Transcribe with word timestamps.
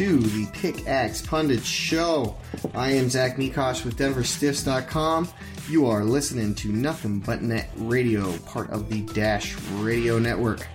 To 0.00 0.16
the 0.16 0.46
Pickaxe 0.54 1.20
Pundit 1.20 1.62
Show. 1.62 2.34
I 2.72 2.92
am 2.92 3.10
Zach 3.10 3.36
Mikash 3.36 3.84
with 3.84 3.98
DenverStiffs.com. 3.98 5.28
You 5.68 5.88
are 5.88 6.04
listening 6.04 6.54
to 6.54 6.72
Nothing 6.72 7.18
But 7.20 7.42
Net 7.42 7.68
Radio, 7.76 8.34
part 8.38 8.70
of 8.70 8.88
the 8.88 9.02
Dash 9.12 9.54
Radio 9.72 10.18
Network. 10.18 10.66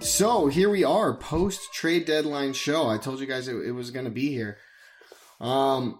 So 0.00 0.48
here 0.48 0.68
we 0.68 0.84
are, 0.84 1.14
post 1.14 1.72
trade 1.72 2.04
deadline 2.04 2.52
show. 2.52 2.86
I 2.86 2.98
told 2.98 3.20
you 3.20 3.26
guys 3.26 3.48
it, 3.48 3.56
it 3.56 3.72
was 3.72 3.90
going 3.90 4.04
to 4.04 4.10
be 4.10 4.28
here. 4.28 4.58
Um, 5.40 5.98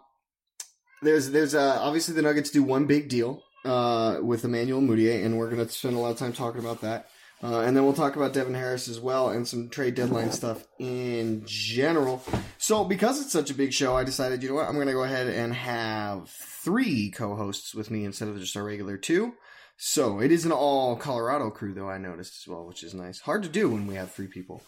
there's 1.00 1.30
there's 1.30 1.54
uh, 1.54 1.78
obviously 1.80 2.14
the 2.14 2.20
Nuggets 2.20 2.50
do 2.50 2.62
one 2.62 2.84
big 2.84 3.08
deal 3.08 3.42
uh, 3.64 4.18
with 4.20 4.44
Emmanuel 4.44 4.82
Mudiay, 4.82 5.24
and 5.24 5.38
we're 5.38 5.48
going 5.48 5.66
to 5.66 5.72
spend 5.72 5.96
a 5.96 5.98
lot 5.98 6.10
of 6.10 6.18
time 6.18 6.34
talking 6.34 6.60
about 6.60 6.82
that. 6.82 7.08
Uh, 7.42 7.60
and 7.60 7.74
then 7.74 7.84
we'll 7.84 7.94
talk 7.94 8.16
about 8.16 8.34
Devin 8.34 8.54
Harris 8.54 8.86
as 8.86 9.00
well 9.00 9.30
and 9.30 9.48
some 9.48 9.70
trade 9.70 9.94
deadline 9.94 10.30
stuff 10.30 10.66
in 10.78 11.42
general. 11.46 12.22
So, 12.58 12.84
because 12.84 13.20
it's 13.20 13.32
such 13.32 13.50
a 13.50 13.54
big 13.54 13.72
show, 13.72 13.96
I 13.96 14.04
decided, 14.04 14.42
you 14.42 14.50
know 14.50 14.56
what, 14.56 14.68
I'm 14.68 14.74
going 14.74 14.88
to 14.88 14.92
go 14.92 15.04
ahead 15.04 15.26
and 15.26 15.54
have 15.54 16.28
three 16.28 17.10
co 17.10 17.34
hosts 17.36 17.74
with 17.74 17.90
me 17.90 18.04
instead 18.04 18.28
of 18.28 18.38
just 18.38 18.56
our 18.56 18.64
regular 18.64 18.98
two. 18.98 19.32
So, 19.78 20.20
it 20.20 20.30
is 20.30 20.44
an 20.44 20.52
all 20.52 20.96
Colorado 20.96 21.50
crew, 21.50 21.72
though, 21.72 21.88
I 21.88 21.96
noticed 21.96 22.42
as 22.42 22.48
well, 22.48 22.66
which 22.66 22.82
is 22.82 22.92
nice. 22.92 23.20
Hard 23.20 23.42
to 23.44 23.48
do 23.48 23.70
when 23.70 23.86
we 23.86 23.94
have 23.94 24.12
three 24.12 24.26
people. 24.26 24.62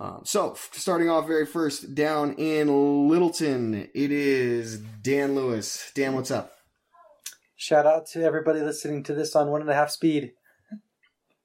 Um, 0.00 0.22
so, 0.24 0.56
starting 0.72 1.10
off 1.10 1.26
very 1.26 1.44
first, 1.44 1.94
down 1.94 2.32
in 2.34 3.08
Littleton, 3.08 3.90
it 3.94 4.10
is 4.10 4.78
Dan 4.78 5.34
Lewis. 5.34 5.92
Dan, 5.94 6.14
what's 6.14 6.30
up? 6.30 6.52
Shout 7.54 7.84
out 7.84 8.06
to 8.08 8.24
everybody 8.24 8.60
listening 8.60 9.02
to 9.04 9.14
this 9.14 9.36
on 9.36 9.50
one 9.50 9.60
and 9.60 9.70
a 9.70 9.74
half 9.74 9.90
speed. 9.90 10.32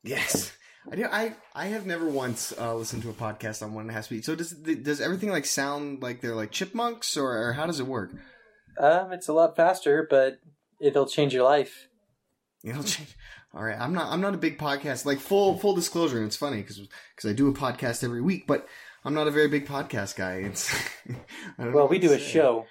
Yes. 0.03 0.53
I 0.91 0.95
do. 0.95 1.05
I 1.11 1.35
I 1.55 1.67
have 1.67 1.85
never 1.85 2.07
once 2.07 2.53
uh, 2.59 2.75
listened 2.75 3.03
to 3.03 3.09
a 3.09 3.13
podcast 3.13 3.61
on 3.61 3.73
one 3.73 3.81
and 3.83 3.91
a 3.91 3.93
half 3.93 4.05
speed. 4.05 4.25
So 4.25 4.35
does 4.35 4.51
does 4.51 5.01
everything 5.01 5.29
like 5.29 5.45
sound 5.45 6.01
like 6.01 6.21
they're 6.21 6.35
like 6.35 6.51
chipmunks, 6.51 7.17
or, 7.17 7.47
or 7.49 7.53
how 7.53 7.65
does 7.65 7.79
it 7.79 7.87
work? 7.87 8.11
Um, 8.79 9.11
it's 9.11 9.27
a 9.27 9.33
lot 9.33 9.55
faster, 9.55 10.07
but 10.09 10.39
it'll 10.79 11.05
change 11.07 11.33
your 11.33 11.43
life. 11.43 11.87
Know, 12.63 12.81
change. 12.81 13.15
All 13.53 13.63
right, 13.63 13.79
I'm 13.79 13.93
not 13.93 14.11
I'm 14.11 14.21
not 14.21 14.33
a 14.33 14.37
big 14.37 14.57
podcast 14.57 15.05
like 15.05 15.19
full 15.19 15.57
full 15.57 15.75
disclosure. 15.75 16.17
And 16.17 16.27
it's 16.27 16.37
funny 16.37 16.57
because 16.61 16.79
because 17.15 17.29
I 17.29 17.33
do 17.33 17.49
a 17.49 17.53
podcast 17.53 18.03
every 18.03 18.21
week, 18.21 18.47
but 18.47 18.67
I'm 19.03 19.13
not 19.13 19.27
a 19.27 19.31
very 19.31 19.47
big 19.47 19.65
podcast 19.67 20.15
guy. 20.15 20.35
It's 20.35 20.73
I 21.57 21.63
don't 21.65 21.73
Well, 21.73 21.87
we 21.87 21.99
do 21.99 22.13
a 22.13 22.19
show. 22.19 22.65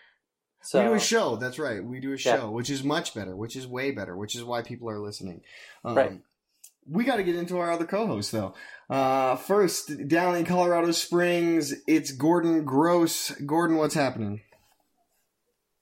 So 0.62 0.80
we 0.82 0.88
do 0.88 0.94
a 0.94 0.98
show. 1.00 1.36
That's 1.36 1.58
right. 1.58 1.82
We 1.82 2.00
do 2.00 2.08
a 2.12 2.16
Yeah. 2.16 2.36
show, 2.36 2.50
which 2.50 2.68
is 2.68 2.82
much 2.84 3.14
better, 3.14 3.34
which 3.36 3.56
is 3.56 3.66
way 3.66 3.90
better, 3.90 4.16
which 4.16 4.34
is 4.34 4.44
why 4.44 4.62
people 4.62 4.90
are 4.90 4.98
listening. 4.98 5.42
Um, 5.84 5.94
Right. 5.96 6.20
We 6.90 7.04
got 7.04 7.16
to 7.16 7.22
get 7.22 7.36
into 7.36 7.58
our 7.58 7.70
other 7.70 7.84
co-hosts, 7.84 8.32
though. 8.32 8.54
Uh, 8.88 9.36
first, 9.36 10.08
down 10.08 10.36
in 10.36 10.44
Colorado 10.44 10.90
Springs, 10.92 11.74
it's 11.86 12.12
Gordon 12.12 12.64
Gross. 12.64 13.30
Gordon, 13.32 13.76
what's 13.76 13.94
happening? 13.94 14.40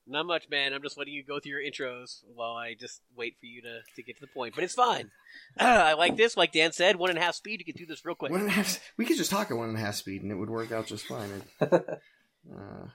Not 0.08 0.26
much, 0.26 0.48
man. 0.48 0.72
I'm 0.72 0.82
just 0.82 0.96
letting 0.96 1.14
you 1.14 1.24
go 1.24 1.40
through 1.40 1.52
your 1.52 1.60
intros 1.60 2.20
while 2.34 2.52
I 2.52 2.74
just 2.74 3.00
wait 3.16 3.36
for 3.40 3.46
you 3.46 3.62
to, 3.62 3.80
to 3.96 4.02
get 4.02 4.16
to 4.16 4.20
the 4.20 4.28
point. 4.28 4.54
But 4.54 4.62
it's 4.62 4.74
fine. 4.74 5.10
I 5.58 5.94
like 5.94 6.16
this. 6.16 6.36
Like 6.36 6.52
Dan 6.52 6.72
said, 6.72 6.96
one 6.96 7.10
and 7.10 7.18
a 7.18 7.22
half 7.22 7.34
speed. 7.34 7.60
You 7.60 7.72
can 7.72 7.80
do 7.80 7.86
this 7.86 8.04
real 8.04 8.14
quick. 8.14 8.30
One 8.30 8.42
and 8.42 8.50
a 8.50 8.52
half. 8.52 8.80
We 8.96 9.04
could 9.04 9.16
just 9.16 9.32
talk 9.32 9.50
at 9.50 9.56
one 9.56 9.68
and 9.68 9.76
a 9.76 9.80
half 9.80 9.96
speed, 9.96 10.22
and 10.22 10.30
it 10.30 10.36
would 10.36 10.50
work 10.50 10.70
out 10.70 10.86
just 10.86 11.06
fine. 11.06 11.28
It, 11.60 11.72
uh, 11.72 12.86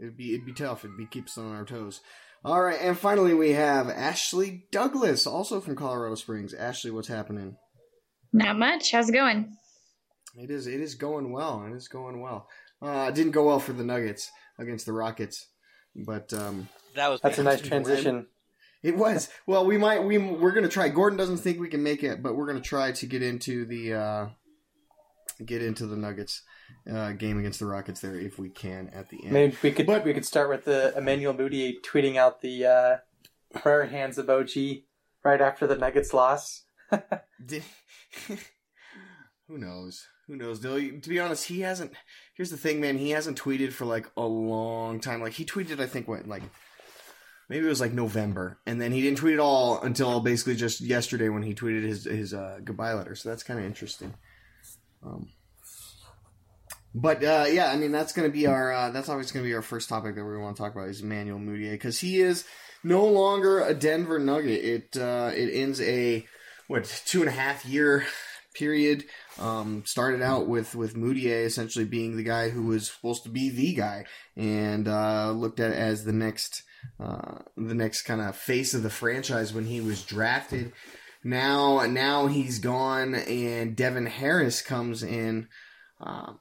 it'd 0.00 0.16
be 0.16 0.34
it'd 0.34 0.46
be 0.46 0.52
tough. 0.52 0.84
It'd 0.84 0.96
be 0.96 1.06
keep 1.06 1.26
us 1.26 1.38
on 1.38 1.54
our 1.54 1.64
toes. 1.64 2.00
All 2.44 2.62
right, 2.62 2.78
and 2.80 2.96
finally 2.96 3.34
we 3.34 3.52
have 3.52 3.88
Ashley 3.88 4.66
Douglas, 4.70 5.26
also 5.26 5.60
from 5.60 5.74
Colorado 5.74 6.14
Springs. 6.14 6.54
Ashley, 6.54 6.90
what's 6.92 7.08
happening? 7.08 7.56
Not 8.32 8.58
much. 8.58 8.92
How's 8.92 9.08
it 9.08 9.12
going? 9.12 9.56
It 10.36 10.50
is. 10.50 10.66
It 10.66 10.80
is 10.80 10.94
going 10.94 11.32
well. 11.32 11.64
It 11.68 11.74
is 11.74 11.88
going 11.88 12.20
well. 12.20 12.48
Uh, 12.80 13.06
it 13.08 13.14
didn't 13.14 13.32
go 13.32 13.46
well 13.46 13.58
for 13.58 13.72
the 13.72 13.82
Nuggets 13.84 14.30
against 14.58 14.86
the 14.86 14.92
Rockets, 14.92 15.46
but 15.94 16.32
um, 16.32 16.68
That 16.94 17.08
was 17.08 17.20
that's 17.20 17.38
a 17.38 17.42
nice 17.42 17.60
transition. 17.62 18.26
it 18.82 18.96
was. 18.96 19.28
Well, 19.46 19.64
we 19.66 19.78
might. 19.78 20.04
We 20.04 20.18
we're 20.18 20.52
gonna 20.52 20.68
try. 20.68 20.88
Gordon 20.88 21.16
doesn't 21.18 21.38
think 21.38 21.58
we 21.58 21.68
can 21.68 21.82
make 21.82 22.04
it, 22.04 22.22
but 22.22 22.36
we're 22.36 22.46
gonna 22.46 22.60
try 22.60 22.92
to 22.92 23.06
get 23.06 23.22
into 23.22 23.64
the 23.64 23.94
uh, 23.94 24.26
get 25.44 25.62
into 25.62 25.86
the 25.86 25.96
Nuggets 25.96 26.42
uh, 26.90 27.12
game 27.12 27.38
against 27.38 27.58
the 27.60 27.66
Rockets 27.66 28.00
there 28.00 28.18
if 28.18 28.38
we 28.38 28.48
can 28.48 28.88
at 28.90 29.08
the 29.10 29.22
end. 29.24 29.32
Maybe 29.32 29.56
we 29.62 29.72
could 29.72 29.86
But- 29.86 30.04
we 30.04 30.14
could 30.14 30.24
start 30.26 30.48
with 30.48 30.64
the 30.64 30.96
Emmanuel 30.96 31.34
Mudiay 31.34 31.74
tweeting 31.82 32.16
out 32.16 32.40
the 32.42 32.64
uh, 32.66 32.96
prayer 33.58 33.86
hands 33.86 34.18
emoji 34.18 34.84
right 35.24 35.40
after 35.40 35.66
the 35.66 35.76
Nuggets 35.76 36.12
loss. 36.14 36.64
Did- 37.44 37.64
Who 39.48 39.58
knows? 39.58 40.06
Who 40.26 40.36
knows? 40.36 40.58
To 40.60 41.00
be 41.08 41.20
honest, 41.20 41.46
he 41.46 41.60
hasn't. 41.60 41.92
Here's 42.34 42.50
the 42.50 42.56
thing, 42.56 42.80
man. 42.80 42.98
He 42.98 43.10
hasn't 43.10 43.40
tweeted 43.40 43.72
for 43.72 43.84
like 43.84 44.10
a 44.16 44.24
long 44.26 44.98
time. 44.98 45.20
Like 45.20 45.34
he 45.34 45.44
tweeted, 45.44 45.78
I 45.80 45.86
think, 45.86 46.08
what 46.08 46.26
like 46.26 46.42
maybe 47.48 47.64
it 47.64 47.68
was 47.68 47.80
like 47.80 47.92
November, 47.92 48.58
and 48.66 48.80
then 48.80 48.90
he 48.90 49.00
didn't 49.02 49.18
tweet 49.18 49.34
at 49.34 49.40
all 49.40 49.80
until 49.80 50.18
basically 50.18 50.56
just 50.56 50.80
yesterday 50.80 51.28
when 51.28 51.44
he 51.44 51.54
tweeted 51.54 51.84
his 51.84 52.04
his 52.06 52.34
uh, 52.34 52.58
goodbye 52.64 52.92
letter. 52.94 53.14
So 53.14 53.28
that's 53.28 53.44
kind 53.44 53.60
of 53.60 53.66
interesting. 53.66 54.14
Um, 55.04 55.28
but 56.96 57.22
uh, 57.22 57.44
yeah, 57.46 57.70
I 57.70 57.76
mean 57.76 57.92
that's 57.92 58.14
going 58.14 58.26
to 58.26 58.32
be 58.32 58.46
our 58.46 58.72
uh, 58.72 58.90
that's 58.90 59.10
always 59.10 59.30
going 59.30 59.44
to 59.44 59.48
be 59.48 59.54
our 59.54 59.60
first 59.60 59.90
topic 59.90 60.14
that 60.14 60.24
we 60.24 60.38
want 60.38 60.56
to 60.56 60.62
talk 60.62 60.74
about 60.74 60.88
is 60.88 61.02
Emmanuel 61.02 61.38
Mudiay 61.38 61.72
because 61.72 62.00
he 62.00 62.20
is 62.20 62.46
no 62.82 63.04
longer 63.04 63.60
a 63.60 63.74
Denver 63.74 64.18
Nugget. 64.18 64.64
It 64.64 64.96
uh, 64.96 65.30
it 65.34 65.50
ends 65.52 65.78
a 65.82 66.26
what 66.68 67.02
two 67.04 67.20
and 67.20 67.28
a 67.28 67.32
half 67.32 67.66
year 67.66 68.06
period. 68.54 69.04
Um, 69.38 69.82
started 69.84 70.22
out 70.22 70.48
with 70.48 70.74
with 70.74 70.96
Mudiay 70.96 71.44
essentially 71.44 71.84
being 71.84 72.16
the 72.16 72.22
guy 72.22 72.48
who 72.48 72.62
was 72.62 72.90
supposed 72.90 73.24
to 73.24 73.28
be 73.28 73.50
the 73.50 73.74
guy, 73.74 74.06
and 74.34 74.88
uh, 74.88 75.32
looked 75.32 75.60
at 75.60 75.72
as 75.72 76.04
the 76.04 76.14
next 76.14 76.62
uh, 76.98 77.40
the 77.58 77.74
next 77.74 78.02
kind 78.02 78.22
of 78.22 78.36
face 78.36 78.72
of 78.72 78.82
the 78.82 78.88
franchise 78.88 79.52
when 79.52 79.66
he 79.66 79.82
was 79.82 80.02
drafted. 80.02 80.72
Now 81.22 81.84
now 81.84 82.26
he's 82.26 82.58
gone, 82.58 83.14
and 83.14 83.76
Devin 83.76 84.06
Harris 84.06 84.62
comes 84.62 85.02
in. 85.02 85.48
Uh, 86.00 86.34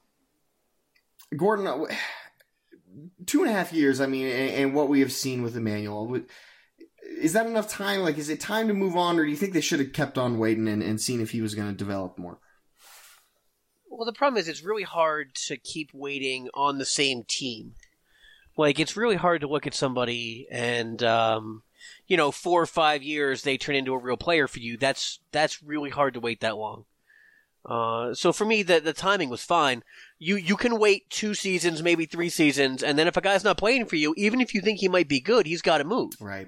Gordon, 1.36 1.68
uh, 1.68 1.86
two 3.26 3.42
and 3.42 3.50
a 3.50 3.54
half 3.54 3.74
years. 3.74 4.02
I 4.02 4.08
mean, 4.08 4.28
and, 4.28 4.52
and 4.52 4.74
what 4.74 4.90
we 4.90 5.00
have 5.02 5.12
seen 5.12 5.44
with 5.44 5.56
Emmanuel, 5.56 6.22
is 7.20 7.34
that 7.34 7.48
enough 7.48 7.70
time? 7.70 8.02
Like, 8.02 8.18
is 8.18 8.30
it 8.30 8.40
time 8.40 8.68
to 8.68 8.74
move 8.74 8.96
on, 8.96 9.20
or 9.20 9.26
do 9.26 9.32
you 9.32 9.38
think 9.38 9.54
they 9.54 9.62
should 9.62 9.80
have 9.80 9.94
kept 9.94 10.18
on 10.18 10.38
waiting 10.38 10.68
and, 10.68 10.82
and 10.84 11.00
seen 11.00 11.22
if 11.22 11.32
he 11.32 11.42
was 11.42 11.56
going 11.56 11.70
to 11.70 11.76
develop 11.76 12.18
more? 12.18 12.40
Well, 13.90 14.06
the 14.06 14.14
problem 14.14 14.40
is 14.40 14.48
it's 14.48 14.64
really 14.64 14.84
hard 14.84 15.36
to 15.48 15.58
keep 15.58 15.92
waiting 15.94 16.50
on 16.54 16.78
the 16.78 16.86
same 16.86 17.24
team. 17.24 17.76
Like 18.58 18.80
it's 18.80 18.98
really 18.98 19.16
hard 19.16 19.42
to 19.42 19.48
look 19.48 19.68
at 19.68 19.74
somebody 19.74 20.48
and 20.52 21.02
um, 21.04 21.64
you 22.08 22.18
know, 22.18 22.32
four 22.32 22.62
or 22.62 22.66
five 22.66 23.04
years 23.04 23.42
they 23.42 23.58
turn 23.58 23.76
into 23.76 23.94
a 23.94 23.98
real 23.98 24.18
player 24.18 24.48
for 24.48 24.60
you. 24.60 24.78
That's 24.78 25.20
that's 25.32 25.64
really 25.64 25.90
hard 25.90 26.14
to 26.14 26.20
wait 26.20 26.42
that 26.42 26.58
long. 26.58 26.86
Uh, 27.66 28.14
so 28.14 28.32
for 28.32 28.46
me, 28.46 28.62
the 28.62 28.80
the 28.80 28.94
timing 28.94 29.30
was 29.30 29.44
fine. 29.44 29.84
You 30.20 30.36
you 30.36 30.56
can 30.56 30.78
wait 30.78 31.10
two 31.10 31.34
seasons, 31.34 31.82
maybe 31.82 32.06
three 32.06 32.30
seasons, 32.30 32.84
and 32.84 32.98
then 32.98 33.08
if 33.08 33.18
a 33.18 33.22
guy's 33.22 33.44
not 33.44 33.58
playing 33.58 33.86
for 33.88 33.96
you, 33.96 34.14
even 34.18 34.40
if 34.40 34.54
you 34.54 34.62
think 34.62 34.80
he 34.80 34.88
might 34.88 35.08
be 35.08 35.20
good, 35.20 35.48
he's 35.48 35.64
got 35.64 35.80
to 35.80 35.84
move. 35.84 36.14
Right. 36.20 36.48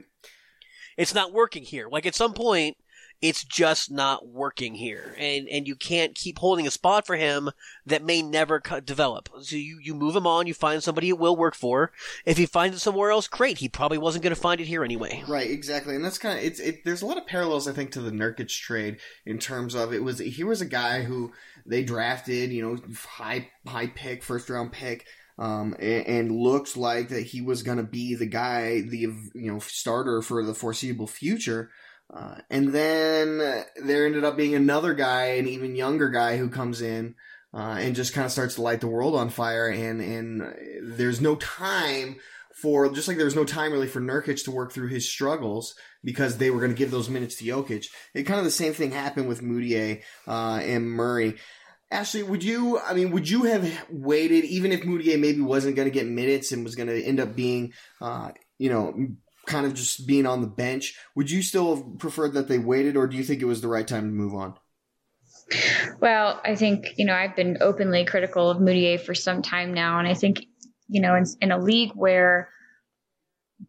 It's 0.95 1.15
not 1.15 1.33
working 1.33 1.63
here. 1.63 1.87
Like 1.89 2.05
at 2.05 2.15
some 2.15 2.33
point, 2.33 2.77
it's 3.21 3.43
just 3.43 3.89
not 3.89 4.27
working 4.27 4.75
here, 4.75 5.15
and 5.17 5.47
and 5.49 5.67
you 5.67 5.75
can't 5.75 6.13
keep 6.13 6.37
holding 6.37 6.67
a 6.67 6.71
spot 6.71 7.07
for 7.07 7.15
him 7.15 7.49
that 7.85 8.03
may 8.03 8.21
never 8.21 8.59
co- 8.59 8.79
develop. 8.79 9.29
So 9.41 9.55
you 9.55 9.79
you 9.81 9.95
move 9.95 10.15
him 10.15 10.27
on, 10.27 10.47
you 10.47 10.53
find 10.53 10.83
somebody 10.83 11.09
it 11.09 11.17
will 11.17 11.35
work 11.35 11.55
for. 11.55 11.91
If 12.25 12.37
he 12.37 12.45
finds 12.45 12.77
it 12.77 12.79
somewhere 12.79 13.11
else, 13.11 13.27
great. 13.27 13.57
He 13.57 13.69
probably 13.69 13.97
wasn't 13.97 14.23
going 14.23 14.35
to 14.35 14.41
find 14.41 14.61
it 14.61 14.67
here 14.67 14.83
anyway. 14.83 15.23
Right, 15.27 15.49
exactly, 15.49 15.95
and 15.95 16.05
that's 16.05 16.19
kind 16.19 16.37
of 16.37 16.45
it's. 16.45 16.59
It, 16.59 16.83
there's 16.83 17.01
a 17.01 17.07
lot 17.07 17.17
of 17.17 17.25
parallels, 17.25 17.67
I 17.67 17.73
think, 17.73 17.91
to 17.91 18.01
the 18.01 18.11
Nurkic 18.11 18.49
trade 18.49 18.97
in 19.25 19.39
terms 19.39 19.73
of 19.73 19.93
it 19.93 20.03
was 20.03 20.19
he 20.19 20.43
was 20.43 20.61
a 20.61 20.65
guy 20.65 21.03
who 21.03 21.31
they 21.65 21.83
drafted, 21.83 22.51
you 22.51 22.61
know, 22.61 22.77
high 23.03 23.49
high 23.65 23.87
pick, 23.87 24.23
first 24.23 24.49
round 24.49 24.71
pick, 24.71 25.05
um, 25.39 25.75
and, 25.79 26.07
and 26.07 26.31
looks 26.31 26.77
like 26.77 27.09
that 27.09 27.27
he 27.27 27.41
was 27.41 27.63
going 27.63 27.77
to 27.77 27.83
be 27.83 28.15
the 28.15 28.25
guy, 28.25 28.81
the 28.81 28.99
you 28.99 29.51
know 29.51 29.59
starter 29.59 30.21
for 30.21 30.43
the 30.43 30.53
foreseeable 30.53 31.07
future. 31.07 31.69
Uh, 32.13 32.35
and 32.49 32.69
then 32.69 33.65
there 33.83 34.05
ended 34.05 34.23
up 34.23 34.37
being 34.37 34.55
another 34.55 34.93
guy, 34.93 35.25
an 35.25 35.47
even 35.47 35.75
younger 35.75 36.09
guy, 36.09 36.37
who 36.37 36.49
comes 36.49 36.81
in 36.81 37.15
uh, 37.53 37.77
and 37.79 37.95
just 37.95 38.13
kind 38.13 38.25
of 38.25 38.31
starts 38.31 38.55
to 38.55 38.61
light 38.61 38.81
the 38.81 38.87
world 38.87 39.15
on 39.15 39.29
fire. 39.29 39.67
And 39.67 40.01
and 40.01 40.53
there's 40.81 41.19
no 41.19 41.35
time 41.35 42.17
for 42.61 42.89
just 42.91 43.07
like 43.07 43.17
there 43.17 43.25
was 43.25 43.35
no 43.35 43.45
time 43.45 43.71
really 43.71 43.87
for 43.87 44.01
Nurkic 44.01 44.43
to 44.45 44.51
work 44.51 44.71
through 44.71 44.87
his 44.87 45.07
struggles 45.07 45.75
because 46.03 46.37
they 46.37 46.49
were 46.49 46.59
going 46.59 46.71
to 46.71 46.77
give 46.77 46.91
those 46.91 47.09
minutes 47.09 47.35
to 47.37 47.45
Jokic. 47.45 47.85
It 48.13 48.23
kind 48.23 48.39
of 48.39 48.45
the 48.45 48.51
same 48.51 48.73
thing 48.73 48.91
happened 48.91 49.27
with 49.27 49.41
Mudiay 49.41 50.01
uh, 50.27 50.59
and 50.63 50.89
Murray. 50.89 51.35
Ashley, 51.91 52.23
would 52.23 52.43
you? 52.43 52.79
I 52.79 52.93
mean, 52.93 53.11
would 53.11 53.29
you 53.29 53.43
have 53.43 53.85
waited 53.89 54.43
even 54.45 54.71
if 54.71 54.81
Mudiay 54.81 55.19
maybe 55.19 55.41
wasn't 55.41 55.75
going 55.75 55.87
to 55.87 55.93
get 55.93 56.07
minutes 56.07 56.51
and 56.51 56.63
was 56.63 56.75
going 56.75 56.89
to 56.89 57.01
end 57.01 57.19
up 57.19 57.35
being, 57.35 57.73
uh, 58.01 58.31
you 58.57 58.69
know, 58.69 58.93
kind 59.47 59.65
of 59.65 59.73
just 59.73 60.05
being 60.05 60.27
on 60.27 60.41
the 60.41 60.47
bench? 60.47 60.95
Would 61.15 61.31
you 61.31 61.41
still 61.41 61.75
have 61.75 61.97
preferred 61.97 62.33
that 62.33 62.47
they 62.47 62.59
waited, 62.59 62.95
or 62.95 63.07
do 63.07 63.17
you 63.17 63.23
think 63.23 63.41
it 63.41 63.45
was 63.45 63.61
the 63.61 63.67
right 63.67 63.87
time 63.87 64.03
to 64.03 64.11
move 64.11 64.35
on? 64.35 64.53
Well, 66.01 66.41
I 66.43 66.55
think, 66.55 66.93
you 66.97 67.05
know, 67.05 67.13
I've 67.13 67.35
been 67.35 67.57
openly 67.61 68.03
critical 68.03 68.49
of 68.49 68.57
Mudiay 68.57 68.99
for 68.99 69.15
some 69.15 69.41
time 69.41 69.73
now. 69.73 69.97
And 69.97 70.07
I 70.07 70.13
think, 70.13 70.45
you 70.89 71.01
know, 71.01 71.15
in, 71.15 71.23
in 71.41 71.51
a 71.51 71.57
league 71.57 71.93
where 71.95 72.49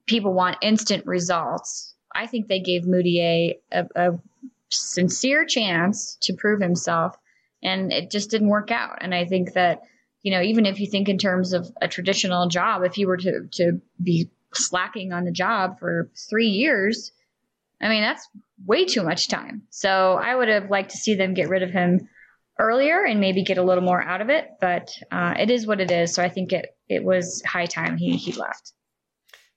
people 0.06 0.34
want 0.34 0.56
instant 0.60 1.06
results, 1.06 1.94
I 2.12 2.26
think 2.26 2.48
they 2.48 2.60
gave 2.60 2.82
Mudiay 2.82 3.54
a, 3.70 3.86
a 3.94 4.18
sincere 4.70 5.46
chance 5.46 6.18
to 6.22 6.34
prove 6.34 6.60
himself. 6.60 7.16
And 7.62 7.92
it 7.92 8.10
just 8.10 8.30
didn't 8.30 8.48
work 8.48 8.72
out. 8.72 8.98
And 9.00 9.14
I 9.14 9.24
think 9.24 9.52
that, 9.52 9.82
you 10.22 10.32
know, 10.32 10.42
even 10.42 10.66
if 10.66 10.80
you 10.80 10.88
think 10.88 11.08
in 11.08 11.18
terms 11.18 11.52
of 11.52 11.70
a 11.80 11.86
traditional 11.86 12.48
job, 12.48 12.82
if 12.82 12.98
you 12.98 13.06
were 13.06 13.18
to, 13.18 13.46
to 13.52 13.80
be 14.02 14.30
slacking 14.54 15.12
on 15.12 15.24
the 15.24 15.32
job 15.32 15.78
for 15.78 16.10
three 16.28 16.48
years, 16.48 17.12
I 17.80 17.88
mean, 17.88 18.02
that's 18.02 18.28
way 18.64 18.84
too 18.84 19.02
much 19.02 19.28
time. 19.28 19.62
So 19.70 20.14
I 20.14 20.34
would 20.34 20.48
have 20.48 20.70
liked 20.70 20.90
to 20.90 20.96
see 20.96 21.14
them 21.14 21.34
get 21.34 21.48
rid 21.48 21.62
of 21.62 21.70
him 21.70 22.08
earlier 22.58 23.04
and 23.04 23.20
maybe 23.20 23.44
get 23.44 23.58
a 23.58 23.62
little 23.62 23.84
more 23.84 24.02
out 24.02 24.20
of 24.20 24.30
it. 24.30 24.48
But 24.60 24.90
uh, 25.10 25.34
it 25.38 25.50
is 25.50 25.66
what 25.66 25.80
it 25.80 25.90
is. 25.90 26.14
So 26.14 26.22
I 26.22 26.28
think 26.28 26.52
it 26.52 26.66
it 26.88 27.04
was 27.04 27.42
high 27.46 27.66
time 27.66 27.96
he 27.96 28.16
he 28.16 28.32
left. 28.32 28.72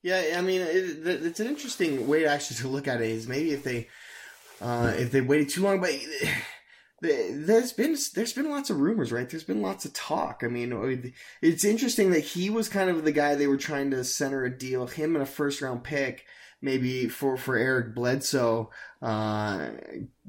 Yeah, 0.03 0.35
I 0.35 0.41
mean, 0.41 0.61
it, 0.61 1.05
it's 1.05 1.39
an 1.39 1.47
interesting 1.47 2.07
way 2.07 2.25
actually 2.25 2.57
to 2.57 2.67
look 2.67 2.87
at 2.87 3.01
it. 3.01 3.09
Is 3.09 3.27
maybe 3.27 3.51
if 3.51 3.63
they 3.63 3.87
uh, 4.61 4.93
if 4.97 5.11
they 5.11 5.21
waited 5.21 5.49
too 5.49 5.63
long, 5.63 5.79
but. 5.79 5.91
There's 7.01 7.73
been 7.73 7.97
there's 8.13 8.33
been 8.33 8.49
lots 8.49 8.69
of 8.69 8.79
rumors, 8.79 9.11
right? 9.11 9.27
There's 9.27 9.43
been 9.43 9.63
lots 9.63 9.85
of 9.85 9.93
talk. 9.93 10.41
I 10.43 10.47
mean, 10.47 11.13
it's 11.41 11.65
interesting 11.65 12.11
that 12.11 12.19
he 12.19 12.51
was 12.51 12.69
kind 12.69 12.91
of 12.91 13.03
the 13.03 13.11
guy 13.11 13.33
they 13.33 13.47
were 13.47 13.57
trying 13.57 13.89
to 13.91 14.03
center 14.03 14.43
a 14.43 14.55
deal, 14.55 14.85
him 14.85 15.15
and 15.15 15.23
a 15.23 15.25
first 15.25 15.61
round 15.61 15.83
pick, 15.83 16.25
maybe 16.61 17.07
for 17.07 17.37
for 17.37 17.57
Eric 17.57 17.95
Bledsoe, 17.95 18.69
uh, 19.01 19.69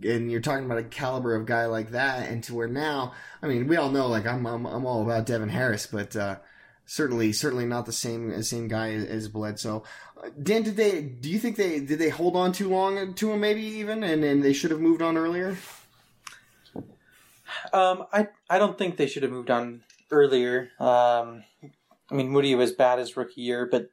and 0.03 0.31
you're 0.31 0.41
talking 0.41 0.65
about 0.65 0.79
a 0.79 0.85
caliber 0.85 1.35
of 1.35 1.45
guy 1.45 1.67
like 1.67 1.91
that, 1.91 2.31
and 2.31 2.43
to 2.45 2.55
where 2.55 2.69
now, 2.69 3.13
I 3.43 3.49
mean, 3.49 3.69
we 3.69 3.77
all 3.77 3.91
know, 3.91 4.09
like 4.09 4.27
I'm 4.27 4.47
I'm, 4.47 4.65
I'm 4.65 4.87
all 4.87 5.03
about 5.03 5.27
Devin 5.27 5.51
Harris, 5.51 5.87
but 5.87 6.17
uh, 6.17 6.37
certainly 6.87 7.35
certainly 7.35 7.67
not 7.67 7.85
the 7.85 7.93
same 7.93 8.43
same 8.43 8.69
guy 8.69 8.93
as 8.93 9.29
Bledsoe. 9.29 9.85
Dan, 10.43 10.63
did 10.63 10.77
they? 10.77 11.03
Do 11.03 11.29
you 11.29 11.39
think 11.39 11.57
they 11.57 11.81
did 11.81 11.99
they 11.99 12.09
hold 12.09 12.35
on 12.35 12.53
too 12.53 12.71
long 12.71 13.13
to 13.13 13.33
him, 13.33 13.41
maybe 13.41 13.63
even, 13.63 14.03
and 14.03 14.25
and 14.25 14.43
they 14.43 14.55
should 14.55 14.71
have 14.71 14.81
moved 14.81 15.03
on 15.03 15.19
earlier? 15.19 15.55
Um, 17.73 18.07
I 18.13 18.29
I 18.49 18.59
don't 18.59 18.79
think 18.79 18.97
they 18.97 19.07
should 19.07 19.23
have 19.23 19.33
moved 19.33 19.51
on 19.51 19.83
earlier. 20.11 20.71
Um, 20.79 21.45
I 22.11 22.15
mean, 22.15 22.31
Mudiay 22.31 22.57
was 22.57 22.73
bad 22.73 22.99
his 22.99 23.17
rookie 23.17 23.41
year, 23.41 23.67
but 23.71 23.91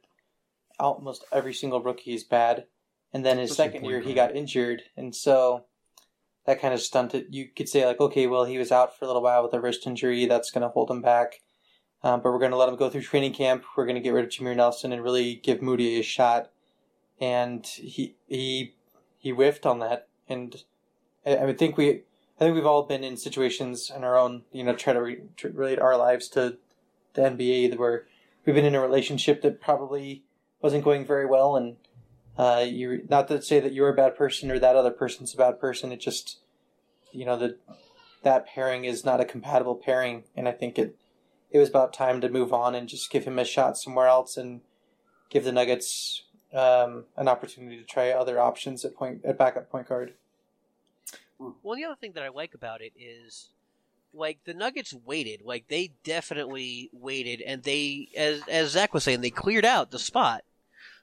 almost 0.78 1.24
every 1.32 1.54
single 1.54 1.82
rookie 1.82 2.14
is 2.14 2.24
bad. 2.24 2.66
And 3.12 3.24
then 3.24 3.38
his 3.38 3.56
second 3.56 3.84
year, 3.84 4.00
he 4.00 4.14
got 4.14 4.36
injured, 4.36 4.82
and 4.96 5.14
so 5.14 5.64
that 6.46 6.60
kind 6.60 6.72
of 6.72 6.80
stunted. 6.80 7.26
You 7.30 7.48
could 7.48 7.68
say 7.68 7.84
like, 7.84 8.00
okay, 8.00 8.26
well, 8.26 8.44
he 8.44 8.58
was 8.58 8.72
out 8.72 8.96
for 8.96 9.04
a 9.04 9.08
little 9.08 9.22
while 9.22 9.42
with 9.42 9.52
a 9.52 9.60
wrist 9.60 9.86
injury. 9.86 10.26
That's 10.26 10.50
going 10.50 10.62
to 10.62 10.68
hold 10.68 10.90
him 10.90 11.02
back. 11.02 11.40
Um, 12.02 12.22
but 12.22 12.32
we're 12.32 12.38
going 12.38 12.52
to 12.52 12.56
let 12.56 12.68
him 12.68 12.76
go 12.76 12.88
through 12.88 13.02
training 13.02 13.34
camp. 13.34 13.64
We're 13.76 13.84
going 13.84 13.96
to 13.96 14.00
get 14.00 14.14
rid 14.14 14.24
of 14.24 14.30
Jameer 14.30 14.56
Nelson 14.56 14.92
and 14.92 15.02
really 15.02 15.34
give 15.34 15.58
Mudiay 15.58 15.98
a 15.98 16.02
shot. 16.02 16.50
And 17.20 17.66
he 17.66 18.16
he 18.26 18.74
he 19.18 19.30
whiffed 19.30 19.66
on 19.66 19.80
that. 19.80 20.08
And 20.28 20.56
I, 21.26 21.36
I 21.36 21.44
would 21.44 21.58
think 21.58 21.76
we 21.76 22.02
I 22.40 22.44
think 22.44 22.54
we've 22.54 22.66
all 22.66 22.84
been 22.84 23.04
in 23.04 23.18
situations 23.18 23.92
in 23.94 24.02
our 24.02 24.16
own, 24.16 24.42
you 24.50 24.64
know, 24.64 24.74
try 24.74 24.94
to, 24.94 25.02
re- 25.02 25.20
to 25.36 25.50
relate 25.50 25.78
our 25.78 25.96
lives 25.98 26.26
to 26.30 26.56
the 27.12 27.22
NBA 27.22 27.76
where 27.76 28.06
we've 28.44 28.54
been 28.54 28.64
in 28.64 28.74
a 28.74 28.80
relationship 28.80 29.42
that 29.42 29.60
probably 29.60 30.24
wasn't 30.62 30.84
going 30.84 31.04
very 31.06 31.26
well, 31.26 31.56
and 31.56 31.76
uh, 32.38 32.64
you 32.66 33.06
not 33.08 33.28
to 33.28 33.42
say 33.42 33.60
that 33.60 33.74
you're 33.74 33.90
a 33.90 33.94
bad 33.94 34.16
person 34.16 34.50
or 34.50 34.58
that 34.58 34.76
other 34.76 34.90
person's 34.90 35.34
a 35.34 35.36
bad 35.36 35.60
person. 35.60 35.92
It 35.92 36.00
just, 36.00 36.38
you 37.12 37.26
know, 37.26 37.36
that 37.36 37.58
that 38.22 38.46
pairing 38.46 38.84
is 38.84 39.04
not 39.04 39.20
a 39.20 39.24
compatible 39.24 39.74
pairing, 39.74 40.24
and 40.34 40.48
I 40.48 40.52
think 40.52 40.78
it 40.78 40.96
it 41.50 41.58
was 41.58 41.68
about 41.68 41.92
time 41.92 42.20
to 42.20 42.28
move 42.28 42.52
on 42.52 42.74
and 42.74 42.88
just 42.88 43.10
give 43.10 43.24
him 43.24 43.38
a 43.38 43.44
shot 43.44 43.76
somewhere 43.76 44.06
else 44.06 44.36
and 44.36 44.60
give 45.28 45.44
the 45.44 45.52
Nuggets 45.52 46.22
um, 46.54 47.04
an 47.16 47.28
opportunity 47.28 47.76
to 47.76 47.84
try 47.84 48.10
other 48.10 48.40
options 48.40 48.84
at 48.84 48.94
point 48.94 49.24
at 49.24 49.36
backup 49.36 49.70
point 49.70 49.88
guard. 49.88 50.14
Well, 51.62 51.76
the 51.76 51.84
other 51.84 51.96
thing 51.96 52.12
that 52.12 52.22
I 52.22 52.28
like 52.28 52.54
about 52.54 52.82
it 52.82 52.92
is, 52.98 53.48
like 54.12 54.38
the 54.44 54.54
Nuggets 54.54 54.92
waited. 54.92 55.40
Like 55.44 55.68
they 55.68 55.92
definitely 56.04 56.90
waited, 56.92 57.40
and 57.40 57.62
they, 57.62 58.08
as 58.16 58.42
as 58.48 58.70
Zach 58.70 58.92
was 58.92 59.04
saying, 59.04 59.20
they 59.22 59.30
cleared 59.30 59.64
out 59.64 59.90
the 59.90 59.98
spot 59.98 60.44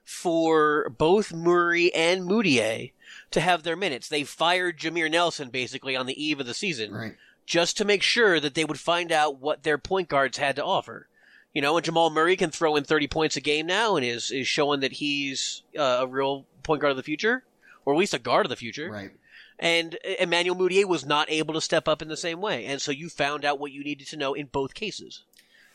for 0.04 0.88
both 0.96 1.32
Murray 1.34 1.92
and 1.94 2.22
Mudiay 2.22 2.92
to 3.30 3.40
have 3.40 3.62
their 3.62 3.76
minutes. 3.76 4.08
They 4.08 4.24
fired 4.24 4.78
Jameer 4.78 5.10
Nelson 5.10 5.50
basically 5.50 5.96
on 5.96 6.06
the 6.06 6.22
eve 6.22 6.40
of 6.40 6.46
the 6.46 6.54
season, 6.54 6.92
Right. 6.92 7.16
just 7.44 7.76
to 7.76 7.84
make 7.84 8.02
sure 8.02 8.40
that 8.40 8.54
they 8.54 8.64
would 8.64 8.80
find 8.80 9.12
out 9.12 9.38
what 9.38 9.64
their 9.64 9.76
point 9.78 10.08
guards 10.08 10.38
had 10.38 10.56
to 10.56 10.64
offer. 10.64 11.08
You 11.52 11.62
know, 11.62 11.76
and 11.76 11.84
Jamal 11.84 12.10
Murray 12.10 12.36
can 12.36 12.50
throw 12.50 12.76
in 12.76 12.84
30 12.84 13.08
points 13.08 13.36
a 13.36 13.40
game 13.40 13.66
now 13.66 13.96
and 13.96 14.04
is, 14.04 14.30
is 14.30 14.46
showing 14.46 14.80
that 14.80 14.92
he's 14.92 15.62
uh, 15.76 15.98
a 16.00 16.06
real 16.06 16.46
point 16.62 16.80
guard 16.80 16.90
of 16.92 16.96
the 16.96 17.02
future, 17.02 17.42
or 17.84 17.94
at 17.94 17.98
least 17.98 18.14
a 18.14 18.18
guard 18.18 18.46
of 18.46 18.50
the 18.50 18.56
future. 18.56 18.90
Right. 18.90 19.10
And 19.58 19.98
Emmanuel 20.20 20.56
Mudiay 20.56 20.84
was 20.84 21.04
not 21.04 21.30
able 21.30 21.54
to 21.54 21.60
step 21.60 21.88
up 21.88 22.00
in 22.00 22.08
the 22.08 22.16
same 22.16 22.40
way. 22.40 22.64
And 22.66 22.80
so 22.80 22.92
you 22.92 23.08
found 23.08 23.44
out 23.44 23.58
what 23.58 23.72
you 23.72 23.82
needed 23.82 24.06
to 24.08 24.16
know 24.16 24.34
in 24.34 24.46
both 24.46 24.74
cases. 24.74 25.22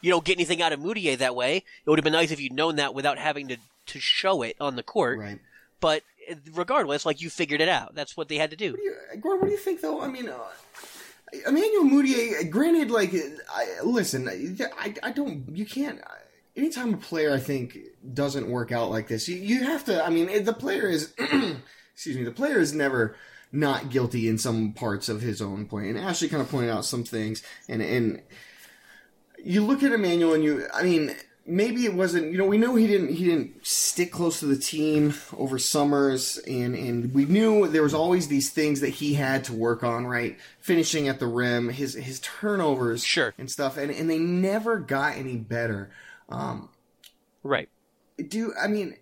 You 0.01 0.09
don't 0.11 0.25
get 0.25 0.37
anything 0.37 0.61
out 0.61 0.73
of 0.73 0.79
Mudiay 0.79 1.17
that 1.17 1.35
way. 1.35 1.57
It 1.57 1.89
would 1.89 1.99
have 1.99 2.03
been 2.03 2.13
nice 2.13 2.31
if 2.31 2.39
you'd 2.39 2.53
known 2.53 2.77
that 2.77 2.93
without 2.93 3.17
having 3.17 3.47
to, 3.49 3.57
to 3.87 3.99
show 3.99 4.41
it 4.41 4.55
on 4.59 4.75
the 4.75 4.83
court. 4.83 5.19
Right. 5.19 5.39
But 5.79 6.03
eh, 6.27 6.35
regardless, 6.53 7.05
like 7.05 7.21
you 7.21 7.29
figured 7.29 7.61
it 7.61 7.69
out. 7.69 7.95
That's 7.95 8.15
what 8.15 8.29
they 8.29 8.37
had 8.37 8.51
to 8.51 8.57
do. 8.57 8.71
What 8.71 8.79
do 8.79 8.83
you, 8.83 8.95
Gordon, 9.21 9.41
what 9.41 9.47
do 9.47 9.51
you 9.51 9.57
think, 9.57 9.81
though? 9.81 10.01
I 10.01 10.07
mean, 10.07 10.29
uh, 10.29 10.37
Emmanuel 11.47 11.83
Mudiay, 11.83 12.39
eh, 12.39 12.43
granted, 12.43 12.91
like, 12.91 13.13
eh, 13.13 13.29
I, 13.49 13.81
listen, 13.83 14.29
I, 14.77 14.93
I 15.03 15.11
don't, 15.11 15.45
you 15.55 15.65
can't, 15.65 15.99
anytime 16.55 16.93
a 16.93 16.97
player, 16.97 17.33
I 17.33 17.39
think, 17.39 17.77
doesn't 18.13 18.49
work 18.49 18.71
out 18.71 18.89
like 18.89 19.07
this, 19.07 19.27
you, 19.27 19.37
you 19.37 19.63
have 19.63 19.85
to, 19.85 20.05
I 20.05 20.09
mean, 20.09 20.43
the 20.43 20.53
player 20.53 20.87
is, 20.87 21.13
excuse 21.93 22.15
me, 22.17 22.23
the 22.23 22.31
player 22.31 22.59
is 22.59 22.73
never 22.73 23.15
not 23.53 23.89
guilty 23.89 24.27
in 24.27 24.37
some 24.37 24.73
parts 24.73 25.07
of 25.07 25.21
his 25.21 25.41
own 25.41 25.65
point. 25.67 25.87
And 25.87 25.97
Ashley 25.97 26.27
kind 26.27 26.41
of 26.41 26.49
pointed 26.49 26.71
out 26.71 26.83
some 26.83 27.03
things, 27.05 27.41
and, 27.69 27.81
and 27.81 28.21
you 29.41 29.65
look 29.65 29.83
at 29.83 29.91
Emmanuel 29.93 30.33
and 30.33 30.43
you, 30.43 30.67
I 30.73 30.83
mean, 30.83 31.15
maybe 31.45 31.83
it 31.85 31.93
wasn't 31.93 32.31
you 32.31 32.37
know 32.37 32.45
we 32.45 32.57
know 32.57 32.75
he 32.75 32.87
didn't 32.87 33.09
he 33.09 33.25
didn't 33.25 33.53
stick 33.67 34.13
close 34.13 34.39
to 34.39 34.45
the 34.45 34.55
team 34.55 35.13
over 35.35 35.59
summers 35.59 36.37
and 36.47 36.73
and 36.73 37.13
we 37.13 37.25
knew 37.25 37.67
there 37.67 37.83
was 37.83 37.93
always 37.93 38.29
these 38.29 38.49
things 38.49 38.79
that 38.79 38.87
he 38.91 39.15
had 39.15 39.43
to 39.43 39.51
work 39.51 39.83
on 39.83 40.07
right 40.07 40.37
finishing 40.61 41.09
at 41.09 41.19
the 41.19 41.27
rim 41.27 41.67
his 41.67 41.95
his 41.95 42.21
turnovers 42.21 43.03
Sure. 43.03 43.33
and 43.37 43.51
stuff 43.51 43.75
and 43.75 43.91
and 43.91 44.09
they 44.09 44.17
never 44.17 44.79
got 44.79 45.17
any 45.17 45.35
better 45.35 45.91
um 46.29 46.69
Right. 47.43 47.67
do 48.29 48.53
i 48.57 48.67
mean 48.69 48.95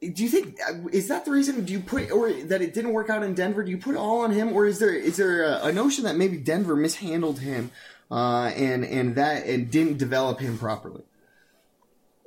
do 0.00 0.22
you 0.22 0.28
think 0.28 0.58
is 0.92 1.08
that 1.08 1.24
the 1.24 1.30
reason 1.30 1.64
do 1.64 1.72
you 1.72 1.80
put 1.80 2.10
or 2.10 2.32
that 2.32 2.60
it 2.60 2.74
didn't 2.74 2.92
work 2.92 3.08
out 3.08 3.22
in 3.22 3.34
denver 3.34 3.64
do 3.64 3.70
you 3.70 3.78
put 3.78 3.94
it 3.94 3.98
all 3.98 4.20
on 4.20 4.30
him 4.30 4.52
or 4.52 4.66
is 4.66 4.78
there 4.78 4.94
is 4.94 5.16
there 5.16 5.42
a, 5.42 5.66
a 5.66 5.72
notion 5.72 6.04
that 6.04 6.16
maybe 6.16 6.36
denver 6.36 6.76
mishandled 6.76 7.38
him 7.38 7.70
uh, 8.10 8.52
and 8.56 8.84
and 8.84 9.14
that 9.16 9.46
and 9.46 9.70
didn't 9.70 9.98
develop 9.98 10.40
him 10.40 10.58
properly. 10.58 11.02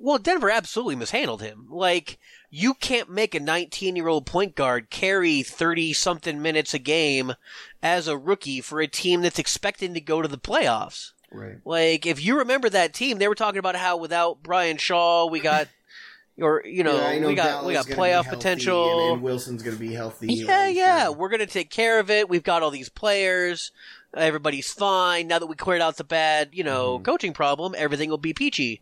Well, 0.01 0.17
Denver 0.17 0.49
absolutely 0.49 0.95
mishandled 0.95 1.41
him. 1.41 1.67
Like, 1.69 2.19
you 2.49 2.73
can't 2.73 3.09
make 3.09 3.35
a 3.35 3.39
19 3.39 3.97
year 3.97 4.07
old 4.07 4.25
point 4.25 4.55
guard 4.55 4.89
carry 4.89 5.43
30 5.43 5.91
something 5.91 6.41
minutes 6.41 6.73
a 6.73 6.79
game 6.79 7.33
as 7.83 8.07
a 8.07 8.17
rookie 8.17 8.61
for 8.61 8.79
a 8.79 8.88
team 8.88 9.21
that's 9.21 9.39
expecting 9.39 9.93
to 9.93 10.01
go 10.01 10.21
to 10.21 10.27
the 10.27 10.38
playoffs. 10.38 11.11
Right. 11.31 11.57
Like, 11.65 12.05
if 12.05 12.23
you 12.23 12.38
remember 12.38 12.69
that 12.69 12.93
team, 12.93 13.17
they 13.17 13.27
were 13.27 13.35
talking 13.35 13.59
about 13.59 13.75
how 13.75 13.97
without 13.97 14.41
Brian 14.41 14.77
Shaw, 14.77 15.27
we 15.27 15.41
got, 15.41 15.67
or, 16.41 16.63
you 16.65 16.84
know, 16.84 16.96
Yeah, 16.96 17.08
I 17.08 17.25
we 17.27 17.36
got, 17.36 17.65
we 17.65 17.74
got 17.74 17.88
gonna 17.88 18.00
playoff 18.00 18.29
potential. 18.29 19.01
and, 19.05 19.13
and 19.13 19.22
Wilson's 19.22 19.63
going 19.63 19.75
to 19.75 19.79
be 19.79 19.93
healthy. 19.93 20.34
Yeah, 20.34 20.65
like, 20.65 20.75
yeah. 20.75 21.08
uh, 21.10 21.12
We're 21.13 21.29
gonna 21.29 21.46
take 21.46 21.69
care 21.69 22.00
of 22.00 22.10
it. 22.10 22.29
We've 22.29 22.43
got 22.43 22.63
all 22.63 22.72
these 22.72 22.89
players. 22.89 23.72
Everybody's 24.15 24.72
fine. 24.72 25.27
Now 25.27 25.39
that 25.39 25.46
we 25.48 25.55
cleared 25.55 25.81
out 25.81 25.98
the 25.98 26.03
bad, 26.03 26.50
you 26.53 26.63
know, 26.63 27.00
Mhm. 27.00 27.03
coaching 27.05 27.34
problem, 27.34 27.75
everything 27.77 28.10
will 28.10 28.17
be 28.17 28.34
peachy. 28.34 28.81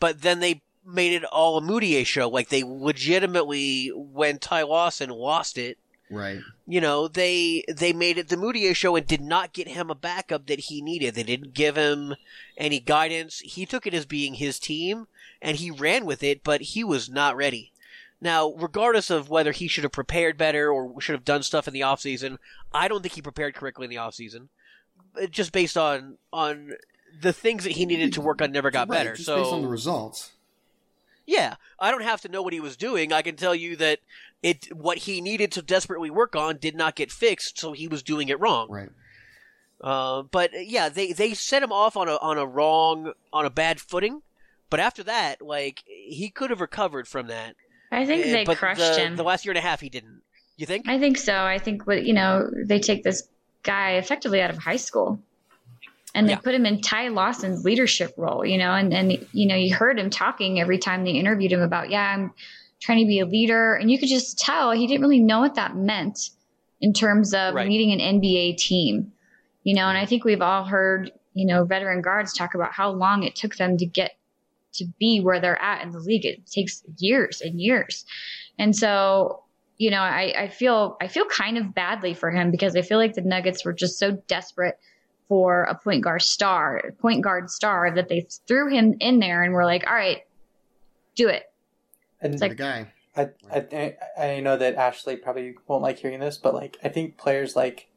But 0.00 0.22
then 0.22 0.40
they 0.40 0.60
made 0.84 1.12
it 1.14 1.24
all 1.24 1.56
a 1.56 1.62
Mudiay 1.62 2.04
show. 2.06 2.28
Like 2.28 2.48
they 2.50 2.62
legitimately, 2.62 3.88
when 3.94 4.38
Ty 4.38 4.62
Lawson 4.62 5.10
lost 5.10 5.56
it, 5.58 5.78
Right. 6.10 6.38
you 6.68 6.80
know, 6.80 7.08
they 7.08 7.64
they 7.74 7.92
made 7.92 8.18
it 8.18 8.28
the 8.28 8.36
Mudiay 8.36 8.76
show 8.76 8.94
and 8.94 9.06
did 9.06 9.20
not 9.20 9.52
get 9.52 9.66
him 9.68 9.90
a 9.90 9.94
backup 9.94 10.46
that 10.46 10.60
he 10.60 10.80
needed. 10.80 11.14
They 11.14 11.22
didn't 11.24 11.54
give 11.54 11.76
him 11.76 12.14
any 12.56 12.78
guidance. 12.78 13.40
He 13.40 13.66
took 13.66 13.86
it 13.86 13.94
as 13.94 14.06
being 14.06 14.34
his 14.34 14.58
team 14.60 15.08
and 15.42 15.56
he 15.56 15.70
ran 15.70 16.04
with 16.06 16.22
it, 16.22 16.42
but 16.44 16.60
he 16.60 16.82
was 16.84 17.08
not 17.08 17.36
ready. 17.36 17.72
Now, 18.20 18.52
regardless 18.54 19.10
of 19.10 19.28
whether 19.28 19.52
he 19.52 19.68
should 19.68 19.84
have 19.84 19.92
prepared 19.92 20.38
better 20.38 20.70
or 20.72 21.00
should 21.00 21.14
have 21.14 21.24
done 21.24 21.42
stuff 21.42 21.68
in 21.68 21.74
the 21.74 21.80
offseason, 21.82 22.38
I 22.72 22.88
don't 22.88 23.02
think 23.02 23.14
he 23.14 23.22
prepared 23.22 23.54
correctly 23.54 23.84
in 23.84 23.90
the 23.90 23.96
offseason. 23.96 24.48
Uh, 25.20 25.26
Just 25.26 25.52
based 25.52 25.76
on 25.76 26.16
on 26.32 26.72
the 27.20 27.32
things 27.32 27.64
that 27.64 27.72
he 27.72 27.84
needed 27.86 28.12
to 28.14 28.20
work 28.20 28.40
on 28.40 28.52
never 28.52 28.70
got 28.70 28.88
Right, 28.88 28.96
better. 28.98 29.14
Just 29.14 29.26
so 29.26 29.36
based 29.36 29.52
on 29.52 29.62
the 29.62 29.68
results. 29.68 30.32
yeah, 31.26 31.56
I 31.78 31.90
don't 31.90 32.02
have 32.02 32.22
to 32.22 32.28
know 32.28 32.40
what 32.42 32.52
he 32.54 32.60
was 32.60 32.76
doing. 32.76 33.12
I 33.12 33.20
can 33.22 33.36
tell 33.36 33.54
you 33.54 33.76
that 33.76 34.00
it 34.42 34.74
what 34.74 34.98
he 34.98 35.20
needed 35.20 35.52
to 35.52 35.62
desperately 35.62 36.10
work 36.10 36.34
on 36.34 36.56
did 36.58 36.74
not 36.74 36.94
get 36.96 37.12
fixed, 37.12 37.58
so 37.58 37.72
he 37.72 37.86
was 37.88 38.02
doing 38.02 38.28
it 38.30 38.40
wrong. 38.40 38.68
Right. 38.70 38.90
Uh, 39.80 40.22
but 40.22 40.50
yeah, 40.66 40.88
they 40.88 41.12
they 41.12 41.34
set 41.34 41.62
him 41.62 41.72
off 41.72 41.96
on 41.98 42.08
a 42.08 42.16
on 42.16 42.38
a 42.38 42.46
wrong 42.46 43.12
on 43.32 43.44
a 43.44 43.50
bad 43.50 43.78
footing. 43.78 44.22
But 44.70 44.80
after 44.80 45.02
that, 45.04 45.40
like 45.42 45.82
he 45.86 46.30
could 46.30 46.50
have 46.50 46.60
recovered 46.60 47.06
from 47.06 47.28
that. 47.28 47.54
I 47.92 48.04
think 48.04 48.24
Eh, 48.26 48.32
they 48.32 48.44
but 48.44 48.56
crushed 48.56 48.96
the, 48.96 49.02
him. 49.02 49.16
The 49.16 49.22
last 49.24 49.44
year 49.44 49.52
and 49.52 49.58
a 49.58 49.62
half, 49.62 49.80
he 49.80 49.88
didn't. 49.88 50.22
You 50.56 50.66
think? 50.66 50.88
I 50.88 50.98
think 50.98 51.18
so. 51.18 51.34
I 51.34 51.58
think 51.58 51.86
what 51.86 52.04
you 52.04 52.14
know, 52.14 52.50
they 52.64 52.80
take 52.80 53.04
this 53.04 53.28
guy 53.62 53.92
effectively 53.92 54.40
out 54.40 54.50
of 54.50 54.58
high 54.58 54.76
school. 54.76 55.20
And 56.14 56.26
they 56.28 56.32
Yeah. 56.32 56.38
put 56.38 56.54
him 56.54 56.64
in 56.64 56.80
Ty 56.80 57.08
Lawson's 57.08 57.64
leadership 57.64 58.14
role, 58.16 58.44
you 58.44 58.56
know, 58.56 58.72
and 58.72 58.92
and 58.94 59.12
you 59.32 59.46
know, 59.46 59.54
you 59.54 59.74
heard 59.74 59.98
him 59.98 60.08
talking 60.10 60.58
every 60.60 60.78
time 60.78 61.04
they 61.04 61.10
interviewed 61.12 61.52
him 61.52 61.60
about, 61.60 61.90
yeah, 61.90 62.14
I'm 62.14 62.32
trying 62.80 63.00
to 63.00 63.06
be 63.06 63.20
a 63.20 63.26
leader, 63.26 63.74
and 63.74 63.90
you 63.90 63.98
could 63.98 64.08
just 64.08 64.38
tell 64.38 64.72
he 64.72 64.86
didn't 64.86 65.02
really 65.02 65.20
know 65.20 65.40
what 65.40 65.54
that 65.56 65.76
meant 65.76 66.30
in 66.80 66.92
terms 66.92 67.34
of 67.34 67.54
Right. 67.54 67.68
leading 67.68 67.92
an 67.92 68.20
NBA 68.20 68.56
team. 68.56 69.12
You 69.62 69.74
know, 69.74 69.88
and 69.88 69.98
I 69.98 70.06
think 70.06 70.24
we've 70.24 70.40
all 70.42 70.64
heard, 70.64 71.10
you 71.34 71.44
know, 71.46 71.64
veteran 71.64 72.00
guards 72.00 72.32
talk 72.32 72.54
about 72.54 72.72
how 72.72 72.90
long 72.90 73.22
it 73.22 73.34
took 73.36 73.56
them 73.56 73.76
to 73.78 73.84
get 73.84 74.15
to 74.76 74.86
be 74.98 75.20
where 75.20 75.40
they're 75.40 75.60
at 75.60 75.82
in 75.82 75.90
the 75.92 75.98
league. 75.98 76.24
It 76.24 76.46
takes 76.46 76.82
years 76.98 77.40
and 77.40 77.60
years. 77.60 78.04
And 78.58 78.74
so, 78.74 79.42
you 79.78 79.90
know, 79.90 80.00
I, 80.00 80.32
I 80.36 80.48
feel 80.48 80.96
I 81.00 81.08
feel 81.08 81.26
kind 81.26 81.58
of 81.58 81.74
badly 81.74 82.14
for 82.14 82.30
him 82.30 82.50
because 82.50 82.74
I 82.76 82.82
feel 82.82 82.98
like 82.98 83.14
the 83.14 83.20
Nuggets 83.22 83.64
were 83.64 83.72
just 83.74 83.98
so 83.98 84.12
desperate 84.26 84.78
for 85.28 85.64
a 85.64 85.74
point 85.74 86.02
guard 86.04 86.22
star, 86.22 86.82
point 87.00 87.22
guard 87.22 87.50
star 87.50 87.92
that 87.94 88.08
they 88.08 88.26
threw 88.46 88.68
him 88.70 88.94
in 89.00 89.18
there 89.18 89.42
and 89.42 89.52
were 89.52 89.64
like, 89.64 89.84
all 89.86 89.92
right, 89.94 90.22
do 91.16 91.28
it. 91.28 91.42
And 92.20 92.34
It's 92.34 92.40
The 92.42 92.48
like- 92.48 92.56
guy. 92.56 92.92
I, 93.18 93.30
I 93.50 93.96
I 94.18 94.40
know 94.40 94.58
that 94.58 94.74
Ashley 94.74 95.16
probably 95.16 95.54
won't 95.66 95.82
like 95.82 95.98
hearing 95.98 96.20
this, 96.20 96.36
but 96.36 96.52
like 96.52 96.76
I 96.84 96.90
think 96.90 97.16
players 97.16 97.56
like 97.56 97.88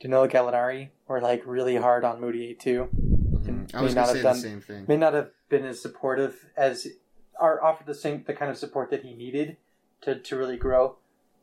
Danilo 0.00 0.26
Gallinari 0.26 0.88
were 1.06 1.20
like 1.20 1.42
really 1.44 1.76
hard 1.76 2.04
on 2.06 2.22
Mudiay 2.22 2.58
too. 2.58 2.88
Mhm. 2.94 3.74
I 3.74 3.78
may 3.78 3.84
was 3.84 3.94
not 3.94 4.06
going 4.06 4.06
to 4.06 4.06
have 4.06 4.16
say 4.16 4.22
done- 4.22 4.36
the 4.36 4.40
same 4.42 4.60
thing. 4.62 4.84
May 4.88 4.96
not 4.96 5.12
have 5.12 5.30
been 5.52 5.64
as 5.66 5.80
supportive 5.80 6.46
as 6.56 6.88
or 7.40 7.62
offered 7.64 7.86
the 7.86 7.94
same 7.94 8.24
the 8.26 8.32
kind 8.34 8.50
of 8.50 8.56
support 8.56 8.90
that 8.90 9.02
he 9.04 9.14
needed 9.14 9.56
to 10.00 10.18
to 10.18 10.36
really 10.36 10.56
grow. 10.56 10.96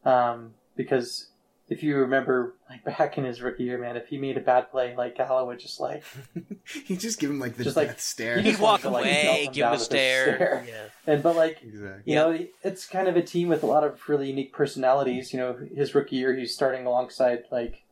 Um, 0.03 0.55
because 0.75 1.27
if 1.69 1.83
you 1.83 1.95
remember, 1.97 2.55
like 2.69 2.83
back 2.97 3.17
in 3.19 3.23
his 3.23 3.41
rookie 3.41 3.65
year, 3.65 3.77
man, 3.77 3.95
if 3.95 4.07
he 4.07 4.17
made 4.17 4.35
a 4.37 4.41
bad 4.41 4.71
play, 4.71 4.95
like 4.95 5.15
Gallo 5.17 5.45
would 5.45 5.59
just 5.59 5.79
like 5.79 6.03
he 6.85 6.97
just 6.97 7.19
give 7.19 7.29
him 7.29 7.39
like 7.39 7.55
the 7.55 7.63
Just, 7.63 7.75
death 7.75 7.87
like- 7.87 7.99
stare. 7.99 8.37
He 8.37 8.43
He'd 8.43 8.49
just 8.51 8.61
walk 8.61 8.83
wanted 8.83 8.83
to, 8.83 8.89
like, 8.89 9.05
away, 9.05 9.23
melt 9.23 9.37
him 9.39 9.51
give 9.53 9.55
him 9.55 9.61
down 9.61 9.69
a 9.69 9.73
with 9.73 9.81
a 9.81 9.85
stare. 9.85 10.35
stare. 10.35 10.65
Yeah. 10.67 11.13
and 11.13 11.23
but 11.23 11.35
like 11.35 11.61
exactly. 11.63 12.01
You 12.11 12.15
know, 12.15 12.39
it's 12.63 12.85
kind 12.87 13.07
of 13.07 13.15
a 13.15 13.21
team 13.21 13.47
with 13.49 13.61
a 13.63 13.67
lot 13.67 13.83
of 13.83 13.99
really 14.09 14.29
unique 14.29 14.51
personalities. 14.51 15.31
You 15.31 15.39
know, 15.39 15.57
his 15.75 15.93
rookie 15.93 16.15
year, 16.17 16.35
he's 16.35 16.53
starting 16.53 16.85
alongside 16.87 17.43
like, 17.51 17.83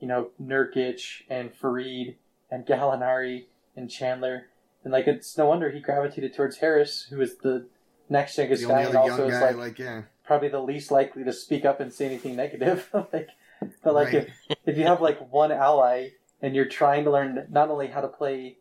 you 0.00 0.08
know, 0.08 0.30
Nurkic 0.42 1.22
and 1.28 1.52
Faried 1.54 2.14
and 2.50 2.64
Gallinari 2.66 3.44
and 3.76 3.90
Chandler, 3.90 4.46
and 4.84 4.92
like 4.92 5.06
it's 5.06 5.36
no 5.36 5.46
wonder 5.46 5.70
he 5.70 5.80
gravitated 5.80 6.34
towards 6.34 6.58
Harris, 6.58 7.06
who 7.10 7.20
is 7.20 7.36
the 7.38 7.66
next 8.08 8.36
youngest 8.38 8.62
The 8.62 8.68
guy, 8.68 8.82
and 8.82 8.96
also 8.96 9.26
is 9.28 9.34
guy, 9.34 9.46
like, 9.48 9.56
like, 9.56 9.78
yeah. 9.78 10.02
probably 10.24 10.48
the 10.48 10.60
least 10.62 10.90
likely 10.90 11.24
to 11.24 11.32
speak 11.32 11.64
up 11.64 11.80
and 11.80 11.92
say 11.92 12.06
anything 12.06 12.36
negative. 12.36 12.88
like, 13.12 13.30
but 13.82 13.94
like 13.94 14.12
Right. 14.12 14.14
if 14.50 14.56
if 14.66 14.76
you 14.78 14.84
have 14.84 15.00
like 15.00 15.32
one 15.32 15.50
ally 15.52 16.10
and 16.42 16.54
you're 16.54 16.68
trying 16.68 17.04
to 17.04 17.10
learn 17.10 17.46
not 17.50 17.70
only 17.70 17.86
how 17.88 18.00
to 18.02 18.08
play, 18.08 18.58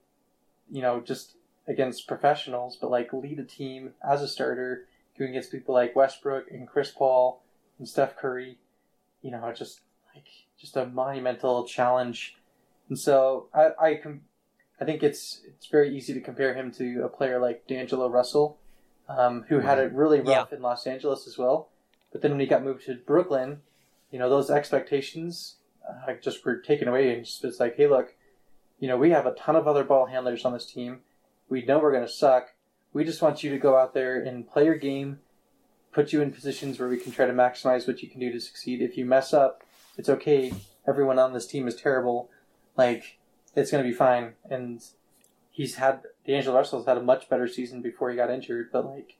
you 0.71 0.81
know, 0.81 1.01
just 1.01 1.35
against 1.67 2.07
professionals, 2.07 2.77
but 2.79 2.89
like 2.89 3.11
lead 3.13 3.39
a 3.39 3.43
team 3.43 3.93
as 4.07 4.21
a 4.21 4.27
starter, 4.27 4.85
going 5.17 5.31
against 5.31 5.51
people 5.51 5.73
like 5.73 5.95
Westbrook 5.95 6.49
and 6.51 6.67
Chris 6.67 6.91
Paul 6.91 7.43
and 7.79 7.87
Steph 7.87 8.15
Curry, 8.17 8.57
you 9.21 9.31
know, 9.31 9.51
just 9.53 9.81
like 10.15 10.25
just 10.59 10.77
a 10.77 10.85
monumental 10.85 11.65
challenge. 11.65 12.37
And 12.89 12.97
so 12.97 13.47
I 13.53 13.71
I 13.81 13.95
com- 13.95 14.21
I 14.83 14.85
think 14.85 15.01
it's 15.01 15.39
it's 15.47 15.67
very 15.67 15.95
easy 15.95 16.13
to 16.13 16.19
compare 16.19 16.53
him 16.53 16.69
to 16.73 17.03
a 17.05 17.07
player 17.07 17.39
like 17.39 17.65
D'Angelo 17.67 18.09
Russell, 18.09 18.57
um, 19.07 19.45
who 19.47 19.59
had 19.59 19.79
it 19.79 19.93
really 19.93 20.19
rough 20.19 20.51
in 20.51 20.61
Los 20.61 20.85
Angeles 20.85 21.25
as 21.25 21.37
well. 21.37 21.69
But 22.11 22.21
then 22.21 22.31
when 22.31 22.41
he 22.41 22.45
got 22.45 22.65
moved 22.65 22.85
to 22.87 22.95
Brooklyn, 22.95 23.61
you 24.11 24.19
know, 24.19 24.29
those 24.29 24.51
expectations 24.51 25.55
uh, 25.87 26.15
just 26.21 26.43
were 26.43 26.57
taken 26.57 26.89
away, 26.89 27.15
and 27.15 27.23
just, 27.23 27.45
it's 27.45 27.61
like, 27.61 27.77
hey, 27.77 27.87
look, 27.87 28.13
you 28.77 28.89
know, 28.89 28.97
we 28.97 29.11
have 29.11 29.25
a 29.25 29.35
ton 29.35 29.55
of 29.55 29.69
other 29.69 29.85
ball 29.85 30.07
handlers 30.07 30.43
on 30.43 30.51
this 30.51 30.65
team. 30.65 30.99
We 31.47 31.63
know 31.63 31.79
we're 31.79 31.93
going 31.93 32.05
to 32.05 32.11
suck. 32.11 32.49
We 32.91 33.05
just 33.05 33.21
want 33.21 33.41
you 33.41 33.51
to 33.51 33.57
go 33.57 33.77
out 33.77 33.93
there 33.93 34.21
and 34.21 34.45
play 34.45 34.65
your 34.65 34.75
game, 34.75 35.19
put 35.93 36.11
you 36.11 36.21
in 36.21 36.33
positions 36.33 36.77
where 36.77 36.89
we 36.89 36.97
can 36.97 37.13
try 37.13 37.25
to 37.25 37.31
maximize 37.31 37.87
what 37.87 38.03
you 38.03 38.09
can 38.09 38.19
do 38.19 38.33
to 38.33 38.39
succeed. 38.41 38.81
If 38.81 38.97
you 38.97 39.05
mess 39.05 39.33
up, 39.33 39.63
it's 39.97 40.09
okay. 40.09 40.53
Everyone 40.85 41.19
on 41.19 41.31
this 41.31 41.47
team 41.47 41.69
is 41.69 41.75
terrible. 41.75 42.29
Like, 42.75 43.17
it's 43.55 43.71
going 43.71 43.83
to 43.83 43.89
be 43.89 43.95
fine. 43.95 44.33
And 44.49 44.81
he's 45.51 45.75
had, 45.75 46.01
the 46.25 46.33
D'Angelo 46.33 46.57
Russell's 46.57 46.85
had 46.85 46.97
a 46.97 47.01
much 47.03 47.29
better 47.29 47.47
season 47.47 47.81
before 47.81 48.09
he 48.09 48.15
got 48.15 48.29
injured, 48.29 48.69
but 48.71 48.85
like, 48.85 49.17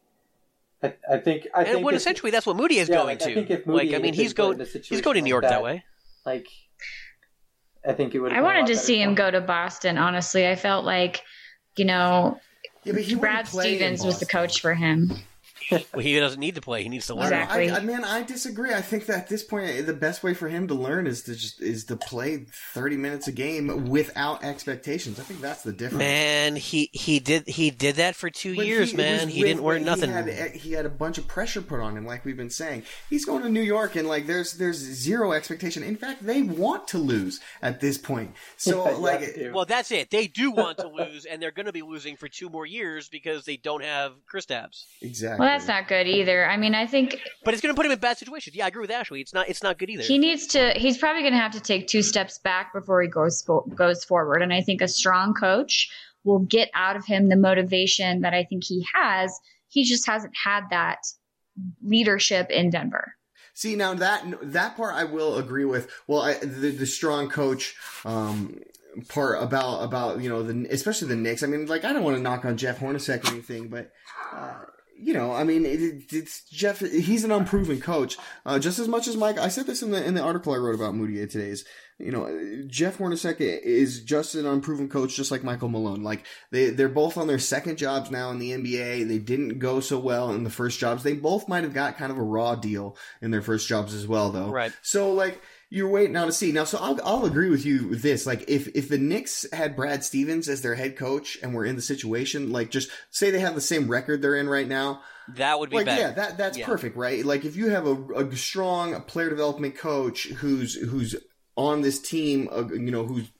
I, 0.82 0.94
I 1.16 1.18
think, 1.18 1.48
I 1.56 1.60
and 1.63 1.68
think 1.74 1.86
what 1.86 1.94
if- 1.94 2.02
essentially 2.02 2.32
that's 2.32 2.46
what 2.46 2.58
Mudiay 2.58 2.78
is 2.78 2.90
yeah, 2.90 2.96
going 2.96 3.08
like, 3.08 3.22
I 3.22 3.25
to. 3.28 3.34
think 3.36 3.50
if 3.52 3.68
like, 3.68 3.90
I 3.90 4.00
mean, 4.00 4.06
had 4.06 4.16
he's 4.16 4.34
been 4.34 4.58
put 4.58 4.58
going 4.58 4.84
he's 4.84 5.02
going 5.02 5.16
to 5.16 5.22
New 5.22 5.25
like 5.25 5.30
York 5.30 5.44
that, 5.44 5.50
that 5.50 5.63
way. 5.63 5.84
Like, 6.25 6.48
I 7.88 7.94
think 7.94 8.16
it 8.16 8.20
would. 8.20 8.32
I 8.34 8.42
wanted 8.42 8.68
to 8.68 8.75
see 8.78 9.02
him 9.02 9.16
go 9.16 9.30
to 9.30 9.42
Boston, 9.42 9.98
honestly. 9.98 10.48
I 10.48 10.56
felt 10.56 10.86
like, 10.86 11.22
you 11.75 11.86
know, 11.86 12.40
Yeah, 12.84 12.94
Brad 12.94 13.20
wouldn't 13.20 13.48
play 13.48 13.72
in 13.72 13.78
Stevens 13.78 14.06
was 14.06 14.20
the 14.20 14.25
coach 14.25 14.62
for 14.62 14.74
him. 14.74 15.12
Well, 15.72 16.03
he 16.03 16.20
doesn't 16.20 16.39
need 16.39 16.55
to 16.55 16.62
play; 16.62 16.84
he 16.84 16.89
needs 16.89 17.08
to 17.08 17.15
learn. 17.15 17.25
Exactly. 17.25 17.70
I, 17.70 17.77
I, 17.77 17.79
man, 17.82 18.03
I 18.03 18.24
disagree. 18.24 18.74
I 18.74 18.82
think 18.82 19.05
that 19.08 19.17
at 19.17 19.29
this 19.29 19.43
point, 19.43 19.70
eh, 19.70 19.82
the 19.82 19.93
best 19.93 20.24
way 20.24 20.34
for 20.34 20.48
him 20.48 20.67
to 20.67 20.74
learn 20.74 21.08
is 21.08 21.24
to 21.24 21.36
just 21.36 21.62
is 21.62 21.86
to 21.86 21.96
play 21.96 22.46
thirty 22.74 22.98
minutes 22.98 23.27
a 23.27 23.32
game 23.32 23.88
without 23.89 24.43
expectations. 24.43 25.20
I 25.20 25.24
think 25.24 25.41
that's 25.41 25.63
the 25.63 25.72
difference. 25.72 26.00
Man, 26.00 26.55
he 26.55 26.89
he 26.93 27.20
did 27.20 27.48
he 27.48 27.72
did 27.72 27.96
that 27.96 28.15
for 28.15 28.29
two 28.29 28.55
But 28.55 28.65
years, 28.67 28.91
he- 28.91 28.98
man. 28.98 29.27
He 29.27 29.41
with- 29.41 29.48
didn't 29.50 29.63
wear 29.63 29.79
nothing. 29.79 30.10
He 30.10 30.15
had, 30.15 30.29
eh, 30.29 30.50
he 30.50 30.72
had 30.74 30.86
a 30.86 30.89
bunch 30.89 31.17
of 31.17 31.27
pressure 31.27 31.62
put 31.62 31.79
on 31.79 31.98
him, 31.98 32.05
like 32.05 32.25
we've 32.25 32.38
been 32.38 32.50
saying. 32.50 32.84
He's 33.10 33.25
going 33.25 33.41
to 33.43 33.50
New 33.50 33.62
York, 33.62 33.96
and 33.96 34.08
like 34.08 34.27
there's 34.27 34.53
there's 34.53 34.77
zero 34.77 35.32
expectation. 35.32 35.82
In 35.84 35.96
fact, 35.96 36.24
they 36.25 36.41
want 36.43 36.88
to 36.89 36.98
lose 37.00 37.39
at 37.62 37.79
this 37.79 37.98
point. 37.98 38.34
So 38.58 38.86
Yeah, 38.89 38.96
like, 38.98 39.36
yeah. 39.38 39.51
Well, 39.51 39.65
that's 39.65 39.91
it. 39.91 40.10
They 40.12 40.27
do 40.27 40.51
want 40.51 40.77
to 40.79 40.88
lose, 40.88 41.25
and 41.25 41.41
they're 41.41 41.51
going 41.51 41.65
to 41.65 41.72
be 41.74 41.82
losing 41.82 42.17
for 42.17 42.27
two 42.27 42.50
more 42.50 42.65
years 42.65 43.08
because 43.10 43.46
they 43.46 43.58
don't 43.58 43.84
have 43.84 44.13
Chris 44.27 44.43
Kristaps. 44.43 44.84
exactly. 45.01 45.46
Well, 45.46 45.52
that's 45.53 45.67
not 45.67 45.88
good 45.88 46.07
either. 46.07 46.45
I 46.45 46.57
mean, 46.57 46.75
I 46.75 46.86
think 46.86 47.19
But 47.43 47.53
it's 47.53 47.62
going 47.62 47.74
to 47.74 47.77
put 47.77 47.86
him 47.86 47.91
in 47.91 48.00
bad 48.00 48.17
situations. 48.17 48.55
Yeah, 48.55 48.65
I 48.65 48.67
agree 48.69 48.81
with 48.81 48.91
Ashley. 48.91 49.22
It's 49.22 49.33
not. 49.33 49.48
It's 49.50 49.63
not 49.63 49.77
good 49.77 49.89
either. 49.89 50.03
he 50.03 50.17
needs 50.17 50.48
to. 50.48 50.72
He's 50.72 50.98
probably 50.98 51.22
going 51.22 51.33
to 51.33 51.39
have 51.39 51.53
to 51.53 51.60
take 51.60 51.88
two 51.88 52.01
steps 52.01 52.39
back 52.39 52.74
before 52.74 53.01
he 53.01 53.07
goes 53.07 53.41
for, 53.43 53.65
goes 53.67 54.03
forward. 54.03 54.41
And 54.41 54.53
I 54.53 54.62
think 54.62 54.81
a 54.81 54.88
strong 54.88 55.33
coach 55.33 55.89
will 56.24 56.39
get 56.39 56.69
out 56.74 56.95
of 56.95 57.05
him 57.05 57.29
the 57.29 57.36
motivation 57.36 58.22
that 58.22 58.33
I 58.33 58.43
think 58.43 58.63
he 58.63 58.86
has. 58.93 59.38
He 59.67 59.83
just 59.83 60.05
hasn't 60.07 60.33
had 60.41 60.63
that 60.72 61.00
leadership 61.83 62.50
in 62.50 62.69
Denver. 62.69 63.13
See 63.53 63.75
now 63.75 63.93
that 63.93 64.25
that 64.41 64.75
part 64.75 64.95
I 64.95 65.03
will 65.03 65.38
agree 65.38 65.65
with. 65.65 65.89
Well, 66.07 66.22
I, 66.22 66.33
the 66.36 66.72
the 66.72 66.88
strong 66.88 67.29
coach 67.29 67.75
um, 68.03 68.60
part 69.10 69.41
about 69.43 69.83
about 69.83 70.22
you 70.22 70.29
know 70.29 70.41
the 70.41 70.67
especially 70.72 71.10
the 71.10 71.15
Knicks. 71.15 71.43
I 71.43 71.48
mean, 71.48 71.67
like 71.67 71.86
I 71.86 71.93
don't 71.93 72.03
want 72.03 72.17
to 72.17 72.24
knock 72.24 72.45
on 72.45 72.57
Jeff 72.57 72.79
Hornacek 72.79 73.25
or 73.25 73.33
anything, 73.33 73.67
but. 73.67 73.91
Uh, 74.33 74.55
you 74.95 75.13
know, 75.13 75.31
I 75.31 75.43
mean, 75.43 75.65
it, 75.65 76.13
it's 76.13 76.43
Jeff. 76.50 76.79
He's 76.79 77.23
an 77.23 77.31
unproven 77.31 77.79
coach, 77.79 78.17
uh, 78.45 78.59
just 78.59 78.79
as 78.79 78.88
much 78.88 79.07
as 79.07 79.17
Mike. 79.17 79.38
I 79.38 79.50
said 79.50 79.65
this 79.65 79.81
in 79.81 79.91
the 79.91 80.03
in 80.03 80.13
the 80.13 80.21
article 80.21 80.53
I 80.53 80.57
wrote 80.57 80.75
about 80.75 80.93
Mudiay 80.93 81.29
today. 81.29 81.50
Is 81.50 81.65
you 82.00 82.12
know, 82.12 82.63
Jeff 82.67 82.97
Hornacek 82.97 83.39
is 83.39 84.01
just 84.01 84.35
an 84.35 84.45
unproven 84.45 84.89
coach, 84.89 85.15
just 85.15 85.31
like 85.31 85.43
Michael 85.43 85.69
Malone. 85.69 86.03
Like 86.03 86.25
they 86.51 86.69
they're 86.69 86.89
both 86.89 87.17
on 87.17 87.27
their 87.27 87.39
second 87.39 87.77
jobs 87.77 88.12
now 88.12 88.29
in 88.31 88.39
the 88.39 88.51
NBA. 88.51 89.07
They 89.07 89.19
didn't 89.19 89.59
go 89.59 89.79
so 89.79 90.00
well 90.00 90.31
in 90.31 90.43
the 90.43 90.50
first 90.50 90.79
jobs. 90.79 91.03
They 91.03 91.13
both 91.13 91.47
might 91.47 91.63
have 91.63 91.73
got 91.73 91.97
kind 91.97 92.12
of 92.12 92.17
a 92.17 92.23
raw 92.23 92.55
deal 92.55 92.97
in 93.21 93.31
their 93.31 93.41
first 93.41 93.67
jobs 93.67 93.93
as 93.93 94.07
well, 94.07 94.31
though. 94.31 94.50
Right. 94.50 94.73
So 94.81 95.13
like 95.13 95.41
you're 95.74 95.89
waiting 95.89 96.13
now 96.13 96.25
to 96.25 96.32
see. 96.32 96.51
Now, 96.51 96.65
so 96.65 96.77
I'll, 96.77 97.00
I'll 97.03 97.25
agree 97.25 97.50
with 97.50 97.65
you 97.65 97.88
with 97.88 98.03
this. 98.03 98.27
Like, 98.27 98.48
if, 98.48 98.68
if 98.75 98.89
the 98.89 99.00
Knicks 99.00 99.44
had 99.51 99.75
Brad 99.75 100.03
Stevens 100.03 100.48
as 100.48 100.62
their 100.62 100.75
head 100.75 100.96
coach 100.96 101.36
and 101.42 101.51
were 101.51 101.65
in 101.65 101.75
the 101.75 101.82
situation, 101.82 102.51
like, 102.51 102.70
just 102.70 102.92
say 103.10 103.32
they 103.32 103.39
have 103.39 103.56
the 103.56 103.60
same 103.62 103.89
record 103.89 104.22
they're 104.22 104.36
in 104.36 104.48
right 104.48 104.68
now. 104.68 105.01
That 105.30 105.60
would 105.60 105.72
be 105.72 105.77
like, 105.77 105.88
better. 105.88 106.00
yeah, 106.00 106.12
that, 106.12 106.38
that's 106.38 106.60
Yeah. 106.60 106.68
perfect, 106.68 106.96
right? 106.96 107.25
Like, 107.25 107.44
if 107.44 107.56
you 107.56 107.70
have 107.72 107.88
a, 107.88 107.96
a 108.13 108.36
strong 108.36 109.01
player 109.06 109.32
development 109.32 109.75
coach 109.75 110.27
who's, 110.27 110.75
who's 110.75 111.15
on 111.56 111.82
this 111.82 112.00
team, 112.00 112.50
uh, 112.51 112.68
you 112.68 112.92
know, 112.92 113.08
who's 113.08 113.32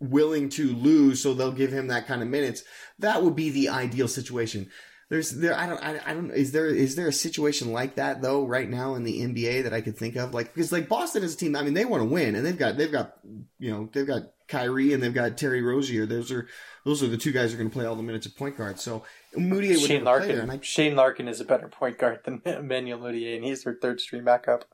willing 0.00 0.50
to 0.50 0.74
lose, 0.74 1.22
so 1.22 1.32
they'll 1.32 1.50
give 1.50 1.72
him 1.72 1.86
that 1.86 2.06
kind 2.06 2.20
of 2.20 2.28
minutes, 2.28 2.62
that 2.98 3.22
would 3.22 3.34
be 3.34 3.48
the 3.48 3.70
ideal 3.70 4.06
situation. 4.06 4.70
There's 5.10 5.30
there 5.30 5.56
I 5.56 5.66
don't 5.66 5.82
I, 5.82 6.00
I 6.04 6.14
don't 6.14 6.30
is 6.30 6.52
there 6.52 6.66
is 6.66 6.94
there 6.94 7.08
a 7.08 7.12
situation 7.12 7.72
like 7.72 7.94
that 7.94 8.20
though 8.20 8.44
right 8.44 8.68
now 8.68 8.94
in 8.94 9.04
the 9.04 9.20
NBA 9.20 9.62
that 9.62 9.72
I 9.72 9.80
could 9.80 9.96
think 9.96 10.16
of 10.16 10.34
like 10.34 10.52
because 10.52 10.70
like 10.70 10.88
Boston 10.88 11.22
is 11.22 11.34
a 11.34 11.36
team 11.36 11.56
I 11.56 11.62
mean 11.62 11.74
they 11.74 11.86
want 11.86 12.02
to 12.02 12.08
win 12.08 12.34
and 12.34 12.44
they've 12.44 12.58
got 12.58 12.76
they've 12.76 12.92
got 12.92 13.16
you 13.58 13.70
know 13.70 13.88
they've 13.92 14.06
got 14.06 14.32
Kyrie 14.48 14.92
and 14.92 15.02
they've 15.02 15.14
got 15.14 15.38
Terry 15.38 15.62
Rozier 15.62 16.04
those 16.04 16.30
are 16.30 16.46
those 16.84 17.02
are 17.02 17.06
the 17.06 17.16
two 17.16 17.32
guys 17.32 17.50
who 17.50 17.56
are 17.56 17.58
going 17.58 17.70
to 17.70 17.74
play 17.74 17.86
all 17.86 17.96
the 17.96 18.02
minutes 18.02 18.26
at 18.26 18.36
point 18.36 18.58
guard 18.58 18.78
so 18.78 19.02
Mudiay 19.36 19.70
would 19.70 19.80
Shane 19.80 20.04
there 20.04 20.14
Larkin. 20.14 20.38
and 20.38 20.52
I 20.52 20.58
Shane 20.62 20.96
Larkin 20.96 21.28
is 21.28 21.40
a 21.40 21.44
better 21.44 21.68
point 21.68 21.98
guard 21.98 22.20
than 22.24 22.42
Emmanuel 22.46 22.98
Mudiay, 22.98 23.36
and 23.36 23.44
he's 23.44 23.64
their 23.64 23.74
third 23.74 24.00
string 24.00 24.24
backup. 24.24 24.64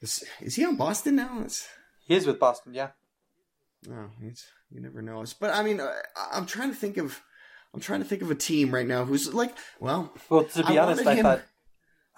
is, 0.00 0.24
is 0.40 0.56
he 0.56 0.64
on 0.64 0.76
Boston 0.76 1.16
now 1.16 1.40
That's, 1.40 1.68
He 2.06 2.14
is 2.14 2.26
with 2.26 2.38
Boston, 2.38 2.74
yeah. 2.74 2.90
Oh, 3.90 4.10
it's, 4.22 4.46
you 4.70 4.80
never 4.80 5.02
know. 5.02 5.24
But 5.38 5.54
I 5.54 5.62
mean, 5.62 5.80
I, 5.80 6.00
I'm 6.32 6.46
trying 6.46 6.70
to 6.70 6.76
think 6.76 6.96
of, 6.96 7.20
I'm 7.74 7.80
trying 7.80 8.00
to 8.00 8.06
think 8.08 8.22
of 8.22 8.30
a 8.30 8.34
team 8.34 8.72
right 8.74 8.86
now 8.86 9.04
who's 9.04 9.32
like, 9.34 9.54
well, 9.80 10.12
Well, 10.30 10.44
to 10.44 10.64
be 10.64 10.78
I 10.78 10.82
honest, 10.84 11.04
wanted 11.04 11.10
I 11.10 11.14
him- 11.20 11.22
thought 11.24 11.42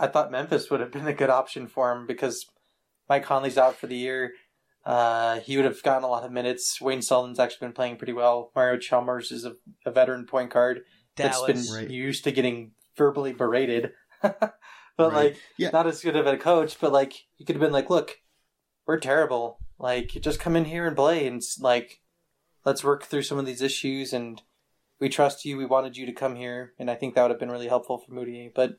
I 0.01 0.07
thought 0.07 0.31
Memphis 0.31 0.71
would 0.71 0.79
have 0.81 0.93
been 0.93 1.09
a 1.09 1.13
good 1.13 1.31
option 1.31 1.67
for 1.67 1.91
him 1.93 2.07
because 2.07 2.47
Mike 3.09 3.25
Conley's 3.25 3.59
out 3.59 3.75
for 3.75 3.89
the 3.89 3.97
year. 3.97 4.33
Uh, 4.87 5.41
he 5.41 5.57
would 5.57 5.65
have 5.67 5.83
gotten 5.83 6.05
a 6.05 6.09
lot 6.09 6.25
of 6.25 6.31
minutes. 6.31 6.81
Wayne 6.81 7.03
Selden's 7.03 7.41
actually 7.41 7.67
been 7.67 7.75
playing 7.75 7.97
pretty 7.97 8.13
well. 8.13 8.53
Mario 8.55 8.79
Chalmers 8.79 9.33
is 9.33 9.45
a, 9.45 9.55
a 9.85 9.91
veteran 9.91 10.25
point 10.25 10.51
guard 10.51 10.83
that's 11.17 11.43
been 11.43 11.63
Right. 11.75 11.91
used 11.91 12.23
to 12.25 12.31
getting 12.33 12.73
verbally 12.97 13.33
berated, 13.33 13.93
but 14.23 14.53
Right. 14.97 15.13
like 15.13 15.37
Yeah. 15.57 15.71
not 15.71 15.89
as 15.89 16.01
good 16.01 16.15
of 16.17 16.27
a 16.29 16.37
coach. 16.37 16.79
But 16.81 16.93
like 16.93 17.15
he 17.35 17.45
could 17.45 17.57
have 17.57 17.61
been 17.61 17.73
like, 17.73 17.91
"Look, 17.91 18.19
we're 18.87 19.01
terrible. 19.01 19.59
Like 19.81 20.09
just 20.21 20.39
come 20.39 20.55
in 20.55 20.65
here 20.67 20.87
and 20.87 20.95
play, 20.97 21.27
and 21.27 21.43
like 21.61 22.01
let's 22.65 22.85
work 22.85 23.03
through 23.05 23.23
some 23.23 23.39
of 23.39 23.47
these 23.47 23.63
issues 23.63 24.13
and." 24.13 24.41
We 25.01 25.09
trust 25.09 25.45
you. 25.45 25.57
We 25.57 25.65
wanted 25.67 25.97
you 25.97 26.07
to 26.07 26.13
come 26.13 26.35
here, 26.35 26.73
and 26.79 26.91
I 26.91 26.95
think 26.97 27.15
that 27.15 27.23
would 27.23 27.31
have 27.31 27.41
been 27.41 27.51
really 27.51 27.69
helpful 27.69 27.99
for 27.99 28.13
Mudiay. 28.13 28.53
But 28.55 28.79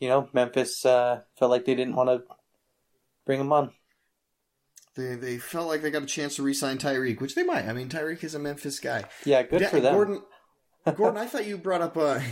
you 0.00 0.08
know, 0.08 0.28
Memphis 0.32 0.84
uh, 0.84 1.20
felt 1.38 1.50
like 1.50 1.64
they 1.64 1.74
didn't 1.74 1.94
want 1.96 2.08
to 2.10 2.22
bring 3.24 3.40
him 3.40 3.52
on. 3.52 3.70
they 4.96 5.14
they 5.14 5.38
felt 5.38 5.68
like 5.68 5.82
they 5.82 5.90
got 5.90 6.02
a 6.02 6.06
chance 6.06 6.36
to 6.36 6.42
re-sign 6.42 6.78
Tyreke, 6.78 7.20
which 7.20 7.34
they 7.34 7.44
might. 7.44 7.66
I 7.66 7.72
mean, 7.72 7.88
Tyreke 7.88 8.24
is 8.24 8.34
a 8.34 8.38
Memphis 8.38 8.80
guy. 8.80 9.04
Yeah, 9.24 9.42
good 9.42 9.60
Da- 9.60 9.68
for 9.68 9.80
them. 9.80 9.94
Gordon, 9.94 10.22
Gordon, 10.96 11.20
I 11.20 11.26
thought 11.26 11.46
you 11.46 11.56
brought 11.58 11.82
up 11.82 11.96
a. 11.96 12.22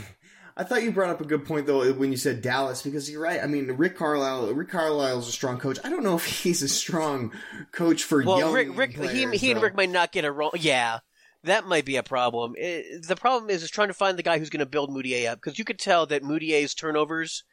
I 0.54 0.64
thought 0.64 0.82
you 0.82 0.92
brought 0.92 1.08
up 1.08 1.20
a 1.22 1.24
good 1.24 1.46
point 1.46 1.66
though 1.66 1.90
when 1.94 2.10
you 2.10 2.18
said 2.18 2.42
Dallas 2.42 2.82
because 2.82 3.08
you're 3.10 3.22
right. 3.22 3.42
I 3.42 3.46
mean, 3.46 3.68
Rick 3.72 3.96
Carlisle. 3.96 4.52
Rick 4.52 4.68
Carlisle's 4.68 5.26
a 5.28 5.32
strong 5.32 5.58
coach. 5.58 5.78
I 5.82 5.88
don't 5.88 6.02
know 6.02 6.16
if 6.16 6.24
he's 6.42 6.60
a 6.62 6.68
strong 6.68 7.32
coach 7.72 8.02
for 8.02 8.22
Well, 8.22 8.38
young 8.38 8.52
Rick, 8.52 8.76
Rick 8.76 8.90
he, 8.90 8.96
players, 8.96 9.40
he 9.40 9.52
and. 9.52 9.62
Rick 9.62 9.76
might 9.76 9.88
not 9.90 10.12
get 10.12 10.24
a 10.26 10.30
role. 10.32 10.50
Yeah, 10.54 10.98
that 11.44 11.66
might 11.66 11.84
be 11.84 11.96
a 11.96 12.02
problem. 12.02 12.54
It, 12.56 13.06
the 13.06 13.16
problem 13.16 13.50
is, 13.50 13.62
is 13.62 13.70
trying 13.70 13.88
to 13.88 13.94
find 13.94 14.18
the 14.18 14.22
guy 14.22 14.38
who's 14.38 14.50
going 14.50 14.60
to 14.60 14.66
build 14.66 14.90
Mudiay 14.90 15.28
up 15.30 15.40
because 15.40 15.58
you 15.58 15.64
could 15.64 15.78
tell 15.78 16.06
that 16.06 16.22
Mudiay's 16.22 16.74
turnovers. 16.74 17.44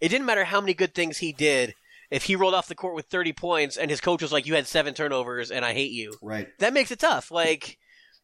It 0.00 0.08
didn't 0.08 0.26
matter 0.26 0.44
how 0.44 0.60
many 0.60 0.74
good 0.74 0.94
things 0.94 1.18
he 1.18 1.32
did. 1.32 1.74
If 2.10 2.24
he 2.24 2.36
rolled 2.36 2.54
off 2.54 2.68
the 2.68 2.74
court 2.74 2.94
with 2.94 3.06
30 3.06 3.32
points 3.32 3.76
and 3.76 3.90
his 3.90 4.00
coach 4.00 4.22
was 4.22 4.32
like, 4.32 4.46
"You 4.46 4.54
had 4.54 4.66
seven 4.66 4.94
turnovers 4.94 5.50
and 5.50 5.64
I 5.64 5.72
hate 5.72 5.90
you," 5.90 6.14
Right. 6.22 6.48
that 6.58 6.72
makes 6.72 6.90
it 6.90 7.00
tough. 7.00 7.30
Like, 7.30 7.78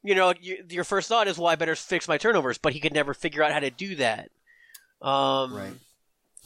you 0.04 0.14
know, 0.14 0.34
you, 0.40 0.64
your 0.68 0.84
first 0.84 1.08
thought 1.08 1.26
is, 1.28 1.38
"Well, 1.38 1.48
I 1.48 1.56
better 1.56 1.74
fix 1.74 2.06
my 2.06 2.18
turnovers," 2.18 2.58
but 2.58 2.72
he 2.74 2.80
could 2.80 2.92
never 2.92 3.12
figure 3.14 3.42
out 3.42 3.52
how 3.52 3.60
to 3.60 3.70
do 3.70 3.96
that. 3.96 4.30
Um, 5.00 5.54
Right. 5.54 5.72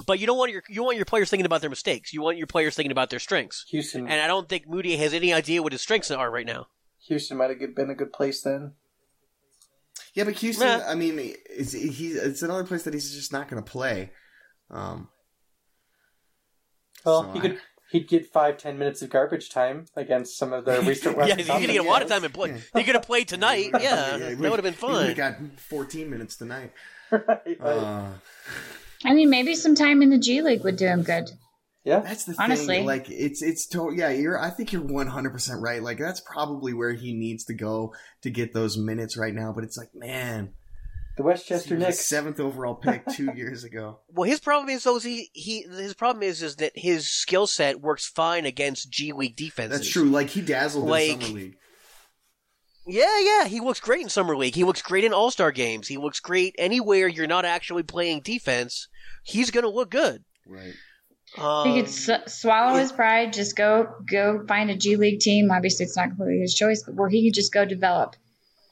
But 0.07 0.19
you 0.19 0.27
don't 0.27 0.37
want 0.37 0.53
your 0.53 0.63
you 0.69 0.83
want 0.83 0.97
your 0.97 1.07
players 1.07 1.31
thinking 1.31 1.47
about 1.47 1.63
their 1.63 1.71
mistakes. 1.71 2.13
You 2.13 2.21
want 2.21 2.37
your 2.37 2.47
players 2.47 2.75
thinking 2.75 2.93
about 2.93 3.09
their 3.09 3.19
strengths. 3.19 3.65
Houston, 3.71 4.07
And 4.09 4.21
I 4.21 4.27
don't 4.27 4.47
think 4.49 4.67
Mudiay 4.67 4.99
has 4.99 5.15
any 5.15 5.33
idea 5.33 5.63
what 5.63 5.73
his 5.73 5.81
strengths 5.81 6.11
are 6.11 6.31
right 6.31 6.45
now. 6.47 6.67
Houston 7.09 7.37
might 7.37 7.51
have 7.51 7.75
been 7.75 7.91
a 7.91 7.95
good 7.95 8.13
place 8.13 8.43
then. 8.43 8.73
Yeah, 10.15 10.25
but 10.25 10.35
Houston. 10.35 10.67
Meh. 10.67 10.85
I 10.87 10.95
mean, 10.95 11.19
it's 11.51 11.73
he. 11.73 12.09
It's 12.09 12.43
another 12.43 12.65
place 12.65 12.83
that 12.85 12.95
he's 12.95 13.15
just 13.15 13.33
not 13.33 13.49
going 13.49 13.63
to 13.63 13.71
play. 13.71 14.11
Um, 14.71 15.09
Well, 17.05 17.23
So 17.25 17.33
he 17.33 17.39
I- 17.39 17.43
could 17.43 17.61
he'd 17.91 18.09
get 18.09 18.33
five 18.33 18.57
ten 18.59 18.79
minutes 18.79 19.01
of 19.03 19.11
garbage 19.11 19.49
time 19.51 19.87
against 19.95 20.37
some 20.37 20.53
of 20.53 20.65
the 20.65 20.81
recent 20.87 21.15
yeah, 21.17 21.19
Western 21.19 21.39
he's 21.39 21.47
gonna 21.49 21.67
get 21.69 21.77
a 21.85 21.89
lot 21.89 22.03
of 22.03 22.09
time 22.09 22.25
and 22.25 22.35
play. 22.35 22.61
He 22.75 22.83
could 22.83 22.95
have 22.97 23.05
played 23.05 23.29
tonight. 23.29 23.71
Yeah, 23.81 24.17
that 24.17 24.39
would 24.39 24.53
have 24.53 24.63
been 24.63 24.73
fun. 24.75 24.93
would 24.93 25.17
have 25.19 25.39
got 25.39 25.61
14 25.61 26.11
minutes 26.11 26.37
tonight. 26.37 26.73
Right, 27.13 27.25
right. 27.29 27.61
Uh, 27.61 28.09
I 29.05 29.15
mean, 29.15 29.31
maybe 29.31 29.55
some 29.55 29.77
time 29.77 30.03
in 30.03 30.11
the 30.11 30.19
G 30.19 30.43
League 30.43 30.65
would 30.65 30.75
do 30.77 30.87
him 30.89 31.05
good. 31.05 31.31
Yeah, 31.87 32.01
that's 32.01 32.25
the 32.25 32.35
Honestly. 32.39 32.67
thing. 32.67 32.85
Like 32.87 33.09
it's 33.09 33.41
it's 33.43 33.67
to, 33.69 33.91
yeah. 33.97 34.11
You're. 34.11 34.39
I 34.39 34.51
think 34.51 34.73
you're 34.73 34.83
100 34.83 35.31
percent 35.31 35.63
right. 35.63 35.83
Like 35.83 35.99
that's 35.99 36.21
probably 36.21 36.75
where 36.75 36.93
he 36.93 37.15
needs 37.15 37.45
to 37.45 37.55
go 37.55 37.95
to 38.23 38.31
get 38.31 38.53
those 38.53 38.77
minutes 38.77 39.17
right 39.17 39.33
now. 39.35 39.53
But 39.53 39.65
it's 39.65 39.79
like, 39.79 39.95
man, 39.95 40.53
the 41.17 41.23
Westchester 41.23 41.77
was 41.77 41.85
Knicks. 41.85 42.01
seventh 42.05 42.41
overall 42.41 42.75
pick 42.75 43.07
two 43.07 43.31
years 43.35 43.65
ago. 43.65 44.01
Well, 44.13 44.29
his 44.29 44.41
problem 44.41 44.69
is 44.71 44.83
though 44.85 44.97
is 44.97 45.05
he, 45.05 45.31
he 45.35 45.63
his 45.63 45.95
problem 45.95 46.23
is 46.23 46.43
is 46.43 46.57
that 46.57 46.73
his 46.75 47.07
skill 47.09 47.47
set 47.47 47.81
works 47.81 48.07
fine 48.09 48.47
against 48.47 48.91
G 48.91 49.13
League 49.13 49.37
defenses. 49.37 49.79
That's 49.79 49.91
true. 49.91 50.05
Like 50.11 50.29
he 50.31 50.41
dazzled 50.41 50.87
Like- 50.89 51.11
in 51.13 51.21
summer 51.21 51.35
league. 51.35 51.57
Yeah, 52.89 53.19
yeah, 53.19 53.47
he 53.47 53.59
looks 53.61 53.81
great 53.81 54.03
in 54.03 54.09
summer 54.09 54.37
league. 54.37 54.55
He 54.55 54.63
looks 54.63 54.81
great 54.81 55.03
in 55.05 55.13
All 55.13 55.31
Star 55.33 55.51
games. 55.51 55.89
He 55.89 55.97
looks 55.97 56.21
great 56.21 56.55
anywhere 56.57 57.09
you're 57.09 57.27
not 57.27 57.45
actually 57.45 57.83
playing 57.83 58.21
defense. 58.21 58.87
He's 59.25 59.51
gonna 59.51 59.69
look 59.69 59.91
good. 59.91 60.25
Right. 60.47 60.73
Um, 61.39 61.69
he 61.69 61.81
could 61.81 61.89
s- 61.89 62.39
swallow 62.41 62.79
his 62.79 62.93
pride, 62.93 63.33
just 63.33 63.57
go 63.57 63.89
go 64.11 64.45
find 64.47 64.71
a 64.71 64.77
G 64.77 64.97
League 64.97 65.21
team. 65.21 65.51
Obviously, 65.51 65.85
it's 65.85 65.97
not 65.97 66.09
completely 66.09 66.41
his 66.41 66.55
choice, 66.55 66.83
but 66.83 66.95
where 66.95 67.09
he 67.09 67.29
could 67.29 67.35
just 67.35 67.53
go 67.53 67.65
develop, 67.65 68.17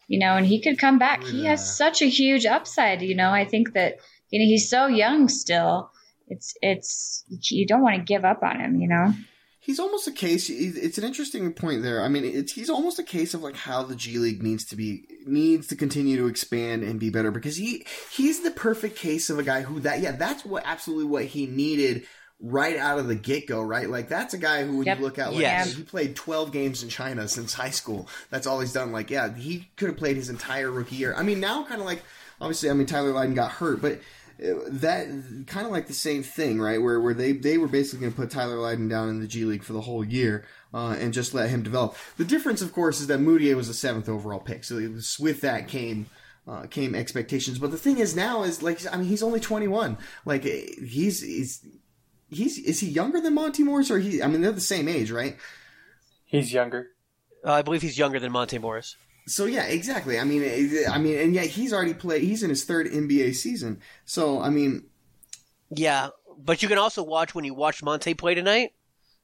you 0.08 0.18
know, 0.18 0.36
and 0.36 0.46
he 0.46 0.60
could 0.60 0.78
come 0.78 0.98
back. 0.98 1.22
He 1.24 1.44
has 1.46 1.76
such 1.76 2.02
a 2.02 2.06
huge 2.06 2.46
upside. 2.46 3.02
You 3.02 3.14
know, 3.14 3.30
I 3.30 3.44
think 3.44 3.74
that 3.74 3.96
you 4.30 4.38
know 4.38 4.46
he's 4.46 4.68
so 4.70 4.86
young 4.86 5.28
still. 5.28 5.90
It's 6.28 6.54
it's 6.62 7.24
you 7.28 7.66
don't 7.66 7.82
want 7.82 7.96
to 7.96 8.02
give 8.02 8.24
up 8.24 8.42
on 8.42 8.60
him. 8.60 8.80
You 8.80 8.88
know. 8.88 9.12
He's 9.60 9.80
almost 9.80 10.06
a 10.06 10.12
case. 10.12 10.50
It's 10.50 10.98
an 10.98 11.04
interesting 11.04 11.50
point 11.54 11.82
there. 11.82 12.02
I 12.02 12.08
mean, 12.08 12.22
it's 12.22 12.52
he's 12.52 12.68
almost 12.68 12.98
a 12.98 13.02
case 13.02 13.32
of 13.32 13.42
like 13.42 13.56
how 13.56 13.82
the 13.82 13.96
G 13.96 14.18
League 14.18 14.42
needs 14.42 14.62
to 14.66 14.76
be 14.76 15.06
needs 15.26 15.68
to 15.68 15.76
continue 15.76 16.18
to 16.18 16.26
expand 16.26 16.82
and 16.82 17.00
be 17.00 17.08
better 17.08 17.30
because 17.30 17.56
he 17.56 17.86
he's 18.10 18.42
the 18.42 18.50
perfect 18.50 18.94
case 18.94 19.30
of 19.30 19.38
a 19.38 19.42
guy 19.42 19.62
who 19.62 19.80
that 19.80 20.00
yeah 20.00 20.12
that's 20.12 20.44
what 20.44 20.64
absolutely 20.66 21.06
what 21.06 21.24
he 21.24 21.46
needed 21.46 22.04
right 22.46 22.76
out 22.76 22.98
of 22.98 23.08
the 23.08 23.14
get 23.14 23.46
go 23.46 23.62
right 23.62 23.88
like 23.88 24.06
that's 24.08 24.34
a 24.34 24.38
guy 24.38 24.64
who 24.64 24.76
when 24.78 24.86
Yep. 24.86 24.98
you 24.98 25.04
look 25.04 25.18
at 25.18 25.32
like 25.32 25.40
Yes. 25.40 25.72
he 25.74 25.82
played 25.82 26.14
12 26.14 26.52
games 26.52 26.82
in 26.82 26.90
China 26.90 27.26
since 27.26 27.54
high 27.54 27.70
school 27.70 28.06
that's 28.28 28.46
all 28.46 28.60
he's 28.60 28.72
done 28.72 28.92
like 28.92 29.08
yeah 29.10 29.34
he 29.34 29.68
could 29.76 29.88
have 29.88 29.96
played 29.96 30.16
his 30.16 30.28
entire 30.28 30.70
rookie 30.70 30.96
year 30.96 31.14
I 31.16 31.22
mean 31.22 31.40
now 31.40 31.64
kind 31.64 31.80
of 31.80 31.86
like 31.86 32.02
obviously 32.40 32.68
I 32.68 32.74
mean 32.74 32.86
Tyler 32.86 33.12
Lydon 33.12 33.34
got 33.34 33.52
hurt 33.52 33.80
but 33.80 34.00
uh, 34.44 34.46
that 34.66 35.06
kind 35.46 35.64
of 35.64 35.70
like 35.70 35.86
the 35.86 35.92
same 35.94 36.24
thing, 36.24 36.60
right? 36.60 36.82
Where 36.82 37.00
where 37.00 37.14
they 37.14 37.30
they 37.32 37.56
were 37.56 37.68
basically 37.68 38.00
going 38.00 38.12
to 38.12 38.20
put 38.20 38.30
Tyler 38.32 38.56
Lydon 38.58 38.88
down 38.88 39.08
in 39.08 39.20
the 39.20 39.28
G 39.28 39.44
League 39.44 39.62
for 39.62 39.74
the 39.74 39.80
whole 39.80 40.04
year 40.04 40.44
uh, 40.74 40.96
and 40.98 41.14
just 41.14 41.34
let 41.34 41.50
him 41.50 41.62
develop. 41.62 41.96
The 42.16 42.24
difference, 42.24 42.60
of 42.60 42.72
course, 42.72 43.00
is 43.00 43.06
that 43.06 43.20
Mudiay 43.20 43.54
was 43.54 43.68
a 43.68 43.74
seventh 43.74 44.08
overall 44.08 44.40
pick, 44.40 44.64
so 44.64 44.76
it 44.78 44.90
was, 44.92 45.18
with 45.20 45.40
that 45.42 45.68
came. 45.68 46.06
Uh, 46.46 46.66
came 46.66 46.94
expectations, 46.94 47.58
but 47.58 47.70
the 47.70 47.78
thing 47.78 47.96
is 47.98 48.14
now 48.14 48.42
is 48.42 48.62
like 48.62 48.78
I 48.92 48.98
mean 48.98 49.06
he's 49.06 49.22
only 49.22 49.40
twenty 49.40 49.66
one. 49.68 49.96
Like 50.26 50.42
he's 50.44 51.22
he's 51.22 51.64
he's 52.30 52.58
is 52.58 52.80
he 52.80 52.88
younger 52.88 53.20
than 53.20 53.34
Monte 53.34 53.62
Morris 53.62 53.90
or 53.90 53.98
he? 53.98 54.22
I 54.22 54.26
mean 54.26 54.40
they're 54.40 54.52
the 54.52 54.60
same 54.60 54.88
age, 54.88 55.10
right? 55.10 55.36
He's 56.24 56.52
younger. 56.52 56.88
uh, 57.44 57.52
I 57.52 57.62
believe 57.62 57.82
he's 57.82 57.98
younger 57.98 58.18
than 58.18 58.32
Monte 58.32 58.58
Morris. 58.58 58.96
So 59.26 59.46
yeah, 59.46 59.62
exactly. 59.64 60.18
I 60.18 60.24
mean, 60.24 60.42
I 60.90 60.98
mean, 60.98 61.18
and 61.18 61.34
yet 61.34 61.46
he's 61.46 61.72
already 61.72 61.94
played. 61.94 62.22
He's 62.22 62.42
in 62.42 62.50
his 62.50 62.64
third 62.64 62.86
NBA 62.86 63.34
season. 63.34 63.80
So 64.04 64.40
I 64.40 64.50
mean, 64.50 64.84
Yeah, 65.70 66.08
but 66.38 66.62
you 66.62 66.68
can 66.68 66.76
also 66.78 67.02
watch 67.02 67.34
when 67.34 67.44
you 67.44 67.54
watch 67.54 67.82
Monte 67.82 68.12
play 68.14 68.34
tonight. 68.34 68.72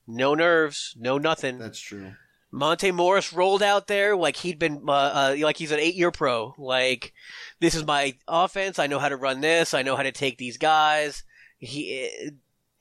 No 0.06 0.34
nerves, 0.34 0.94
no 0.98 1.18
nothing. 1.18 1.58
that's 1.58 1.78
true. 1.80 2.12
Monte 2.52 2.90
Morris 2.90 3.32
rolled 3.32 3.62
out 3.62 3.86
there 3.86 4.16
like 4.16 4.36
he'd 4.36 4.58
been 4.58 4.82
uh, 4.88 4.92
uh, 4.92 5.36
like 5.40 5.56
he's 5.56 5.70
an 5.70 5.78
eight 5.78 5.94
year 5.94 6.10
pro. 6.10 6.54
Like 6.58 7.12
this 7.60 7.74
is 7.74 7.84
my 7.84 8.14
offense. 8.26 8.78
I 8.78 8.86
know 8.86 8.98
how 8.98 9.08
to 9.08 9.16
run 9.16 9.40
this. 9.40 9.74
I 9.74 9.82
know 9.82 9.96
how 9.96 10.02
to 10.02 10.12
take 10.12 10.38
these 10.38 10.56
guys. 10.58 11.22
He 11.58 12.10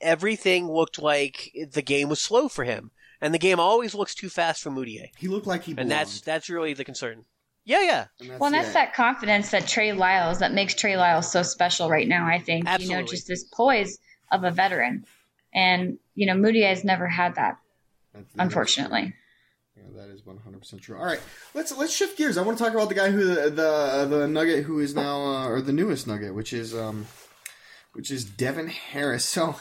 everything 0.00 0.70
looked 0.70 0.98
like 1.00 1.52
the 1.72 1.82
game 1.82 2.08
was 2.08 2.20
slow 2.20 2.48
for 2.48 2.64
him, 2.64 2.90
and 3.20 3.32
the 3.34 3.38
game 3.38 3.60
always 3.60 3.94
looks 3.94 4.14
too 4.14 4.28
fast 4.28 4.62
for 4.62 4.70
Mudiay. 4.70 5.10
He 5.18 5.28
looked 5.28 5.46
like 5.46 5.64
he 5.64 5.74
belonged. 5.74 5.90
and 5.92 6.00
that's 6.00 6.20
that's 6.20 6.48
really 6.48 6.74
the 6.74 6.84
concern. 6.84 7.24
Yeah, 7.64 7.82
yeah, 7.82 8.06
And 8.20 8.30
Well, 8.40 8.46
and 8.46 8.54
that's 8.54 8.68
yeah. 8.68 8.84
that 8.86 8.94
confidence 8.94 9.50
that 9.50 9.68
Trey 9.68 9.92
Lyles 9.92 10.38
that 10.38 10.52
makes 10.52 10.74
Trey 10.74 10.96
Lyles 10.96 11.30
so 11.30 11.42
special 11.42 11.88
right 11.90 12.08
now. 12.08 12.26
I 12.26 12.38
think 12.38 12.66
you 12.80 12.88
know 12.88 13.02
just 13.02 13.28
this 13.28 13.44
poise 13.44 13.98
of 14.32 14.44
a 14.44 14.50
veteran, 14.50 15.04
and 15.54 15.98
you 16.14 16.26
know 16.26 16.34
Mudiay 16.34 16.68
has 16.68 16.84
never 16.84 17.06
had 17.06 17.34
that, 17.36 17.58
That's- 18.12 18.32
that's- 18.32 18.46
unfortunately. 18.46 19.14
Yeah, 19.76 19.84
that 20.02 20.10
is 20.10 20.24
one 20.26 20.38
hundred 20.38 20.58
percent 20.60 20.82
true. 20.82 20.96
All 20.98 21.04
right, 21.04 21.20
let's 21.54 21.76
let's 21.76 21.92
shift 21.94 22.18
gears. 22.18 22.36
I 22.36 22.42
want 22.42 22.58
to 22.58 22.64
talk 22.64 22.74
about 22.74 22.88
the 22.88 22.94
guy 22.94 23.10
who 23.10 23.24
the 23.24 23.50
the, 23.50 24.06
the 24.10 24.26
Nugget 24.28 24.64
who 24.64 24.80
is 24.80 24.94
now 24.94 25.20
uh, 25.22 25.48
or 25.48 25.60
the 25.62 25.72
newest 25.72 26.06
Nugget, 26.06 26.34
which 26.34 26.52
is 26.52 26.74
um, 26.74 27.06
which 27.92 28.10
is 28.10 28.24
Devin 28.24 28.68
Harris. 28.68 29.24
So 29.24 29.56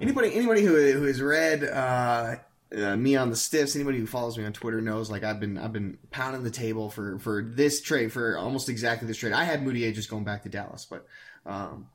anybody 0.00 0.34
anybody 0.34 0.62
who 0.62 0.92
who 0.92 1.04
has 1.04 1.20
read 1.20 1.64
uh, 1.64 2.36
uh, 2.76 2.96
me 2.96 3.16
on 3.16 3.30
the 3.30 3.36
stiffs, 3.36 3.76
anybody 3.76 3.98
who 3.98 4.06
follows 4.06 4.36
me 4.36 4.44
on 4.44 4.52
Twitter 4.52 4.80
knows 4.80 5.10
like 5.10 5.24
I've 5.24 5.40
been 5.40 5.58
I've 5.58 5.72
been 5.72 5.98
pounding 6.10 6.42
the 6.42 6.50
table 6.50 6.90
for 6.90 7.18
for 7.18 7.42
this 7.42 7.80
trade 7.80 8.12
for 8.12 8.36
almost 8.36 8.68
exactly 8.68 9.06
this 9.06 9.16
trade. 9.16 9.32
I 9.32 9.44
had 9.44 9.64
Mudiay 9.64 9.94
just 9.94 10.10
going 10.10 10.24
back 10.24 10.42
to 10.42 10.48
Dallas, 10.48 10.86
but 10.88 11.06
um, 11.44 11.88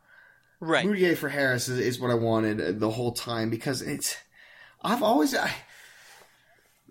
right. 0.60 0.86
Mudiay 0.86 1.18
for 1.18 1.30
Harris 1.30 1.68
is, 1.68 1.80
is 1.80 2.00
what 2.00 2.12
I 2.12 2.16
wanted 2.16 2.80
the 2.80 2.92
whole 2.92 3.12
time 3.12 3.50
because 3.50 3.82
it's. 3.82 4.18
I've 4.84 5.04
always. 5.04 5.36
I, 5.36 5.52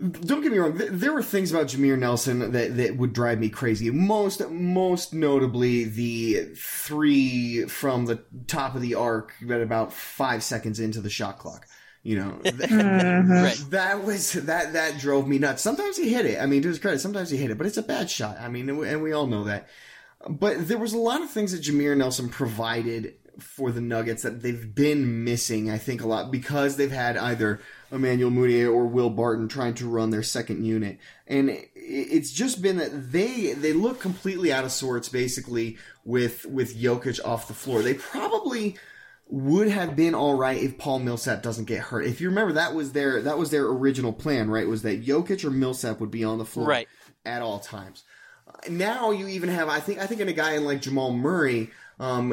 don't 0.01 0.43
get 0.43 0.51
me 0.53 0.59
wrong. 0.59 0.79
th- 0.79 0.91
There 0.93 1.13
were 1.13 1.23
things 1.23 1.51
about 1.53 1.67
Jameer 1.67 1.99
Nelson 1.99 2.53
that, 2.53 2.77
that 2.77 2.97
would 2.97 3.13
drive 3.13 3.39
me 3.39 3.49
crazy. 3.51 3.91
Most 3.91 4.41
most 4.51 5.13
notably 5.13 5.85
the 5.85 6.53
three 6.57 7.65
from 7.67 8.07
the 8.07 8.23
top 8.47 8.75
of 8.75 8.83
the 8.83 8.95
arc 8.95 9.33
at 9.49 9.61
about 9.61 9.93
five 9.93 10.43
seconds 10.43 10.81
into 10.81 11.01
the 11.01 11.11
shot 11.11 11.39
clock. 11.39 11.67
You 12.03 12.17
know, 12.19 12.39
th- 12.43 12.55
mm-hmm. 12.55 13.31
Right. 13.31 13.63
that 13.71 14.03
was 14.05 14.33
that 14.33 14.73
that 14.73 14.99
drove 14.99 15.29
me 15.29 15.39
nuts. 15.39 15.63
Sometimes 15.63 15.97
he 15.99 16.13
hit 16.13 16.25
it. 16.25 16.41
I 16.41 16.47
mean, 16.47 16.63
to 16.63 16.69
his 16.69 16.79
credit, 16.79 17.01
sometimes 17.01 17.29
he 17.31 17.37
hit 17.37 17.51
it, 17.51 17.59
but 17.59 17.67
it's 17.67 17.77
a 17.77 17.83
bad 17.83 18.09
shot. 18.11 18.39
I 18.41 18.49
mean, 18.49 18.69
and 18.71 18.79
we, 18.79 18.89
and 18.89 19.03
we 19.03 19.13
all 19.13 19.27
know 19.27 19.45
that. 19.45 19.69
But 20.29 20.67
there 20.69 20.79
was 20.79 20.93
a 20.95 20.99
lot 20.99 21.21
of 21.23 21.31
things 21.31 21.53
that 21.53 21.63
Jameer 21.63 21.97
Nelson 21.97 22.29
provided 22.31 23.15
for 23.39 23.71
the 23.71 23.81
Nuggets 23.81 24.23
that 24.23 24.43
they've 24.43 24.75
been 24.75 25.25
missing. 25.25 25.71
I 25.71 25.79
think 25.79 26.03
a 26.03 26.07
lot 26.07 26.31
because 26.31 26.77
they've 26.77 26.91
had 26.91 27.17
either 27.17 27.61
Emmanuel 27.93 28.31
Mudiay 28.31 28.71
or 28.73 28.87
Will 28.87 29.11
Barton 29.11 29.49
trying 29.49 29.75
to 29.75 29.89
run 29.89 30.11
their 30.11 30.23
second 30.23 30.65
unit, 30.65 30.99
and 31.27 31.51
it's 31.75 32.31
just 32.31 32.63
been 32.63 32.77
that 32.79 33.13
they 33.13 33.53
they 33.55 33.73
look 33.73 34.01
completely 34.01 34.53
out 34.53 34.65
of 34.65 34.73
sorts, 34.73 35.09
basically 35.09 35.77
with 36.05 36.47
with 36.47 36.77
Jokic 36.77 37.19
off 37.25 37.49
the 37.49 37.55
floor. 37.55 37.83
They 37.83 37.95
probably 37.95 38.77
would 39.29 39.69
have 39.69 39.95
been 39.95 40.15
all 40.15 40.35
right 40.35 40.61
if 40.61 40.77
Paul 40.79 40.99
Millsap 41.01 41.43
doesn't 41.43 41.67
get 41.67 41.79
hurt. 41.81 42.05
If 42.05 42.21
you 42.21 42.29
remember, 42.29 42.55
that 42.55 42.75
was 42.75 42.93
their 42.93 43.23
that 43.23 43.39
was 43.39 43.51
their 43.51 43.67
original 43.67 44.13
plan, 44.13 44.51
right? 44.51 44.67
Was 44.67 44.83
that 44.83 45.05
Jokic 45.05 45.45
or 45.45 45.51
Millsap 45.51 46.01
would 46.01 46.11
be 46.11 46.25
on 46.25 46.39
the 46.39 46.45
floor 46.45 46.67
Right. 46.67 46.89
at 47.25 47.43
all 47.43 47.59
times. 47.61 48.03
Now 48.69 49.11
you 49.13 49.29
even 49.29 49.49
have, 49.49 49.69
I 49.69 49.79
think, 49.79 50.01
I 50.01 50.07
think 50.07 50.21
in 50.21 50.29
a 50.29 50.33
guy 50.33 50.55
in 50.55 50.65
like 50.65 50.83
Jamal 50.83 51.13
Murray, 51.13 51.71
um, 52.01 52.33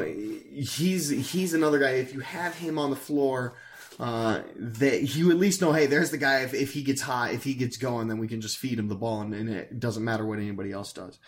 he's 0.52 1.08
he's 1.08 1.54
another 1.54 1.78
guy. 1.78 1.90
If 1.90 2.12
you 2.14 2.20
have 2.20 2.56
him 2.56 2.78
on 2.78 2.90
the 2.90 2.96
floor, 2.96 3.54
uh, 3.98 4.42
that 4.56 5.16
you 5.16 5.30
at 5.30 5.38
least 5.38 5.60
know, 5.60 5.72
hey, 5.72 5.86
there's 5.86 6.10
the 6.10 6.18
guy. 6.18 6.40
If, 6.40 6.54
if 6.54 6.72
he 6.72 6.82
gets 6.82 7.02
hot, 7.02 7.32
if 7.32 7.44
he 7.44 7.54
gets 7.54 7.76
going, 7.76 8.08
then 8.08 8.18
we 8.18 8.28
can 8.28 8.40
just 8.40 8.58
feed 8.58 8.78
him 8.78 8.88
the 8.88 8.94
ball, 8.94 9.20
and, 9.20 9.34
and 9.34 9.48
it 9.48 9.80
doesn't 9.80 10.04
matter 10.04 10.24
what 10.24 10.38
anybody 10.38 10.70
else 10.70 10.92
does. 10.92 11.18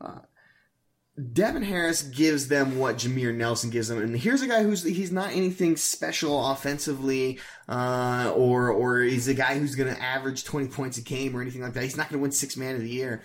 Uh, 0.00 0.20
Devin 1.32 1.62
Harris 1.62 2.02
gives 2.02 2.48
them 2.48 2.78
what 2.78 2.96
Jameer 2.96 3.32
Nelson 3.32 3.70
gives 3.70 3.88
them, 3.88 3.98
and 3.98 4.16
here's 4.16 4.42
a 4.42 4.48
guy 4.48 4.64
who's 4.64 4.82
he's 4.82 5.12
not 5.12 5.30
anything 5.30 5.76
special 5.76 6.50
offensively, 6.50 7.38
uh, 7.68 8.32
or 8.34 8.70
or 8.70 9.00
he's 9.00 9.28
a 9.28 9.34
guy 9.34 9.58
who's 9.58 9.76
going 9.76 9.94
to 9.94 10.02
average 10.02 10.42
20 10.44 10.68
points 10.68 10.98
a 10.98 11.02
game 11.02 11.36
or 11.36 11.42
anything 11.42 11.62
like 11.62 11.74
that. 11.74 11.84
He's 11.84 11.96
not 11.96 12.08
going 12.08 12.18
to 12.18 12.22
win 12.22 12.32
six 12.32 12.56
man 12.56 12.74
of 12.74 12.80
the 12.80 12.90
year, 12.90 13.22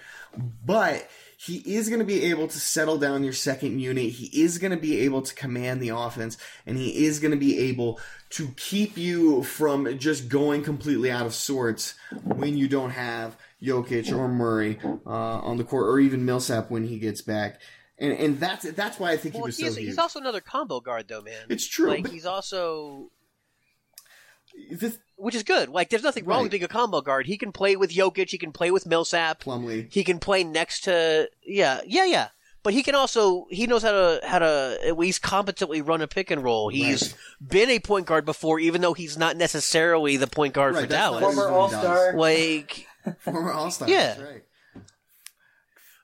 but 0.63 1.09
he 1.41 1.57
is 1.73 1.87
going 1.87 1.99
to 1.99 2.05
be 2.05 2.25
able 2.25 2.49
to 2.49 2.59
settle 2.59 2.97
down 2.97 3.23
your 3.23 3.31
second 3.31 3.79
unit. 3.79 4.11
He 4.11 4.43
is 4.43 4.57
going 4.57 4.71
to 4.71 4.77
be 4.77 4.99
able 4.99 5.21
to 5.21 5.33
command 5.33 5.81
the 5.81 5.87
offense, 5.89 6.37
and 6.65 6.75
he 6.75 7.05
is 7.05 7.19
going 7.19 7.31
to 7.31 7.37
be 7.37 7.57
able 7.59 7.97
to 8.31 8.49
keep 8.57 8.97
you 8.97 9.43
from 9.43 9.97
just 9.97 10.27
going 10.27 10.63
completely 10.63 11.09
out 11.09 11.25
of 11.25 11.33
sorts 11.33 11.95
when 12.23 12.57
you 12.57 12.67
don't 12.67 12.89
have 12.89 13.37
Jokic 13.63 14.11
or 14.11 14.27
Murray 14.27 14.79
uh, 15.05 15.39
on 15.39 15.55
the 15.55 15.63
court, 15.63 15.87
or 15.87 15.99
even 15.99 16.25
Millsap 16.25 16.69
when 16.69 16.83
he 16.85 16.99
gets 16.99 17.21
back. 17.21 17.61
And 17.97 18.11
and 18.13 18.39
that's 18.39 18.69
that's 18.71 18.99
why 18.99 19.11
I 19.11 19.17
think 19.17 19.35
he 19.35 19.39
Well, 19.39 19.47
was 19.47 19.57
he's, 19.57 19.73
so 19.75 19.79
huge. 19.79 19.89
he's 19.89 19.97
also 19.97 20.19
another 20.19 20.41
combo 20.41 20.81
guard, 20.81 21.07
though, 21.07 21.21
man. 21.21 21.45
It's 21.47 21.65
true, 21.67 21.87
Like 21.89 22.09
he's 22.09 22.25
also, 22.25 23.11
This 24.71 24.97
which 25.15 25.35
is 25.35 25.43
good. 25.43 25.69
Like 25.69 25.89
there's 25.89 26.03
nothing 26.03 26.25
wrong 26.25 26.37
Right. 26.39 26.43
with 26.43 26.51
being 26.51 26.63
a 26.63 26.67
combo 26.67 27.01
guard. 27.01 27.25
He 27.25 27.37
can 27.37 27.51
play 27.51 27.75
with 27.75 27.91
Jokic. 27.91 28.29
He 28.29 28.37
can 28.37 28.51
play 28.51 28.71
with 28.71 28.85
Millsap. 28.85 29.43
Plumlee. 29.43 29.87
He 29.91 30.03
can 30.03 30.19
play 30.19 30.43
next 30.43 30.81
to 30.85 31.29
yeah, 31.43 31.81
yeah, 31.85 32.05
yeah. 32.05 32.27
But 32.61 32.73
he 32.73 32.83
can 32.83 32.93
also 32.95 33.45
he 33.49 33.67
knows 33.67 33.83
how 33.83 33.91
to 33.91 34.19
how 34.23 34.39
to 34.39 34.77
at 34.85 34.97
least 34.97 35.21
competently 35.21 35.81
run 35.81 36.01
a 36.01 36.07
pick 36.07 36.29
and 36.31 36.43
roll. 36.43 36.69
He's 36.69 37.03
Right. 37.41 37.49
been 37.49 37.69
a 37.69 37.79
point 37.79 38.05
guard 38.05 38.25
before, 38.25 38.59
even 38.59 38.81
though 38.81 38.93
he's 38.93 39.17
not 39.17 39.37
necessarily 39.37 40.17
the 40.17 40.27
point 40.27 40.53
guard 40.53 40.75
Right, 40.75 40.81
for 40.81 40.87
Dallas. 40.87 41.21
Former 41.23 41.47
All. 41.49 41.69
Star. 41.69 42.13
Like, 42.15 42.85
Former 43.19 43.51
All 43.53 43.71
Star. 43.71 43.87
Yeah. 43.89 44.15
That's 44.15 44.19
right. 44.21 44.43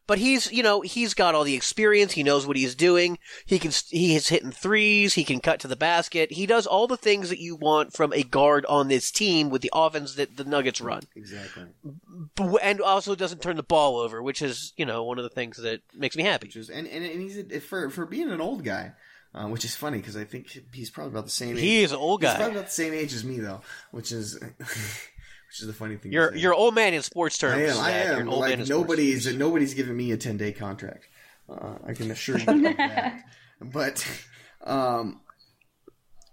But 0.07 0.17
he's 0.19 0.51
you 0.51 0.61
know 0.63 0.81
he's 0.81 1.13
got 1.13 1.35
all 1.35 1.43
the 1.43 1.55
experience. 1.55 2.13
He 2.13 2.23
knows 2.23 2.45
what 2.45 2.57
he's 2.57 2.75
doing. 2.75 3.17
He 3.45 3.59
can 3.59 3.71
he 3.89 4.15
is 4.15 4.29
hitting 4.29 4.51
threes. 4.51 5.13
He 5.13 5.23
can 5.23 5.39
cut 5.39 5.59
to 5.61 5.67
the 5.67 5.75
basket. 5.75 6.31
He 6.31 6.45
does 6.45 6.67
all 6.67 6.87
the 6.87 6.97
things 6.97 7.29
that 7.29 7.39
you 7.39 7.55
want 7.55 7.93
from 7.93 8.13
a 8.13 8.23
guard 8.23 8.65
on 8.67 8.87
this 8.87 9.11
team 9.11 9.49
with 9.49 9.61
the 9.61 9.71
offense 9.73 10.15
that 10.15 10.37
the 10.37 10.43
Nuggets 10.43 10.81
run. 10.81 11.03
Exactly. 11.15 11.65
And 12.61 12.81
also 12.81 13.15
doesn't 13.15 13.41
turn 13.41 13.55
the 13.57 13.63
ball 13.63 13.97
over, 13.97 14.21
which 14.21 14.41
is 14.41 14.73
you 14.77 14.85
know 14.85 15.03
one 15.03 15.17
of 15.17 15.23
the 15.23 15.29
things 15.29 15.57
that 15.57 15.81
makes 15.93 16.15
me 16.15 16.23
happy. 16.23 16.47
Which 16.47 16.55
is 16.55 16.69
and 16.69 16.87
and, 16.87 17.05
and 17.05 17.21
he's 17.21 17.37
a, 17.37 17.59
for 17.59 17.89
for 17.89 18.05
being 18.05 18.29
an 18.29 18.41
old 18.41 18.63
guy, 18.63 18.91
uh, 19.33 19.47
which 19.47 19.65
is 19.65 19.75
funny 19.75 19.97
because 19.97 20.15
I 20.17 20.23
think 20.23 20.47
he's 20.73 20.89
probably 20.89 21.11
about 21.11 21.25
the 21.25 21.31
same. 21.31 21.55
age. 21.57 21.61
He 21.61 21.83
is 21.83 21.91
an 21.91 21.97
old 21.97 22.21
He's 22.21 22.31
guy. 22.31 22.35
probably 22.37 22.55
about 22.55 22.67
the 22.67 22.71
same 22.73 22.93
age 22.93 23.13
as 23.13 23.23
me 23.23 23.39
though, 23.39 23.61
which 23.91 24.11
is 24.11 24.39
which 25.55 25.61
is 25.61 25.67
the 25.67 25.73
funny 25.73 25.95
thing. 25.95 26.11
to 26.11 26.15
You're 26.15 26.35
you're 26.35 26.53
old 26.53 26.75
man 26.75 26.93
in 26.93 27.01
sports 27.01 27.37
terms. 27.37 27.55
I 27.55 27.61
am. 27.61 27.69
I 27.69 27.91
Zach. 27.91 28.07
You're 28.07 28.19
am. 28.21 28.29
old 28.29 28.41
Like 28.41 28.59
in 28.59 28.67
nobody's 28.67 29.23
terms. 29.25 29.37
nobody's 29.37 29.73
giving 29.73 29.95
me 29.95 30.11
a 30.11 30.17
ten 30.17 30.35
day 30.35 30.51
contract. 30.51 31.07
Uh, 31.49 31.75
I 31.87 31.93
can 31.93 32.11
assure 32.11 32.37
you 32.37 32.45
of 32.47 32.61
that. 32.77 33.23
But 33.61 34.05
um, 34.65 35.21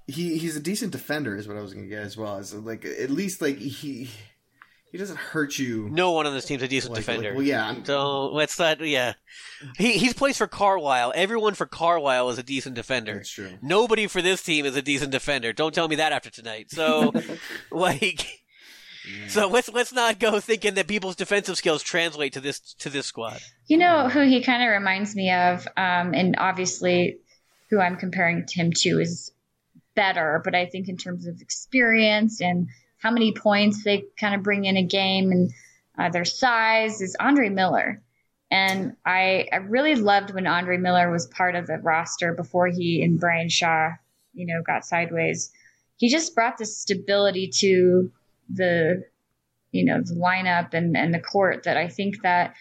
he 0.08 0.36
he's 0.38 0.56
a 0.56 0.60
decent 0.60 0.90
defender, 0.90 1.36
is 1.36 1.46
what 1.46 1.56
I 1.56 1.60
was 1.60 1.72
going 1.72 1.84
to 1.84 1.88
get 1.88 2.02
as 2.02 2.16
well. 2.16 2.36
Is 2.38 2.52
like 2.52 2.84
at 2.84 3.10
least 3.10 3.40
like 3.40 3.58
he 3.58 4.10
he 4.90 4.98
doesn't 4.98 5.18
hurt 5.18 5.58
you. 5.58 5.88
No 5.90 6.10
one 6.10 6.26
on 6.26 6.34
this 6.34 6.44
team's 6.44 6.62
a 6.62 6.68
decent 6.68 6.92
like, 6.92 7.00
defender. 7.06 7.28
like, 7.28 7.36
well, 7.38 7.46
yeah, 7.46 7.66
I'm, 7.66 7.82
Don't 7.82 8.34
let's 8.34 8.58
not. 8.58 8.80
Yeah, 8.86 9.14
he 9.78 9.92
he's 9.92 10.12
plays 10.12 10.36
for 10.36 10.46
Carlisle. 10.46 11.12
Everyone 11.14 11.54
for 11.54 11.64
Carlisle 11.64 12.28
is 12.30 12.38
a 12.38 12.42
decent 12.42 12.74
defender. 12.74 13.14
that's 13.14 13.30
true. 13.30 13.52
Nobody 13.62 14.06
for 14.06 14.20
this 14.20 14.42
team 14.42 14.66
is 14.66 14.76
a 14.76 14.82
decent 14.82 15.12
defender. 15.12 15.52
Don't 15.52 15.74
tell 15.74 15.88
me 15.88 15.96
that 15.96 16.12
after 16.12 16.28
tonight. 16.28 16.70
So, 16.70 17.12
like, 17.70 18.41
so 19.28 19.48
let's 19.48 19.68
let's 19.68 19.92
not 19.92 20.18
go 20.18 20.40
thinking 20.40 20.74
that 20.74 20.86
people's 20.86 21.16
defensive 21.16 21.56
skills 21.56 21.82
translate 21.82 22.34
to 22.34 22.40
this 22.40 22.60
to 22.74 22.88
this 22.88 23.06
squad. 23.06 23.40
You 23.66 23.78
know 23.78 24.08
who 24.08 24.20
he 24.20 24.42
kind 24.42 24.62
of 24.62 24.68
reminds 24.70 25.14
me 25.16 25.30
of, 25.32 25.66
um, 25.76 26.14
and 26.14 26.36
obviously 26.38 27.18
who 27.70 27.80
I'm 27.80 27.96
comparing 27.96 28.46
him 28.50 28.72
to 28.72 29.00
is 29.00 29.32
better, 29.94 30.40
but 30.44 30.54
I 30.54 30.66
think 30.66 30.88
in 30.88 30.96
terms 30.96 31.26
of 31.26 31.40
experience 31.40 32.40
and 32.40 32.68
how 32.98 33.10
many 33.10 33.32
points 33.32 33.82
they 33.82 34.04
kind 34.18 34.34
of 34.34 34.42
bring 34.42 34.64
in 34.64 34.76
a 34.76 34.82
game 34.82 35.32
and 35.32 35.50
uh, 35.98 36.08
their 36.10 36.24
size 36.24 37.00
is 37.00 37.16
Andre 37.18 37.48
Miller. 37.48 38.02
And 38.50 38.96
I, 39.04 39.48
I 39.52 39.56
really 39.56 39.94
loved 39.94 40.34
when 40.34 40.46
Andre 40.46 40.76
Miller 40.76 41.10
was 41.10 41.26
part 41.26 41.54
of 41.54 41.66
the 41.66 41.78
roster 41.78 42.34
before 42.34 42.68
he 42.68 43.02
and 43.02 43.18
Brian 43.18 43.48
Shaw, 43.48 43.92
you 44.34 44.46
know, 44.46 44.62
got 44.62 44.84
sideways. 44.84 45.50
He 45.96 46.10
just 46.10 46.34
brought 46.34 46.58
this 46.58 46.76
stability 46.76 47.50
to 47.60 48.12
the, 48.52 49.04
you 49.70 49.84
know, 49.84 50.00
the 50.02 50.14
lineup 50.14 50.74
and, 50.74 50.96
and 50.96 51.12
the 51.12 51.20
court 51.20 51.64
that 51.64 51.76
I 51.76 51.88
think 51.88 52.22
that 52.22 52.54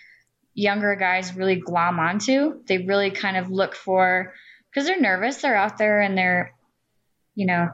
younger 0.53 0.95
guys 0.95 1.35
really 1.35 1.55
glom 1.55 1.99
onto. 1.99 2.63
They 2.65 2.79
really 2.79 3.11
kind 3.11 3.37
of 3.37 3.49
look 3.49 3.75
for 3.75 4.33
because 4.69 4.87
they're 4.87 4.99
nervous. 4.99 5.37
They're 5.37 5.55
out 5.55 5.77
there 5.77 6.01
and 6.01 6.17
they're, 6.17 6.53
you 7.35 7.45
know, 7.45 7.69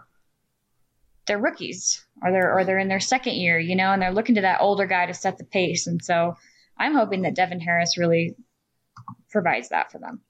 they're 1.25 1.37
rookies 1.37 2.05
or 2.21 2.31
they're 2.31 2.57
or 2.57 2.63
they're 2.63 2.79
in 2.79 2.87
their 2.87 2.99
second 2.99 3.35
year, 3.35 3.59
you 3.59 3.75
know, 3.75 3.91
and 3.91 4.01
they're 4.01 4.13
looking 4.13 4.35
to 4.35 4.41
that 4.41 4.61
older 4.61 4.85
guy 4.85 5.05
to 5.05 5.13
set 5.13 5.37
the 5.37 5.43
pace. 5.43 5.87
And 5.87 6.03
so 6.03 6.35
I'm 6.77 6.95
hoping 6.95 7.23
that 7.23 7.35
Devin 7.35 7.59
Harris 7.59 7.97
really 7.97 8.35
provides 9.29 9.69
that 9.69 9.91
for 9.91 9.99
them. 9.99 10.21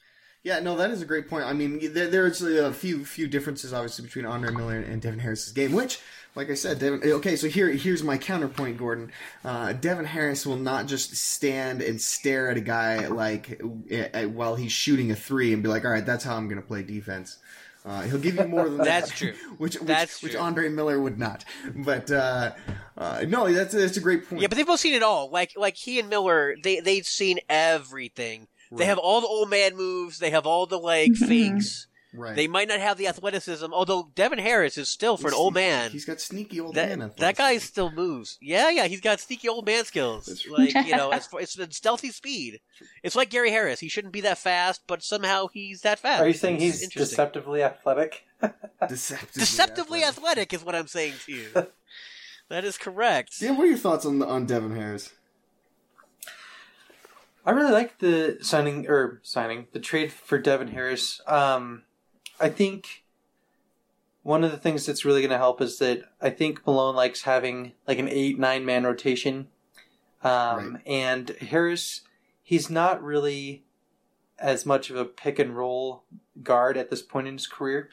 Yeah, 0.44 0.60
no, 0.60 0.78
that 0.78 0.92
is 0.92 1.02
a 1.02 1.06
great 1.06 1.28
point. 1.28 1.46
I 1.46 1.54
mean, 1.54 1.94
there, 1.94 2.08
there's 2.08 2.42
a 2.42 2.72
few 2.72 3.04
few 3.04 3.28
differences 3.28 3.74
obviously 3.74 4.06
between 4.06 4.26
Andre 4.26 4.52
Miller 4.52 4.80
and 4.80 5.02
Devin 5.02 5.20
Harris's 5.20 5.52
game, 5.52 5.74
which, 5.74 6.00
like 6.38 6.50
I 6.50 6.54
said, 6.54 6.80
Devin. 6.80 7.02
Okay, 7.04 7.36
so 7.36 7.48
here 7.48 7.68
here's 7.70 8.04
my 8.04 8.18
counterpoint, 8.18 8.78
Gordon. 8.78 9.12
Uh, 9.44 9.74
Devin 9.74 10.06
Harris 10.06 10.46
will 10.46 10.56
not 10.56 10.86
just 10.86 11.16
stand 11.16 11.82
and 11.82 12.00
stare 12.00 12.50
at 12.50 12.56
a 12.58 12.62
guy 12.62 13.08
like 13.08 13.60
uh, 13.92 14.22
while 14.30 14.56
he's 14.56 14.72
shooting 14.72 15.12
a 15.12 15.16
three 15.16 15.52
and 15.52 15.64
be 15.64 15.68
like, 15.70 15.84
"All 15.84 15.92
right, 15.92 16.06
that's 16.06 16.24
how 16.24 16.36
I'm 16.38 16.48
going 16.48 16.62
to 16.62 16.68
play 16.68 16.84
defense." 16.84 17.40
Uh, 17.86 18.02
he'll 18.02 18.20
give 18.20 18.36
you 18.36 18.44
more 18.46 18.66
than 18.66 18.78
that. 18.78 18.84
That's 18.86 19.12
true. 19.12 19.34
Which, 19.58 19.76
which, 19.76 19.88
That's 19.88 20.22
which. 20.22 20.36
Andre 20.36 20.68
Miller 20.68 21.00
would 21.00 21.18
not. 21.18 21.46
But 21.74 22.12
uh, 22.12 22.52
uh, 22.98 23.24
no, 23.28 23.52
that's 23.52 23.74
that's 23.74 23.96
a 23.98 24.02
great 24.02 24.28
point. 24.30 24.42
Yeah, 24.42 24.48
but 24.50 24.58
they've 24.58 24.68
both 24.68 24.80
seen 24.82 24.94
it 24.94 25.04
all. 25.04 25.30
Like 25.30 25.54
like 25.56 25.76
he 25.76 26.00
and 26.00 26.10
Miller, 26.10 26.56
they 26.62 26.82
they've 26.82 27.08
seen 27.08 27.40
everything. 27.50 28.48
They 28.72 28.86
have 28.86 28.98
all 28.98 29.22
the 29.22 29.28
old 29.28 29.50
man 29.50 29.78
moves. 29.78 30.20
They 30.20 30.32
have 30.32 30.46
all 30.46 30.66
the 30.68 30.78
like 30.78 31.12
Mhm. 31.12 31.28
fakes. 31.28 31.88
Right. 32.18 32.36
They 32.36 32.48
might 32.48 32.68
not 32.68 32.80
have 32.80 32.98
the 32.98 33.08
athleticism, 33.08 33.68
although 33.72 34.12
Devin 34.16 34.40
Harris 34.40 34.78
is 34.78 34.90
still 34.90 35.18
for 35.18 35.28
an 35.28 35.34
old 35.34 35.54
man. 35.54 35.92
He's 35.92 36.06
got 36.06 36.20
sneaky 36.20 36.60
old 36.60 36.76
that 36.76 36.90
man. 36.90 37.00
that 37.00 37.12
athleticism. 37.12 37.42
guy 37.42 37.58
still 37.58 37.92
moves. 37.92 38.38
Yeah, 38.42 38.70
yeah, 38.70 38.88
he's 38.88 39.02
got 39.02 39.20
sneaky 39.20 39.48
old 39.50 39.66
man 39.66 39.86
skills. 39.86 40.26
That's 40.26 40.48
Like 40.48 40.74
you 40.88 40.96
know, 40.96 41.12
it's 41.12 41.30
it's 41.34 41.56
been 41.56 41.72
stealthy 41.72 42.12
speed. 42.12 42.60
It's 43.04 43.16
like 43.16 43.30
Gary 43.30 43.52
Harris. 43.52 43.80
He 43.80 43.90
shouldn't 43.90 44.14
be 44.14 44.22
that 44.22 44.38
fast, 44.38 44.82
but 44.88 45.04
somehow 45.04 45.48
he's 45.48 45.82
that 45.82 46.00
fast. 46.00 46.22
Are 46.22 46.28
you 46.28 46.34
saying 46.34 46.62
It's 46.62 46.80
he's 46.80 46.90
deceptively 46.94 47.64
athletic? 47.64 48.26
deceptively, 48.88 49.40
deceptively 49.40 50.04
athletic 50.04 50.54
is 50.54 50.64
what 50.64 50.76
I'm 50.76 50.88
saying 50.88 51.14
to 51.26 51.32
you. 51.32 51.48
that 52.50 52.64
is 52.64 52.78
correct. 52.78 53.40
Dan, 53.40 53.58
what 53.58 53.64
are 53.66 53.68
your 53.68 53.78
thoughts 53.78 54.06
on 54.06 54.22
on 54.22 54.46
Devin 54.46 54.76
Harris? 54.76 55.14
I 57.48 57.52
really 57.52 57.72
like 57.72 58.00
the 58.00 58.40
signing 58.42 58.88
or 58.90 59.22
signing 59.24 59.68
the 59.72 59.80
trade 59.80 60.12
for 60.12 60.38
Devin 60.38 60.68
Harris. 60.68 61.22
Um, 61.26 61.84
I 62.40 62.50
think 62.50 63.04
one 64.24 64.44
of 64.44 64.52
the 64.52 64.58
things 64.58 64.86
that's 64.86 65.06
really 65.06 65.22
going 65.22 65.32
to 65.32 65.38
help 65.38 65.62
is 65.62 65.80
that 65.80 66.04
I 66.22 66.30
think 66.30 66.66
Malone 66.66 66.96
likes 66.96 67.22
having 67.24 67.74
like 67.88 68.00
an 68.00 68.10
eight 68.10 68.38
nine 68.38 68.66
man 68.66 68.84
rotation, 68.84 69.48
um, 70.24 70.74
Right. 70.74 70.82
and 70.86 71.30
Harris 71.42 72.02
he's 72.44 72.70
not 72.70 73.04
really 73.04 73.64
as 74.40 74.66
much 74.66 74.90
of 74.90 74.96
a 74.96 75.04
pick 75.06 75.38
and 75.40 75.56
roll 75.58 76.04
guard 76.44 76.78
at 76.78 76.90
this 76.90 77.02
point 77.02 77.28
in 77.28 77.34
his 77.34 77.48
career, 77.48 77.90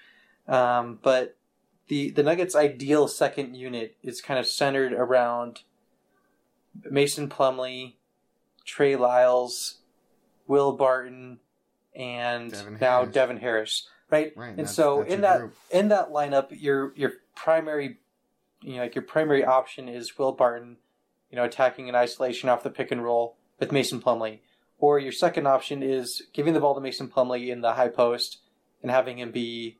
um, 0.47 0.99
but 1.03 1.37
the 1.89 2.11
the 2.11 2.23
Nuggets' 2.23 2.55
ideal 2.55 3.09
second 3.09 3.55
unit 3.57 3.97
is 4.03 4.21
kind 4.21 4.39
of 4.41 4.47
centered 4.47 4.93
around 4.93 5.63
Mason 6.91 7.29
Plumlee. 7.29 7.95
Trey 8.65 8.97
Lyles, 8.97 9.79
Will 10.47 10.73
Barton, 10.73 11.39
and 11.95 12.51
Devin 12.51 12.79
now 12.81 13.01
Harris. 13.01 13.13
Devin 13.15 13.37
Harris, 13.39 13.89
right? 14.15 14.33
Right, 14.37 14.49
and 14.51 14.59
that's- 14.59 14.75
so 14.75 14.99
that's 15.03 15.13
in 15.15 15.21
that 15.23 15.39
group. 15.41 15.57
in 15.71 15.89
that 15.89 16.11
lineup, 16.11 16.49
your 16.51 16.93
your 16.97 17.13
primary, 17.35 17.99
you 18.63 18.77
know, 18.77 18.83
like 18.83 18.95
your 18.95 19.03
primary 19.05 19.45
option 19.45 19.89
is 19.89 20.17
Will 20.19 20.33
Barton, 20.33 20.77
you 21.31 21.37
know, 21.37 21.45
attacking 21.45 21.89
in 21.89 21.95
isolation 21.95 22.49
off 22.49 22.63
the 22.63 22.71
pick 22.71 22.91
and 22.91 23.03
roll 23.05 23.37
with 23.61 23.73
Mason 23.73 24.01
Plumlee, 24.01 24.39
or 24.79 24.99
your 24.99 25.13
second 25.13 25.47
option 25.47 25.83
is 25.83 26.23
giving 26.33 26.55
the 26.55 26.61
ball 26.61 26.75
to 26.75 26.81
Mason 26.81 27.09
Plumlee 27.09 27.49
in 27.49 27.61
the 27.61 27.75
high 27.75 27.89
post 27.89 28.39
and 28.83 28.91
having 28.91 29.19
him 29.19 29.31
be 29.31 29.79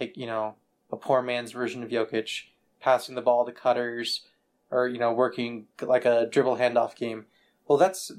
like 0.00 0.16
you 0.16 0.26
know 0.26 0.54
a 0.92 0.96
poor 0.96 1.22
man's 1.22 1.52
version 1.52 1.82
of 1.82 1.90
Jokic, 1.90 2.44
passing 2.80 3.14
the 3.14 3.22
ball 3.22 3.44
to 3.46 3.52
cutters, 3.52 4.26
or 4.70 4.86
you 4.88 4.98
know 4.98 5.12
working 5.12 5.66
like 5.80 6.04
a 6.04 6.26
dribble 6.30 6.56
handoff 6.56 6.94
game. 6.96 7.26
Well, 7.66 7.78
that's 7.78 8.12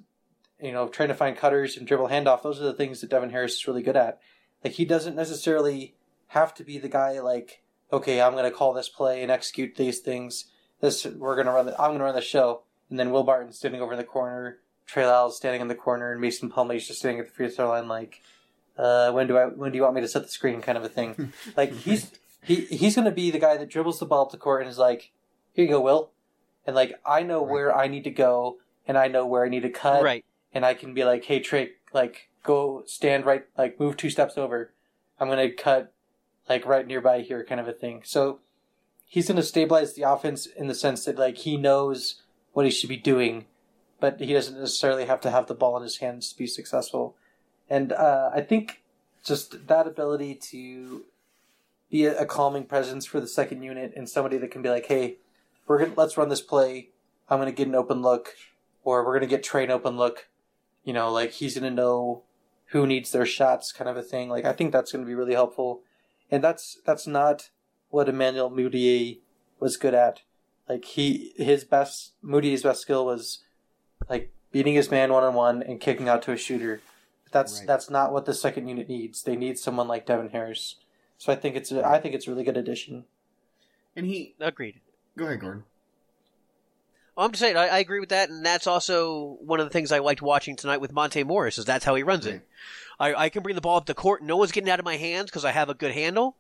you 0.62 0.72
know 0.72 0.88
trying 0.88 1.10
to 1.10 1.16
find 1.16 1.38
cutters 1.38 1.78
and 1.78 1.86
dribble 1.88 2.10
handoff. 2.10 2.42
Those 2.44 2.60
are 2.60 2.66
the 2.66 2.74
things 2.74 3.02
that 3.02 3.10
Devin 3.10 3.30
Harris 3.30 3.56
is 3.56 3.68
really 3.68 3.84
good 3.84 3.96
at. 3.98 4.20
Like 4.64 4.74
he 4.74 4.86
doesn't 4.86 5.16
necessarily 5.16 5.96
have 6.28 6.54
to 6.56 6.64
be 6.64 6.78
the 6.78 6.90
guy 6.90 7.20
like 7.20 7.62
okay, 7.92 8.20
I'm 8.22 8.34
going 8.34 8.44
to 8.44 8.52
call 8.52 8.74
this 8.74 8.90
play 8.90 9.22
and 9.24 9.32
execute 9.32 9.76
these 9.78 10.00
things. 10.00 10.46
This 10.82 11.06
we're 11.06 11.36
going 11.36 11.48
to 11.48 11.54
run. 11.54 11.66
The, 11.68 11.74
I'm 11.82 11.92
going 11.92 12.00
to 12.00 12.04
run 12.06 12.16
the 12.16 12.22
show, 12.22 12.64
and 12.90 13.00
then 13.00 13.12
Will 13.12 13.24
Barton 13.24 13.54
standing 13.54 13.82
over 13.82 13.94
in 13.94 13.98
the 13.98 14.04
corner, 14.04 14.58
Trey 14.86 15.06
Lyles 15.06 15.38
standing 15.38 15.62
in 15.62 15.70
the 15.70 15.76
corner, 15.76 16.12
and 16.12 16.20
Mason 16.20 16.50
Plumlee's 16.52 16.86
just 16.88 17.00
standing 17.00 17.20
at 17.20 17.28
the 17.28 17.32
free 17.32 17.50
throw 17.50 17.70
line 17.70 17.88
like, 17.88 18.22
uh, 18.78 19.12
when 19.12 19.26
do 19.28 19.38
I 19.38 19.46
when 19.46 19.72
do 19.72 19.78
you 19.78 19.84
want 19.84 19.96
me 19.96 20.02
to 20.02 20.08
set 20.08 20.24
the 20.24 20.30
screen 20.30 20.62
kind 20.62 20.78
of 20.78 20.84
a 20.84 20.90
thing. 20.90 21.32
like 21.58 21.72
he's 21.74 22.12
he 22.44 22.66
he's 22.66 22.96
going 22.96 23.06
to 23.06 23.12
be 23.12 23.32
the 23.32 23.40
guy 23.40 23.56
that 23.58 23.70
dribbles 23.70 24.00
the 24.00 24.06
ball 24.06 24.26
up 24.26 24.32
the 24.32 24.38
court 24.38 24.62
and 24.62 24.70
is 24.70 24.78
like, 24.78 25.12
here 25.54 25.64
you 25.66 25.72
go, 25.72 25.82
Will, 25.82 26.12
and 26.66 26.76
like 26.76 27.00
I 27.06 27.24
know 27.24 27.42
Right. 27.44 27.52
where 27.54 27.76
I 27.78 27.88
need 27.88 28.04
to 28.04 28.12
go 28.12 28.58
and 28.86 28.98
I 28.98 29.08
know 29.08 29.26
where 29.26 29.46
I 29.46 29.50
need 29.50 29.64
to 29.64 29.70
cut, 29.70 30.04
Right. 30.04 30.26
and 30.54 30.66
I 30.66 30.74
can 30.74 30.94
be 30.94 31.04
like, 31.06 31.24
hey 31.24 31.40
Trey, 31.40 31.72
like 31.94 32.30
go 32.48 32.84
stand 32.88 33.26
right, 33.26 33.44
like 33.58 33.80
move 33.80 33.98
two 33.98 34.10
steps 34.10 34.38
over. 34.38 34.74
I'm 35.20 35.28
going 35.28 35.50
to 35.50 35.56
cut 35.56 35.94
like 36.50 36.66
right 36.66 36.88
nearby 36.88 37.22
here, 37.22 37.44
kind 37.44 37.62
of 37.62 37.68
a 37.68 37.74
thing. 37.74 38.02
So 38.06 38.40
he's 39.06 39.28
going 39.28 39.38
to 39.38 39.44
stabilize 39.44 39.94
the 39.94 40.04
offense 40.04 40.46
in 40.46 40.68
the 40.68 40.74
sense 40.74 41.06
that 41.06 41.20
like 41.20 41.38
he 41.38 41.58
knows 41.58 42.24
what 42.54 42.66
he 42.66 42.72
should 42.72 42.90
be 42.90 42.98
doing, 42.98 43.46
but 44.00 44.20
he 44.20 44.34
doesn't 44.34 44.60
necessarily 44.60 45.06
have 45.06 45.22
to 45.22 45.30
have 45.30 45.48
the 45.48 45.54
ball 45.54 45.78
in 45.78 45.84
his 45.84 45.98
hands 45.98 46.32
to 46.32 46.38
be 46.38 46.48
successful. 46.48 47.16
And 47.70 47.92
uh, 47.92 48.32
I 48.34 48.42
think 48.42 48.82
just 49.24 49.68
that 49.68 49.86
ability 49.86 50.36
to 50.36 51.04
be 51.90 52.06
a, 52.06 52.26
calming 52.26 52.66
presence 52.66 53.06
for 53.06 53.20
the 53.20 53.28
second 53.28 53.62
unit 53.62 53.94
and 53.96 54.10
somebody 54.10 54.38
that 54.38 54.52
can 54.52 54.62
be 54.62 54.70
like, 54.70 54.86
hey, 54.86 55.18
we're 55.68 55.80
gonna 55.80 55.94
let's 55.98 56.18
run 56.18 56.30
this 56.30 56.42
play. 56.42 56.90
I'm 57.30 57.40
gonna 57.40 57.52
get 57.52 57.68
an 57.68 57.76
open 57.76 58.02
look, 58.02 58.36
or 58.84 59.06
we're 59.06 59.14
gonna 59.14 59.28
get 59.28 59.44
Trey 59.44 59.66
an 59.66 59.72
open 59.72 59.98
look. 59.98 60.28
You 60.84 60.94
know, 60.94 61.12
like 61.12 61.32
he's 61.32 61.56
gonna 61.56 61.72
know 61.72 62.24
who 62.72 62.86
needs 62.86 63.12
their 63.12 63.26
shots, 63.26 63.72
kind 63.72 63.90
of 63.90 63.98
a 63.98 64.02
thing. 64.04 64.30
Like 64.30 64.46
I 64.46 64.54
think 64.54 64.72
that's 64.72 64.92
gonna 64.92 65.06
be 65.06 65.16
really 65.16 65.34
helpful, 65.34 65.82
and 66.32 66.44
that's 66.44 66.80
that's 66.86 67.08
not 67.08 67.50
what 67.90 68.10
Emmanuel 68.10 68.52
Mudiay 68.52 69.20
was 69.60 69.78
good 69.78 69.94
at. 69.94 70.22
Like 70.68 70.86
he 70.86 71.34
his 71.38 71.64
best 71.64 72.14
Mudiay's 72.24 72.64
best 72.64 72.82
skill 72.82 73.06
was 73.06 73.40
like 74.10 74.32
beating 74.52 74.74
his 74.76 74.92
man 74.92 75.12
one 75.14 75.24
on 75.24 75.34
one 75.34 75.64
and 75.64 75.80
kicking 75.80 76.10
out 76.10 76.22
to 76.24 76.32
a 76.32 76.38
shooter. 76.38 76.82
That's 77.32 77.60
Right. 77.60 77.68
that's 77.68 77.90
not 77.90 78.12
what 78.14 78.26
the 78.26 78.34
second 78.34 78.68
unit 78.68 78.88
needs. 78.90 79.24
They 79.24 79.36
need 79.36 79.58
someone 79.60 79.88
like 79.88 80.06
Devin 80.06 80.30
Harris. 80.30 80.76
So 81.18 81.32
I 81.34 81.36
think 81.36 81.56
it's 81.56 81.72
a, 81.72 81.86
I 81.86 82.00
think 82.00 82.16
it's 82.16 82.28
a 82.28 82.32
really 82.32 82.44
good 82.44 82.58
addition. 82.58 83.06
And 83.96 84.06
he 84.06 84.36
Agreed. 84.40 84.82
go 85.18 85.26
ahead, 85.26 85.42
Gordon. 85.42 85.64
Well, 87.18 87.26
I'm 87.26 87.32
just 87.32 87.42
saying, 87.42 87.58
I, 87.58 87.68
I 87.68 87.80
agree 87.80 88.00
with 88.00 88.10
that, 88.10 88.30
and 88.30 88.46
that's 88.46 88.68
also 88.68 89.40
one 89.42 89.60
of 89.60 89.66
the 89.66 89.72
things 89.72 89.92
I 89.92 89.98
liked 89.98 90.22
watching 90.22 90.56
tonight 90.56 90.82
with 90.82 90.94
Monte 90.94 91.24
Morris. 91.24 91.58
Is 91.58 91.66
that's 91.66 91.84
how 91.84 91.96
he 91.96 92.04
runs 92.04 92.28
it. 92.28 92.48
I, 93.00 93.16
I 93.16 93.30
can 93.30 93.42
bring 93.42 93.56
the 93.56 93.62
ball 93.62 93.78
up 93.78 93.88
the 93.88 93.96
court. 93.96 94.22
No 94.22 94.38
one's 94.38 94.52
getting 94.52 94.70
out 94.70 94.78
of 94.78 94.86
my 94.86 94.98
hands 94.98 95.32
because 95.32 95.44
I 95.44 95.52
have 95.52 95.68
a 95.68 95.74
good 95.74 95.94
handle. 95.94 96.36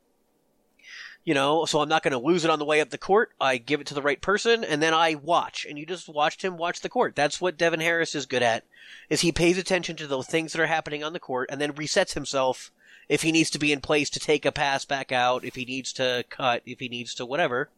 You 1.25 1.33
know, 1.33 1.65
so 1.65 1.81
I'm 1.81 1.89
not 1.89 2.03
going 2.03 2.11
to 2.11 2.19
lose 2.19 2.45
it 2.45 2.51
on 2.51 2.59
the 2.59 2.63
way 2.63 2.79
up 2.79 2.91
the 2.91 2.99
court. 2.99 3.31
I 3.41 3.57
give 3.57 3.81
it 3.81 3.87
to 3.87 3.95
the 3.95 4.03
right 4.03 4.21
person, 4.21 4.63
and 4.63 4.79
then 4.79 4.93
I 4.93 5.15
watch. 5.15 5.65
And 5.67 5.79
you 5.79 5.85
just 5.87 6.07
watched 6.07 6.43
him 6.43 6.57
watch 6.57 6.81
the 6.81 6.89
court. 6.89 7.15
That's 7.15 7.41
what 7.41 7.57
Devin 7.57 7.79
Harris 7.79 8.13
is 8.13 8.27
good 8.27 8.43
at. 8.43 8.63
Is 9.09 9.21
he 9.21 9.31
pays 9.31 9.57
attention 9.57 9.95
to 9.95 10.05
the 10.05 10.21
things 10.21 10.53
that 10.53 10.61
are 10.61 10.67
happening 10.67 11.03
on 11.03 11.11
the 11.11 11.19
court, 11.19 11.49
and 11.51 11.59
then 11.59 11.73
resets 11.73 12.13
himself 12.13 12.71
if 13.09 13.23
he 13.23 13.31
needs 13.31 13.49
to 13.49 13.59
be 13.59 13.71
in 13.71 13.81
place 13.81 14.11
to 14.11 14.19
take 14.19 14.45
a 14.45 14.51
pass 14.51 14.85
back 14.85 15.11
out, 15.11 15.43
if 15.43 15.55
he 15.55 15.65
needs 15.65 15.91
to 15.93 16.23
cut, 16.29 16.61
if 16.67 16.79
he 16.79 16.87
needs 16.87 17.15
to 17.15 17.25
whatever. 17.25 17.71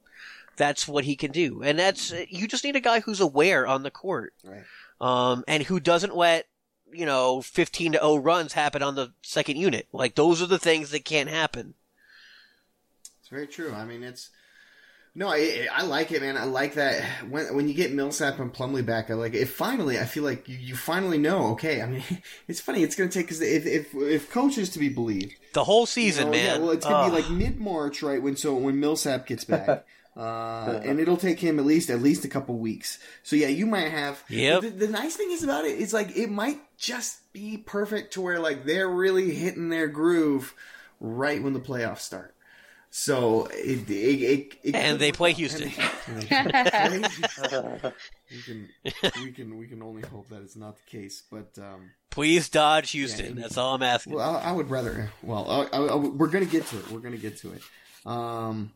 That's 0.59 0.87
what 0.87 1.05
he 1.05 1.15
can 1.15 1.31
do, 1.31 1.63
and 1.63 1.79
that's 1.79 2.13
you 2.29 2.47
just 2.47 2.63
need 2.63 2.75
a 2.75 2.79
guy 2.81 2.99
who's 2.99 3.19
aware 3.21 3.65
on 3.65 3.81
the 3.83 3.89
court 3.91 4.33
Right. 4.43 4.63
um, 4.99 5.43
and 5.47 5.63
who 5.63 5.79
doesn't 5.79 6.15
let 6.15 6.45
you 6.91 7.05
know 7.05 7.41
15 7.41 7.93
to 7.93 7.97
0 7.99 8.17
runs 8.17 8.53
happen 8.53 8.83
on 8.83 8.95
the 8.95 9.13
second 9.23 9.55
unit. 9.57 9.87
Like 9.93 10.15
those 10.15 10.41
are 10.41 10.47
the 10.47 10.59
things 10.59 10.91
that 10.91 11.05
can't 11.05 11.29
happen. 11.29 11.75
It's 13.21 13.29
very 13.29 13.47
true. 13.47 13.73
I 13.73 13.85
mean, 13.85 14.03
it's 14.03 14.29
no, 15.15 15.27
I, 15.29 15.67
I 15.73 15.83
like 15.83 16.11
it, 16.11 16.21
man. 16.21 16.37
I 16.37 16.43
like 16.43 16.75
that 16.75 17.03
when 17.29 17.55
when 17.55 17.67
you 17.67 17.73
get 17.73 17.91
Millsap 17.93 18.39
and 18.39 18.53
Plumlee 18.53 18.85
back. 18.85 19.09
I 19.09 19.15
like 19.15 19.33
it. 19.33 19.45
Finally, 19.47 19.99
I 19.99 20.05
feel 20.05 20.23
like 20.23 20.47
you, 20.47 20.55
you 20.57 20.75
finally 20.75 21.17
know. 21.17 21.47
Okay, 21.53 21.81
I 21.81 21.87
mean, 21.87 22.03
it's 22.47 22.59
funny. 22.61 22.83
It's 22.83 22.95
going 22.95 23.09
to 23.09 23.17
take 23.17 23.25
because 23.27 23.41
if, 23.41 23.65
if 23.65 23.95
if 23.95 24.29
coaches 24.31 24.69
to 24.71 24.79
be 24.79 24.89
believed, 24.89 25.33
The 25.53 25.63
whole 25.63 25.85
season, 25.85 26.27
you 26.27 26.31
know, 26.33 26.37
man. 26.37 26.45
Yeah, 26.45 26.57
well, 26.59 26.71
it's 26.71 26.85
going 26.85 27.09
to 27.09 27.15
be 27.15 27.21
like 27.21 27.31
mid 27.31 27.59
March, 27.59 28.03
right? 28.03 28.21
When 28.21 28.35
so 28.35 28.55
when 28.55 28.79
Millsap 28.79 29.25
gets 29.25 29.43
back. 29.45 29.85
Uh, 30.19 30.81
and 30.83 30.99
it'll 30.99 31.15
take 31.15 31.39
him 31.39 31.59
at 31.59 31.65
least 31.65 31.89
at 31.89 32.01
least 32.01 32.25
a 32.25 32.27
couple 32.27 32.57
weeks. 32.57 32.99
So 33.23 33.37
yeah, 33.37 33.47
you 33.47 33.65
might 33.65 33.89
have. 33.89 34.21
Yeah. 34.27 34.59
The, 34.59 34.69
the 34.69 34.87
nice 34.89 35.15
thing 35.15 35.31
is 35.31 35.43
about 35.43 35.63
it 35.63 35.79
is 35.79 35.93
like 35.93 36.17
it 36.17 36.29
might 36.29 36.59
just 36.77 37.31
be 37.31 37.57
perfect 37.57 38.13
to 38.13 38.21
where 38.21 38.39
like 38.39 38.65
they're 38.65 38.89
really 38.89 39.33
hitting 39.33 39.69
their 39.69 39.87
groove 39.87 40.53
right 40.99 41.41
when 41.41 41.53
the 41.53 41.59
playoffs 41.61 41.99
start. 41.99 42.35
So 42.91 43.45
it 43.53 43.89
it, 43.89 43.93
it, 43.93 44.57
it 44.63 44.75
And 44.75 44.99
they 44.99 45.11
play. 45.13 45.31
Houston. 45.33 45.71
And 46.29 47.07
we 48.31 48.41
can 48.41 48.69
we 49.23 49.31
can 49.31 49.57
we 49.57 49.67
can 49.67 49.81
only 49.83 50.01
hope 50.01 50.27
that 50.29 50.41
it's 50.41 50.55
not 50.55 50.75
the 50.77 50.97
case, 50.97 51.23
but 51.31 51.49
um, 51.59 51.91
Please 52.09 52.49
dodge 52.49 52.91
Houston. 52.91 53.35
Yeah. 53.35 53.41
That's 53.43 53.57
all 53.57 53.75
I'm 53.75 53.83
asking. 53.83 54.13
well, 54.15 54.37
I, 54.37 54.49
I 54.49 54.51
would 54.51 54.69
rather. 54.69 55.11
Well, 55.21 55.49
I, 55.49 55.77
I, 55.77 55.85
I- 55.85 55.95
we're 55.95 56.27
gonna 56.27 56.45
get 56.45 56.65
to 56.67 56.79
it. 56.79 56.89
We're 56.91 56.99
gonna 56.99 57.17
get 57.17 57.37
to 57.37 57.53
it. 57.53 57.61
Um, 58.05 58.71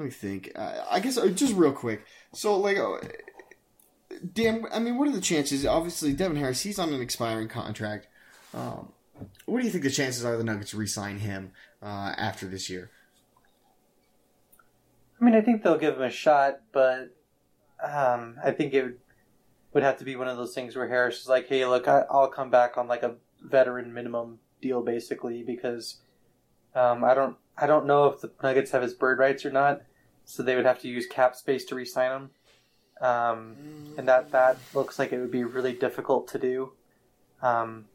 let 0.00 0.06
me 0.06 0.10
think. 0.10 0.52
Uh, 0.56 0.82
I 0.90 0.98
guess 1.00 1.18
uh, 1.18 1.28
just 1.28 1.54
real 1.54 1.72
quick. 1.72 2.06
So, 2.32 2.56
like, 2.56 2.78
uh, 2.78 2.96
Dan, 4.32 4.64
I 4.72 4.78
mean, 4.78 4.96
what 4.96 5.08
are 5.08 5.12
the 5.12 5.20
chances? 5.20 5.66
Obviously, 5.66 6.14
Devin 6.14 6.38
Harris, 6.38 6.62
he's 6.62 6.78
on 6.78 6.94
an 6.94 7.02
expiring 7.02 7.48
contract. 7.48 8.08
Um, 8.54 8.92
what 9.44 9.60
do 9.60 9.66
you 9.66 9.70
think 9.70 9.84
the 9.84 9.90
chances 9.90 10.24
are 10.24 10.38
the 10.38 10.44
Nuggets 10.44 10.72
re-sign 10.72 11.18
him 11.18 11.52
uh, 11.82 12.14
after 12.16 12.46
this 12.46 12.70
year? 12.70 12.90
I 15.20 15.24
mean, 15.24 15.34
I 15.34 15.42
think 15.42 15.62
they'll 15.62 15.76
give 15.76 15.96
him 15.96 16.02
a 16.02 16.10
shot, 16.10 16.60
but 16.72 17.14
um, 17.84 18.36
I 18.42 18.52
think 18.52 18.72
it 18.72 18.82
would, 18.82 18.98
would 19.74 19.82
have 19.82 19.98
to 19.98 20.04
be 20.04 20.16
one 20.16 20.28
of 20.28 20.38
those 20.38 20.54
things 20.54 20.74
where 20.74 20.88
Harris 20.88 21.20
is 21.20 21.28
like, 21.28 21.46
"Hey, 21.46 21.66
look, 21.66 21.86
I, 21.86 22.04
I'll 22.10 22.28
come 22.28 22.50
back 22.50 22.78
on 22.78 22.88
like 22.88 23.02
a 23.02 23.16
veteran 23.42 23.92
minimum 23.92 24.38
deal, 24.62 24.82
basically, 24.82 25.42
because 25.42 25.98
um, 26.74 27.04
I 27.04 27.12
don't, 27.12 27.36
I 27.58 27.66
don't 27.66 27.84
know 27.84 28.06
if 28.06 28.22
the 28.22 28.30
Nuggets 28.42 28.70
have 28.70 28.80
his 28.80 28.94
bird 28.94 29.18
rights 29.18 29.44
or 29.44 29.50
not, 29.50 29.82
so 30.30 30.42
they 30.42 30.56
would 30.56 30.66
have 30.66 30.80
to 30.80 30.88
use 30.88 31.06
cap 31.06 31.34
space 31.34 31.64
to 31.66 31.74
re-sign 31.74 32.12
him, 32.12 32.30
um, 33.00 33.56
and 33.96 34.08
that 34.08 34.30
that 34.32 34.58
looks 34.74 34.98
like 34.98 35.12
it 35.12 35.18
would 35.18 35.30
be 35.30 35.44
really 35.44 35.72
difficult 35.72 36.28
to 36.28 36.38
do." 36.38 36.72
Um, 37.42 37.86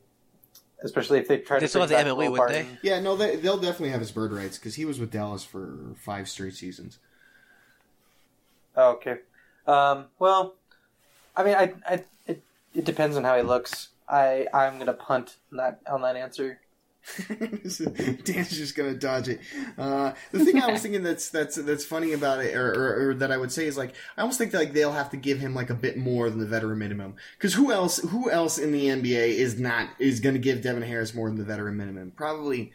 especially 0.84 1.19
if 1.19 1.28
they 1.28 1.38
try 1.38 1.60
They 1.60 1.65
to 1.65 1.69
still 1.69 1.82
have 1.82 1.89
the 1.89 1.95
back 1.95 2.06
MLE, 2.06 2.32
wouldn't 2.32 2.50
they? 2.50 2.67
Yeah, 2.82 3.00
no, 3.00 3.15
they, 3.15 3.36
they'll 3.38 3.58
definitely 3.58 3.89
have 3.89 4.00
his 4.00 4.12
bird 4.12 4.32
rights 4.32 4.58
because 4.58 4.76
he 4.76 4.86
was 4.86 5.00
with 5.00 5.12
Dallas 5.12 5.43
for 5.43 5.95
five 5.98 6.28
straight 6.30 6.56
seasons. 6.56 7.00
Oh, 8.76 8.91
okay. 8.91 9.17
Um, 9.67 10.06
well, 10.19 10.56
I 11.36 11.43
mean, 11.43 11.56
I, 11.56 11.74
I, 11.88 12.04
it, 12.28 12.43
it 12.74 12.86
depends 12.86 13.15
on 13.17 13.24
how 13.24 13.36
he 13.38 13.43
looks. 13.43 13.89
I, 14.08 14.48
I'm 14.54 14.78
gonna 14.78 14.93
punt 14.93 15.38
on 15.52 15.58
that 15.58 15.80
on 15.89 16.02
that 16.02 16.15
answer. 16.15 16.60
Dan's 18.24 18.58
just 18.58 18.76
gonna 18.76 18.96
dodge 18.96 19.30
it. 19.30 19.39
Uh, 19.78 20.13
the 20.32 20.44
thing 20.44 20.62
I 20.62 20.72
was 20.72 20.82
thinking 20.84 21.04
that's 21.04 21.30
that's 21.30 21.56
that's 21.56 21.86
funny 21.86 22.13
about 22.13 22.44
it, 22.44 22.56
or, 22.56 22.72
or, 22.72 23.10
or 23.10 23.13
that 23.15 23.32
I 23.32 23.38
would 23.38 23.52
say 23.52 23.68
is 23.68 23.78
like 23.78 23.96
I 24.18 24.22
almost 24.22 24.38
think 24.38 24.52
that, 24.52 24.60
like 24.60 24.74
they'll 24.74 24.91
have 24.91 25.12
to 25.12 25.18
give 25.18 25.39
him 25.39 25.54
like 25.54 25.70
a 25.70 25.76
bit 25.76 25.98
more 25.98 26.30
than 26.30 26.39
the 26.39 26.48
veteran 26.48 26.80
minimum 26.80 27.15
because 27.38 27.54
who 27.54 27.72
else 27.72 28.00
who 28.00 28.30
else 28.32 28.58
in 28.58 28.72
the 28.72 28.88
NBA 28.88 29.36
is 29.36 29.60
not 29.60 29.89
is 30.00 30.20
gonna 30.20 30.39
give 30.39 30.62
Devin 30.62 30.84
Harris 30.84 31.13
more 31.13 31.30
than 31.30 31.38
the 31.38 31.44
veteran 31.44 31.78
minimum? 31.78 32.12
Probably. 32.15 32.72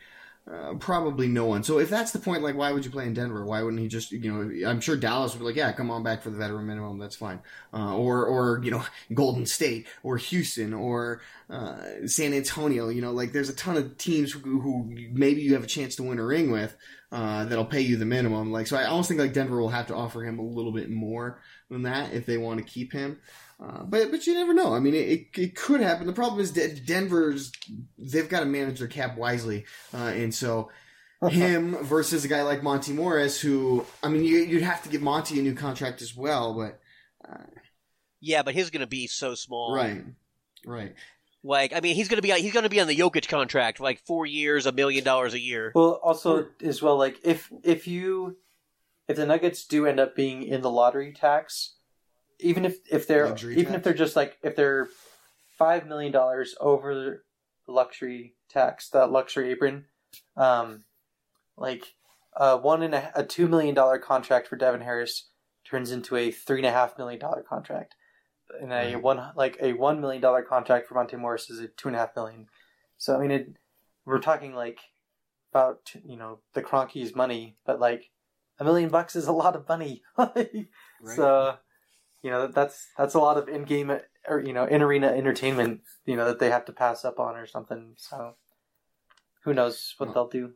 Uh, 0.50 0.74
probably 0.74 1.28
no 1.28 1.46
one. 1.46 1.62
So 1.62 1.78
if 1.78 1.88
that's 1.88 2.10
the 2.10 2.18
point, 2.18 2.42
like, 2.42 2.56
why 2.56 2.72
would 2.72 2.84
you 2.84 2.90
play 2.90 3.06
in 3.06 3.14
Denver? 3.14 3.44
Why 3.44 3.62
wouldn't 3.62 3.80
he 3.80 3.86
just, 3.86 4.10
you 4.10 4.32
know? 4.32 4.68
I'm 4.68 4.80
sure 4.80 4.96
Dallas 4.96 5.32
would 5.32 5.38
be 5.38 5.44
like, 5.44 5.54
yeah, 5.54 5.70
come 5.70 5.92
on 5.92 6.02
back 6.02 6.22
for 6.22 6.30
the 6.30 6.38
veteran 6.38 6.66
minimum. 6.66 6.98
That's 6.98 7.14
fine. 7.14 7.40
Uh, 7.72 7.96
or, 7.96 8.24
or 8.26 8.60
you 8.64 8.72
know, 8.72 8.82
Golden 9.14 9.46
State 9.46 9.86
or 10.02 10.16
Houston 10.16 10.74
or 10.74 11.20
uh, 11.48 12.06
San 12.06 12.32
Antonio. 12.32 12.88
You 12.88 13.00
know, 13.00 13.12
like 13.12 13.30
there's 13.30 13.48
a 13.48 13.54
ton 13.54 13.76
of 13.76 13.96
teams 13.96 14.32
who, 14.32 14.60
who 14.60 14.92
maybe 15.12 15.40
you 15.40 15.54
have 15.54 15.62
a 15.62 15.68
chance 15.68 15.94
to 15.96 16.02
win 16.02 16.18
a 16.18 16.24
ring 16.24 16.50
with 16.50 16.76
uh, 17.12 17.44
that'll 17.44 17.64
pay 17.64 17.80
you 17.80 17.96
the 17.96 18.04
minimum. 18.04 18.50
Like, 18.50 18.66
so 18.66 18.76
I 18.76 18.86
almost 18.86 19.08
think 19.08 19.20
like 19.20 19.32
Denver 19.32 19.60
will 19.60 19.68
have 19.68 19.86
to 19.88 19.94
offer 19.94 20.24
him 20.24 20.40
a 20.40 20.44
little 20.44 20.72
bit 20.72 20.90
more 20.90 21.40
than 21.70 21.82
that 21.82 22.12
if 22.12 22.26
they 22.26 22.38
want 22.38 22.58
to 22.58 22.64
keep 22.64 22.92
him. 22.92 23.20
Uh, 23.62 23.82
but 23.82 24.10
but 24.10 24.26
you 24.26 24.34
never 24.34 24.54
know. 24.54 24.74
I 24.74 24.80
mean, 24.80 24.94
it, 24.94 25.08
it, 25.08 25.26
it 25.38 25.54
could 25.54 25.80
happen. 25.80 26.06
The 26.06 26.12
problem 26.14 26.40
is 26.40 26.54
that 26.54 26.86
Denver's 26.86 27.52
they've 27.98 28.28
got 28.28 28.40
to 28.40 28.46
manage 28.46 28.78
their 28.78 28.88
cap 28.88 29.18
wisely, 29.18 29.66
uh, 29.92 30.12
and 30.14 30.34
so 30.34 30.70
him 31.28 31.76
versus 31.84 32.24
a 32.24 32.28
guy 32.28 32.42
like 32.42 32.62
Monte 32.62 32.92
Morris, 32.92 33.40
who 33.40 33.84
I 34.02 34.08
mean, 34.08 34.24
you, 34.24 34.38
you'd 34.38 34.62
have 34.62 34.82
to 34.84 34.88
give 34.88 35.02
Monte 35.02 35.38
a 35.38 35.42
new 35.42 35.54
contract 35.54 36.00
as 36.00 36.16
well. 36.16 36.54
But 36.54 36.80
Yeah, 38.20 38.42
but 38.42 38.54
his 38.54 38.70
going 38.70 38.80
to 38.80 38.86
be 38.86 39.06
so 39.06 39.34
small. 39.34 39.74
right, 39.74 40.04
right, 40.64 40.94
Like, 41.42 41.74
I 41.74 41.80
mean, 41.80 41.96
he's 41.96 42.08
going 42.08 42.16
to 42.16 42.22
be 42.22 42.30
he's 42.40 42.54
going 42.54 42.64
to 42.64 42.70
be 42.70 42.80
on 42.80 42.88
the 42.88 42.96
Jokic 42.96 43.28
contract, 43.28 43.78
like 43.80 44.00
four 44.06 44.24
years, 44.24 44.64
a 44.64 44.72
million 44.72 45.04
dollars 45.04 45.34
a 45.34 45.40
year. 45.40 45.72
Well, 45.74 46.00
also 46.02 46.46
as 46.62 46.80
well, 46.80 46.96
like 46.96 47.18
if 47.24 47.52
if 47.62 47.86
you 47.86 48.38
if 49.06 49.16
the 49.16 49.26
Nuggets 49.26 49.66
do 49.66 49.86
end 49.86 50.00
up 50.00 50.16
being 50.16 50.44
in 50.44 50.62
the 50.62 50.70
lottery 50.70 51.12
tax, 51.12 51.74
even 52.42 52.64
if 52.64 52.78
if 52.90 53.06
they're 53.06 53.28
Luxury 53.28 53.54
even 53.54 53.66
tax? 53.66 53.76
if 53.76 53.82
they're 53.84 53.94
just 53.94 54.16
like 54.16 54.38
if 54.42 54.56
they're 54.56 54.88
five 55.58 55.86
million 55.86 56.12
dollars 56.12 56.54
over 56.60 57.20
the 57.66 57.72
luxury 57.72 58.34
tax, 58.48 58.88
that 58.90 59.10
luxury 59.10 59.50
apron, 59.50 59.86
um, 60.36 60.84
like 61.56 61.94
a 62.36 62.56
one 62.56 62.82
and 62.82 62.94
a, 62.94 63.12
a 63.14 63.24
two 63.24 63.46
million 63.48 63.74
dollar 63.74 63.98
contract 63.98 64.48
for 64.48 64.56
Devin 64.56 64.80
Harris 64.80 65.28
turns 65.64 65.90
into 65.90 66.16
a 66.16 66.30
three 66.30 66.58
and 66.58 66.66
a 66.66 66.72
half 66.72 66.96
million 66.98 67.20
dollar 67.20 67.42
contract, 67.42 67.94
and 68.60 68.72
a 68.72 68.94
Right. 68.94 69.02
one 69.02 69.32
like 69.36 69.56
a 69.60 69.72
one 69.74 70.00
million 70.00 70.22
dollar 70.22 70.42
contract 70.42 70.86
for 70.86 70.94
Monte 70.94 71.16
Morris 71.16 71.50
is 71.50 71.60
a 71.60 71.68
two 71.68 71.88
and 71.88 71.96
a 71.96 72.00
half 72.00 72.16
million. 72.16 72.46
So 72.98 73.16
I 73.16 73.20
mean, 73.20 73.30
it, 73.30 73.48
we're 74.04 74.18
talking 74.20 74.54
like 74.54 74.78
about 75.52 75.92
you 76.04 76.16
know 76.16 76.40
the 76.54 76.62
Kroenkes' 76.62 77.14
money, 77.14 77.56
but 77.66 77.80
like 77.80 78.10
a 78.58 78.64
million 78.64 78.88
bucks 78.90 79.16
is 79.16 79.26
a 79.26 79.32
lot 79.32 79.56
of 79.56 79.68
money. 79.68 80.02
right. 80.18 80.60
So 81.16 81.56
you 82.22 82.30
know 82.30 82.46
that's 82.46 82.86
that's 82.96 83.14
a 83.14 83.18
lot 83.18 83.36
of 83.36 83.48
in-game 83.48 83.90
or 84.28 84.40
you 84.40 84.52
know 84.52 84.64
in-arena 84.64 85.08
entertainment 85.08 85.80
you 86.04 86.16
know 86.16 86.26
that 86.26 86.38
they 86.38 86.50
have 86.50 86.64
to 86.66 86.72
pass 86.72 87.04
up 87.04 87.18
on 87.18 87.36
or 87.36 87.46
something. 87.46 87.94
So 87.96 88.34
who 89.44 89.54
knows 89.54 89.94
what 89.98 90.12
they'll 90.12 90.28
do? 90.28 90.52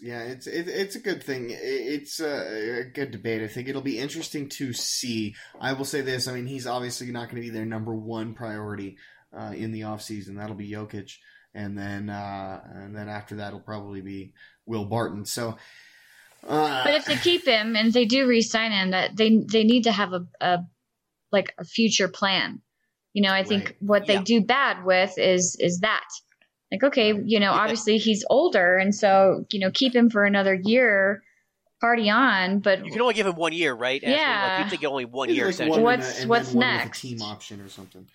Yeah, 0.00 0.22
it's 0.22 0.46
it, 0.46 0.68
it's 0.68 0.96
a 0.96 1.00
good 1.00 1.22
thing. 1.22 1.48
It's 1.50 2.20
a, 2.20 2.80
a 2.80 2.84
good 2.84 3.10
debate. 3.10 3.42
I 3.42 3.48
think 3.48 3.68
it'll 3.68 3.82
be 3.82 3.98
interesting 3.98 4.48
to 4.50 4.72
see. 4.72 5.34
I 5.60 5.72
will 5.72 5.84
say 5.84 6.02
this: 6.02 6.28
I 6.28 6.34
mean, 6.34 6.46
he's 6.46 6.66
obviously 6.66 7.10
not 7.10 7.30
going 7.30 7.42
to 7.42 7.48
be 7.48 7.50
their 7.50 7.64
number 7.64 7.94
one 7.94 8.34
priority 8.34 8.98
uh, 9.36 9.52
in 9.56 9.72
the 9.72 9.82
offseason. 9.82 10.36
That'll 10.36 10.56
be 10.56 10.70
Jokic, 10.70 11.12
and 11.54 11.78
then 11.78 12.10
uh, 12.10 12.60
and 12.74 12.94
then 12.94 13.08
after 13.08 13.36
that, 13.36 13.48
it'll 13.48 13.60
probably 13.60 14.02
be 14.02 14.34
Will 14.66 14.84
Barton. 14.84 15.24
So, 15.24 15.56
uh, 16.46 16.84
But 16.84 16.94
if 16.94 17.04
they 17.06 17.16
keep 17.16 17.46
him 17.46 17.76
and 17.76 17.92
they 17.92 18.04
do 18.04 18.26
re-sign 18.26 18.72
him, 18.72 18.90
that 18.90 19.16
they 19.16 19.38
they 19.50 19.64
need 19.64 19.84
to 19.84 19.92
have 19.92 20.12
a, 20.12 20.26
a 20.40 20.58
like 21.32 21.54
a 21.58 21.64
future 21.64 22.08
plan. 22.08 22.60
You 23.14 23.22
know, 23.22 23.32
I 23.32 23.42
think 23.44 23.64
Right. 23.66 23.76
what 23.80 24.06
they 24.06 24.14
Yeah. 24.14 24.22
do 24.24 24.40
bad 24.42 24.84
with 24.84 25.18
is 25.18 25.56
is 25.58 25.80
that. 25.80 26.04
Like, 26.70 26.84
okay, 26.84 27.14
you 27.24 27.40
know, 27.40 27.52
obviously 27.52 27.96
he's 27.96 28.24
older, 28.28 28.76
and 28.76 28.94
so 28.94 29.44
you 29.50 29.60
know, 29.60 29.70
keep 29.70 29.94
him 29.94 30.10
for 30.10 30.24
another 30.24 30.54
year, 30.54 31.22
party 31.80 32.10
on. 32.10 32.58
But 32.60 32.84
You 32.84 32.92
can 32.92 33.00
only 33.00 33.14
give 33.14 33.26
him 33.26 33.36
one 33.36 33.52
year, 33.54 33.72
right? 33.74 34.02
Ashley? 34.04 34.14
Yeah. 34.14 34.56
Like, 34.58 34.64
you 34.64 34.70
think 34.78 34.84
only 34.84 35.06
one 35.06 35.28
maybe 35.28 35.38
year 35.38 35.46
like 35.46 35.58
one 35.60 35.68
and 35.70 35.78
a- 35.80 35.82
What's- 35.82 36.26
what's 36.26 36.48
then 36.50 36.56
one 36.58 36.66
with 36.66 36.74
a 36.74 36.84
next? 36.84 37.00
team 37.00 37.22
option 37.22 37.60
or 37.62 37.68
something. 37.70 38.06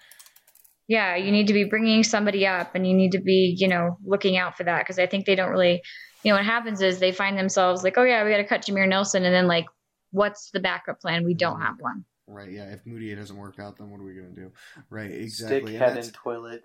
yeah, 0.88 1.16
you 1.16 1.32
need 1.32 1.48
to 1.48 1.54
be 1.54 1.64
bringing 1.64 2.04
somebody 2.04 2.46
up, 2.46 2.76
and 2.76 2.86
you 2.86 2.94
need 2.94 3.14
to 3.14 3.20
be, 3.22 3.56
you 3.58 3.68
know, 3.68 3.98
looking 4.06 4.38
out 4.38 4.56
for 4.58 4.64
that 4.66 4.80
because 4.82 5.00
I 5.00 5.08
think 5.08 5.26
they 5.26 5.36
don't 5.36 5.50
really, 5.50 5.82
you 6.24 6.32
know, 6.32 6.38
what 6.38 6.46
happens 6.46 6.82
is 6.82 7.00
they 7.00 7.12
find 7.12 7.38
themselves 7.38 7.84
like, 7.84 7.98
oh 7.98 8.04
yeah, 8.04 8.24
we 8.24 8.32
got 8.32 8.38
to 8.38 8.44
cut 8.46 8.62
Jameer 8.62 8.88
Nelson, 8.88 9.26
and 9.26 9.34
then 9.34 9.48
like, 9.48 9.66
what's 10.12 10.52
the 10.52 10.60
backup 10.60 11.02
plan? 11.02 11.24
We 11.26 11.34
don't 11.34 11.62
have 11.62 11.76
one. 11.80 12.06
Right? 12.28 12.52
Yeah. 12.52 12.72
If 12.72 12.86
Mudiay 12.86 13.16
doesn't 13.16 13.36
work 13.36 13.60
out, 13.60 13.78
then 13.78 13.90
what 13.90 14.00
are 14.00 14.04
we 14.04 14.14
going 14.14 14.34
to 14.34 14.42
do? 14.42 14.52
Right. 14.90 15.12
Exactly. 15.12 15.76
and 15.76 15.84
head 15.84 15.90
that's- 15.90 16.08
in 16.08 16.14
toilet. 16.14 16.64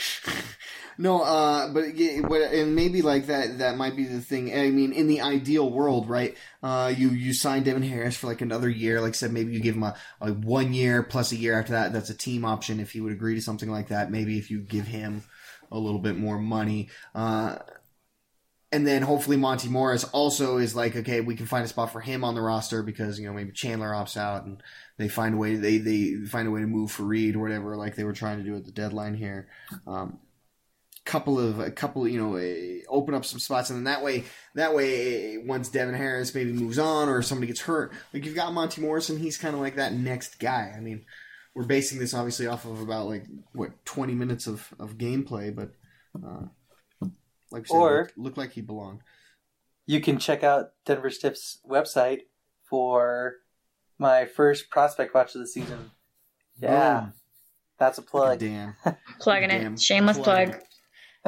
no, 0.98 1.22
uh, 1.22 1.72
but 1.72 1.94
yeah, 1.94 2.22
but 2.22 2.42
and 2.52 2.74
maybe 2.74 3.02
like 3.02 3.26
that 3.26 3.58
that 3.58 3.76
might 3.76 3.94
be 3.94 4.04
the 4.04 4.20
thing. 4.20 4.52
I 4.52 4.70
mean, 4.70 4.92
in 4.92 5.06
the 5.06 5.20
ideal 5.20 5.70
world, 5.70 6.08
right? 6.08 6.36
Uh, 6.60 6.92
you 6.96 7.10
you 7.10 7.32
sign 7.32 7.62
Devin 7.62 7.84
Harris 7.84 8.16
for 8.16 8.26
like 8.26 8.40
another 8.40 8.68
year. 8.68 9.00
Like 9.00 9.10
I 9.10 9.12
said, 9.12 9.32
maybe 9.32 9.52
you 9.52 9.60
give 9.60 9.76
him 9.76 9.84
a, 9.84 9.94
a 10.20 10.32
one 10.32 10.72
year 10.72 11.04
plus 11.04 11.30
a 11.30 11.36
year 11.36 11.58
after 11.58 11.72
that. 11.72 11.92
That's 11.92 12.10
a 12.10 12.16
team 12.16 12.44
option 12.44 12.80
if 12.80 12.90
he 12.90 13.00
would 13.00 13.12
agree 13.12 13.36
to 13.36 13.40
something 13.40 13.70
like 13.70 13.88
that. 13.88 14.10
Maybe 14.10 14.38
if 14.38 14.50
you 14.50 14.58
give 14.58 14.88
him 14.88 15.22
a 15.70 15.78
little 15.78 16.00
bit 16.00 16.16
more 16.16 16.38
money. 16.38 16.88
Uh, 17.14 17.58
and 18.70 18.86
then 18.86 19.02
hopefully 19.02 19.36
Monte 19.36 19.68
Morris 19.68 20.04
also 20.04 20.58
is 20.58 20.76
like, 20.76 20.94
okay, 20.94 21.20
we 21.20 21.36
can 21.36 21.46
find 21.46 21.64
a 21.64 21.68
spot 21.68 21.92
for 21.92 22.00
him 22.00 22.22
on 22.22 22.34
the 22.34 22.42
roster 22.42 22.82
because 22.82 23.18
you 23.18 23.26
know 23.26 23.32
maybe 23.32 23.52
Chandler 23.52 23.90
opts 23.90 24.16
out 24.16 24.44
and 24.44 24.62
they 24.98 25.08
find 25.08 25.34
a 25.34 25.38
way 25.38 25.56
they 25.56 25.78
they 25.78 26.14
find 26.26 26.46
a 26.46 26.50
way 26.50 26.60
to 26.60 26.66
move 26.66 26.90
Faried 26.90 27.34
or 27.34 27.40
whatever, 27.40 27.76
like 27.76 27.96
they 27.96 28.04
were 28.04 28.12
trying 28.12 28.38
to 28.38 28.44
do 28.44 28.56
at 28.56 28.64
the 28.64 28.72
deadline 28.72 29.14
here. 29.14 29.48
Um, 29.86 30.18
couple 31.08 31.40
of 31.40 31.58
a 31.58 31.70
couple, 31.70 32.06
you 32.06 32.20
know, 32.20 32.36
eh, 32.36 32.80
open 32.86 33.14
up 33.14 33.24
some 33.24 33.40
spots, 33.40 33.70
and 33.70 33.78
then 33.78 33.84
that 33.84 34.04
way, 34.04 34.24
that 34.54 34.74
way, 34.74 35.36
eh, 35.36 35.38
once 35.42 35.70
Devin 35.70 35.94
Harris 35.94 36.34
maybe 36.34 36.52
moves 36.52 36.78
on 36.78 37.08
or 37.08 37.22
somebody 37.22 37.46
gets 37.46 37.62
hurt, 37.62 37.92
like 38.12 38.26
you've 38.26 38.34
got 38.34 38.52
Monte 38.52 38.82
Morrison, 38.82 39.18
he's 39.18 39.38
kind 39.38 39.54
of 39.54 39.60
like 39.60 39.76
that 39.76 39.94
next 39.94 40.38
guy. 40.38 40.74
I 40.76 40.80
mean, 40.80 41.06
we're 41.54 41.64
basing 41.64 41.98
this 41.98 42.12
obviously 42.12 42.46
off 42.46 42.66
of 42.66 42.82
about 42.82 43.06
like 43.06 43.24
what 43.54 43.84
twenty 43.86 44.14
minutes 44.14 44.46
of 44.46 44.68
of 44.78 44.98
gameplay, 44.98 45.54
but 45.54 45.70
uh, 46.22 46.48
like 47.50 47.62
we 47.62 47.68
said, 47.68 47.76
Or- 47.76 47.98
looked, 48.00 48.18
looked 48.18 48.38
like 48.38 48.52
he 48.52 48.60
belonged. 48.60 49.00
You 49.86 50.00
can 50.00 50.18
check 50.18 50.42
out 50.44 50.72
Denver 50.84 51.10
Stiff's 51.10 51.58
website 51.68 52.22
for 52.64 53.36
my 53.98 54.26
first 54.26 54.68
prospect 54.70 55.14
watch 55.14 55.34
of 55.34 55.40
the 55.40 55.46
season. 55.46 55.90
Yeah, 56.60 57.00
Boom. 57.00 57.12
that's 57.78 57.98
a 57.98 58.02
Look 58.02 58.10
plug. 58.10 58.32
at 58.34 58.38
Dan. 58.40 58.74
Plugging 59.20 59.48
Damn. 59.48 59.74
it, 59.74 59.80
shameless 59.80 60.18
Plug. 60.18 60.50
plug. 60.50 60.62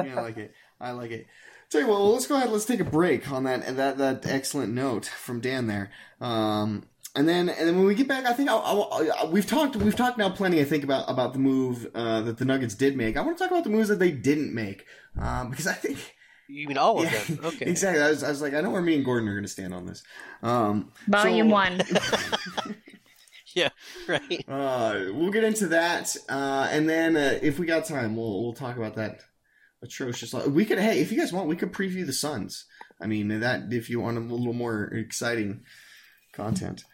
Yeah, 0.07 0.19
I 0.19 0.21
like 0.21 0.37
it. 0.37 0.53
I 0.79 0.91
like 0.91 1.11
it. 1.11 1.27
Tell 1.69 1.81
you 1.81 1.87
what, 1.87 1.99
well, 1.99 2.13
let's 2.13 2.27
go 2.27 2.35
ahead. 2.35 2.49
Let's 2.51 2.65
take 2.65 2.81
a 2.81 2.85
break 2.85 3.31
on 3.31 3.45
that 3.45 3.77
that 3.77 3.97
that 3.97 4.25
excellent 4.27 4.73
note 4.73 5.05
from 5.05 5.39
Dan 5.39 5.67
there. 5.67 5.89
Um, 6.19 6.83
and 7.15 7.27
then 7.27 7.49
and 7.49 7.67
then 7.67 7.77
when 7.77 7.85
we 7.85 7.95
get 7.95 8.07
back, 8.07 8.25
I 8.25 8.33
think 8.33 8.49
I'll, 8.49 8.61
I'll, 8.63 9.11
i 9.19 9.25
we've 9.25 9.45
talked 9.45 9.75
we've 9.75 9.95
talked 9.95 10.17
now 10.17 10.29
plenty. 10.29 10.61
I 10.61 10.63
think 10.65 10.83
about 10.83 11.09
about 11.09 11.33
the 11.33 11.39
move 11.39 11.87
uh, 11.93 12.21
that 12.21 12.37
the 12.37 12.45
Nuggets 12.45 12.75
did 12.75 12.95
make. 12.95 13.17
I 13.17 13.21
want 13.21 13.37
to 13.37 13.43
talk 13.43 13.51
about 13.51 13.63
the 13.63 13.69
moves 13.69 13.89
that 13.89 13.99
they 13.99 14.11
didn't 14.11 14.53
make 14.53 14.85
um, 15.19 15.49
because 15.49 15.67
I 15.67 15.73
think 15.73 15.97
You 16.47 16.67
mean 16.67 16.77
all 16.77 16.99
of 16.99 17.05
Yeah, 17.11 17.23
them? 17.23 17.39
Okay. 17.45 17.65
exactly. 17.69 18.01
I 18.01 18.09
was, 18.09 18.23
I 18.23 18.29
was 18.29 18.41
like, 18.41 18.53
I 18.53 18.61
know 18.61 18.69
where 18.69 18.81
me 18.81 18.95
and 18.95 19.05
Gordon 19.05 19.27
are 19.29 19.33
going 19.33 19.43
to 19.43 19.49
stand 19.49 19.73
on 19.73 19.85
this. 19.85 20.03
Um, 20.41 20.91
Volume 21.07 21.49
so- 21.49 21.53
one. 21.53 21.81
Yeah. 23.53 23.69
Right. 24.07 24.45
Uh, 24.47 25.07
we'll 25.13 25.31
get 25.31 25.43
into 25.43 25.67
that, 25.67 26.15
uh, 26.29 26.69
and 26.71 26.89
then 26.89 27.17
uh, 27.17 27.37
if 27.41 27.59
we 27.59 27.65
got 27.65 27.83
time, 27.83 28.15
we'll 28.15 28.41
we'll 28.41 28.53
talk 28.53 28.77
about 28.77 28.95
that 28.95 29.23
atrocious. 29.83 30.33
We 30.33 30.63
could, 30.63 30.79
hey, 30.79 31.01
if 31.01 31.11
you 31.11 31.17
guys 31.19 31.33
want, 31.33 31.49
we 31.49 31.57
could 31.57 31.73
preview 31.73 32.05
the 32.05 32.13
Suns. 32.13 32.65
I 33.01 33.07
mean, 33.07 33.27
that 33.27 33.63
if 33.73 33.89
you 33.89 33.99
want 33.99 34.17
a 34.17 34.21
little 34.21 34.53
more 34.53 34.85
exciting 34.85 35.63
content. 36.31 36.85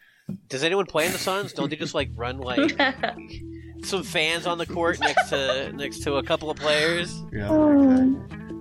Does 0.48 0.62
anyone 0.62 0.84
play 0.84 1.06
in 1.06 1.12
the 1.12 1.18
Suns? 1.18 1.54
Don't 1.54 1.70
they 1.70 1.76
just 1.76 1.94
like 1.94 2.10
run 2.14 2.38
like 2.38 2.78
some 3.82 4.02
fans 4.02 4.46
on 4.46 4.58
the 4.58 4.66
court 4.66 5.00
next 5.00 5.30
to 5.30 5.72
next 5.72 6.02
to 6.02 6.16
a 6.16 6.22
couple 6.22 6.50
of 6.50 6.58
players? 6.58 7.22
Yeah, 7.32 7.48
oh. 7.48 7.90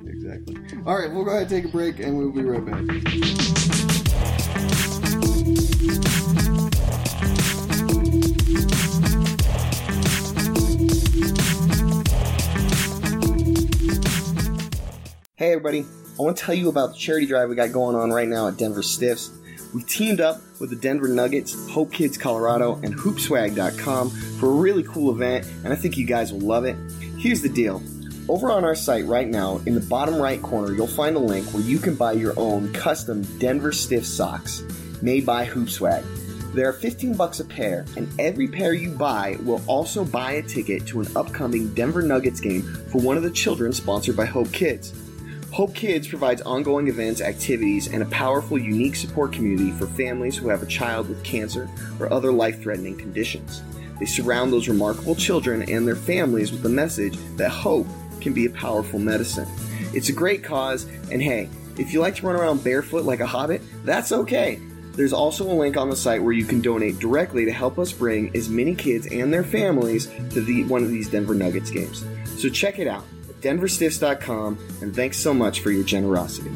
exactly. 0.06 0.56
exactly. 0.56 0.84
All 0.86 0.98
right, 0.98 1.12
we'll 1.12 1.26
go 1.26 1.32
ahead 1.32 1.42
and 1.42 1.50
take 1.50 1.66
a 1.66 1.68
break, 1.68 2.00
and 2.00 2.18
we'll 2.18 2.32
be 2.32 2.44
right 2.44 2.66
back. 2.66 2.84
Hey 15.36 15.52
everybody, 15.52 15.82
I 15.82 16.22
want 16.24 16.38
to 16.38 16.44
tell 16.44 16.56
you 16.56 16.70
about 16.70 16.94
the 16.94 16.98
charity 16.98 17.26
drive 17.26 17.50
we 17.50 17.56
got 17.56 17.74
going 17.74 17.96
on 17.98 18.12
right 18.12 18.28
now 18.28 18.48
at 18.48 18.58
Denver 18.58 18.82
Stiffs. 18.82 19.32
We've 19.74 19.88
teamed 19.88 20.22
up 20.22 20.42
with 20.60 20.70
the 20.70 20.76
Denver 20.76 21.08
Nuggets, 21.08 21.70
Hope 21.70 21.92
Kids 21.92 22.18
Colorado, 22.18 22.76
and 22.84 22.96
Hoopswag.com 22.96 24.10
for 24.10 24.50
a 24.50 24.54
really 24.54 24.84
cool 24.84 25.12
event, 25.12 25.46
and 25.64 25.74
I 25.74 25.76
think 25.76 25.98
you 25.98 26.06
guys 26.06 26.32
will 26.32 26.40
love 26.40 26.64
it. 26.66 26.76
Here's 27.18 27.42
the 27.42 27.50
deal. 27.50 27.84
Over 28.30 28.52
on 28.52 28.64
our 28.64 28.76
site 28.76 29.06
right 29.06 29.28
now, 29.28 29.62
in 29.66 29.76
the 29.76 29.82
bottom 29.82 30.16
right 30.16 30.42
corner, 30.42 30.74
you'll 30.74 30.88
find 30.88 31.16
a 31.16 31.20
link 31.20 31.46
where 31.54 31.64
you 31.64 31.80
can 31.80 31.96
buy 31.96 32.14
your 32.14 32.34
own 32.38 32.74
custom 32.74 33.24
Denver 33.40 33.72
Stiff 33.72 34.06
socks 34.06 34.64
made 35.02 35.26
by 35.26 35.46
Hoopswag. 35.46 36.04
There 36.54 36.68
are 36.68 36.74
15 36.74 37.16
bucks 37.16 37.40
a 37.40 37.46
pair, 37.46 37.86
and 37.96 38.10
every 38.20 38.48
pair 38.48 38.74
you 38.74 38.92
buy 38.92 39.38
will 39.44 39.62
also 39.68 40.04
buy 40.04 40.34
a 40.34 40.42
ticket 40.42 40.88
to 40.88 41.02
an 41.02 41.08
upcoming 41.16 41.74
Denver 41.74 42.02
Nuggets 42.02 42.40
game 42.40 42.64
for 42.92 43.00
one 43.00 43.16
of 43.16 43.24
the 43.24 43.32
children 43.32 43.74
sponsored 43.74 44.18
by 44.18 44.26
Hope 44.26 44.52
Kids. 44.52 44.94
Hope 45.52 45.74
Kids 45.74 46.08
provides 46.08 46.42
ongoing 46.42 46.88
events, 46.88 47.22
activities, 47.22 47.88
and 47.88 48.04
a 48.04 48.08
powerful, 48.08 48.60
unique 48.60 48.96
support 48.96 49.32
community 49.32 49.72
for 49.72 49.88
families 49.88 50.36
who 50.36 50.50
have 50.50 50.62
a 50.62 50.68
child 50.68 51.08
with 51.08 51.24
cancer 51.24 51.70
or 52.00 52.12
other 52.12 52.32
life 52.32 52.62
threatening 52.62 52.98
conditions. 52.98 53.64
They 54.00 54.06
surround 54.06 54.52
those 54.52 54.68
remarkable 54.68 55.16
children 55.16 55.64
and 55.70 55.88
their 55.88 55.96
families 55.96 56.52
with 56.52 56.62
the 56.62 56.70
message 56.70 57.18
that 57.38 57.50
hope 57.50 57.88
can 58.22 58.34
be 58.34 58.46
a 58.46 58.52
powerful 58.52 59.00
medicine. 59.00 59.48
It's 59.94 60.10
a 60.10 60.14
great 60.14 60.44
cause, 60.44 60.84
and 61.12 61.24
hey, 61.24 61.50
if 61.78 61.94
you 61.94 62.02
like 62.02 62.16
to 62.16 62.28
run 62.28 62.36
around 62.36 62.64
barefoot 62.64 63.06
like 63.06 63.22
a 63.22 63.26
hobbit, 63.26 63.62
that's 63.86 64.12
okay. 64.12 64.60
There's 64.92 65.14
also 65.14 65.50
a 65.50 65.54
link 65.54 65.78
on 65.78 65.90
the 65.90 65.96
site 65.96 66.22
where 66.22 66.34
you 66.34 66.44
can 66.44 66.60
donate 66.60 67.00
directly 67.00 67.46
to 67.46 67.52
help 67.52 67.80
us 67.80 67.92
bring 67.92 68.36
as 68.36 68.50
many 68.50 68.76
kids 68.76 69.08
and 69.08 69.32
their 69.32 69.44
families 69.44 70.08
to 70.32 70.42
the, 70.42 70.66
one 70.66 70.84
of 70.84 70.90
these 70.90 71.10
Denver 71.10 71.36
Nuggets 71.36 71.72
games. 71.72 72.04
So 72.36 72.50
check 72.50 72.80
it 72.80 72.88
out 72.88 73.06
denverstiffs.com, 73.42 74.58
and 74.82 74.96
thanks 74.96 75.18
so 75.18 75.34
much 75.34 75.62
for 75.62 75.72
your 75.72 75.84
generosity. 75.84 76.52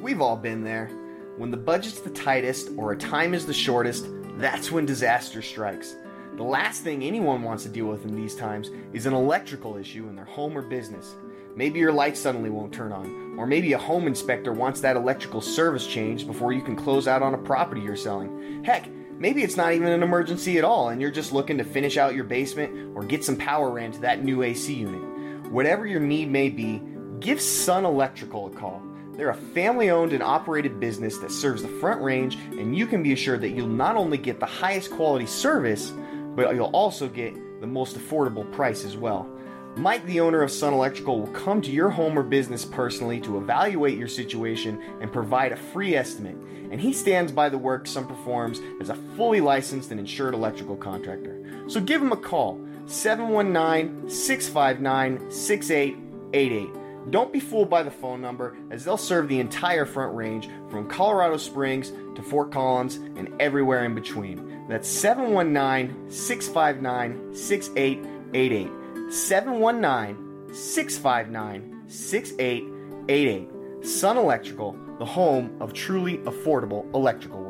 We've 0.00 0.20
all 0.20 0.36
been 0.36 0.64
there. 0.64 0.88
When 1.36 1.50
the 1.50 1.56
budget's 1.56 2.00
the 2.00 2.10
tightest 2.10 2.70
or 2.76 2.92
a 2.92 2.96
time 2.96 3.32
is 3.32 3.46
the 3.46 3.54
shortest, 3.54 4.06
that's 4.36 4.70
when 4.70 4.86
disaster 4.86 5.40
strikes. 5.40 5.94
The 6.36 6.42
last 6.42 6.82
thing 6.82 7.02
anyone 7.02 7.42
wants 7.42 7.64
to 7.64 7.68
deal 7.68 7.86
with 7.86 8.04
in 8.04 8.16
these 8.16 8.34
times 8.34 8.70
is 8.92 9.06
an 9.06 9.14
electrical 9.14 9.76
issue 9.76 10.08
in 10.08 10.16
their 10.16 10.24
home 10.24 10.56
or 10.56 10.62
business. 10.62 11.14
Maybe 11.56 11.78
your 11.78 11.92
light 11.92 12.16
suddenly 12.16 12.48
won't 12.48 12.72
turn 12.72 12.92
on, 12.92 13.36
or 13.38 13.46
maybe 13.46 13.72
a 13.72 13.78
home 13.78 14.06
inspector 14.06 14.52
wants 14.52 14.80
that 14.80 14.96
electrical 14.96 15.40
service 15.40 15.86
changed 15.86 16.26
before 16.26 16.52
you 16.52 16.62
can 16.62 16.76
close 16.76 17.08
out 17.08 17.22
on 17.22 17.34
a 17.34 17.38
property 17.38 17.80
you're 17.80 17.96
selling. 17.96 18.64
Heck, 18.64 18.88
maybe 19.20 19.44
it's 19.44 19.56
not 19.56 19.74
even 19.74 19.88
an 19.88 20.02
emergency 20.02 20.58
at 20.58 20.64
all 20.64 20.88
and 20.88 21.00
you're 21.00 21.10
just 21.10 21.32
looking 21.32 21.58
to 21.58 21.64
finish 21.64 21.96
out 21.96 22.14
your 22.14 22.24
basement 22.24 22.96
or 22.96 23.04
get 23.04 23.22
some 23.24 23.36
power 23.36 23.70
ran 23.70 23.92
to 23.92 24.00
that 24.00 24.24
new 24.24 24.42
AC 24.42 24.72
unit. 24.72 25.52
Whatever 25.52 25.86
your 25.86 26.00
need 26.00 26.30
may 26.30 26.48
be, 26.48 26.82
give 27.20 27.40
Sun 27.40 27.84
Electrical 27.84 28.46
a 28.46 28.50
call. 28.50 28.82
They're 29.12 29.30
a 29.30 29.34
family 29.34 29.90
owned 29.90 30.14
and 30.14 30.22
operated 30.22 30.80
business 30.80 31.18
that 31.18 31.30
serves 31.30 31.62
the 31.62 31.68
Front 31.68 32.00
Range, 32.00 32.36
and 32.52 32.74
you 32.76 32.86
can 32.86 33.02
be 33.02 33.12
assured 33.12 33.42
that 33.42 33.50
you'll 33.50 33.66
not 33.68 33.96
only 33.96 34.16
get 34.16 34.40
the 34.40 34.46
highest 34.46 34.90
quality 34.90 35.26
service, 35.26 35.92
but 36.34 36.54
you'll 36.54 36.70
also 36.72 37.06
get 37.06 37.34
the 37.60 37.66
most 37.66 37.98
affordable 37.98 38.50
price 38.52 38.84
as 38.84 38.96
well. 38.96 39.28
Mike, 39.76 40.04
the 40.06 40.20
owner 40.20 40.42
of 40.42 40.50
Sun 40.50 40.74
Electrical, 40.74 41.20
will 41.20 41.32
come 41.32 41.62
to 41.62 41.70
your 41.70 41.90
home 41.90 42.18
or 42.18 42.24
business 42.24 42.64
personally 42.64 43.20
to 43.20 43.38
evaluate 43.38 43.96
your 43.96 44.08
situation 44.08 44.82
and 45.00 45.12
provide 45.12 45.52
a 45.52 45.56
free 45.56 45.94
estimate. 45.94 46.36
And 46.70 46.80
he 46.80 46.92
stands 46.92 47.30
by 47.30 47.48
the 47.48 47.58
work 47.58 47.86
Sun 47.86 48.06
performs 48.06 48.60
as 48.80 48.90
a 48.90 48.96
fully 49.16 49.40
licensed 49.40 49.90
and 49.90 50.00
insured 50.00 50.34
electrical 50.34 50.76
contractor. 50.76 51.64
So 51.68 51.80
give 51.80 52.02
him 52.02 52.12
a 52.12 52.16
call 52.16 52.60
719 52.86 54.10
659 54.10 55.30
6888. 55.30 56.70
Don't 57.10 57.32
be 57.32 57.40
fooled 57.40 57.70
by 57.70 57.82
the 57.82 57.90
phone 57.90 58.20
number, 58.20 58.56
as 58.70 58.84
they'll 58.84 58.96
serve 58.96 59.28
the 59.28 59.40
entire 59.40 59.86
Front 59.86 60.14
Range 60.14 60.48
from 60.68 60.88
Colorado 60.88 61.36
Springs 61.38 61.92
to 62.16 62.22
Fort 62.22 62.52
Collins 62.52 62.96
and 62.96 63.32
everywhere 63.40 63.84
in 63.84 63.94
between. 63.94 64.66
That's 64.68 64.88
719 64.88 66.10
659 66.10 67.34
6888. 67.34 68.79
719 69.10 70.54
659 70.54 71.82
6888. 71.88 73.48
Sun 73.84 74.16
Electrical, 74.16 74.76
the 75.00 75.04
home 75.04 75.56
of 75.60 75.72
truly 75.72 76.18
affordable 76.18 76.92
electrical 76.94 77.42
work. 77.42 77.49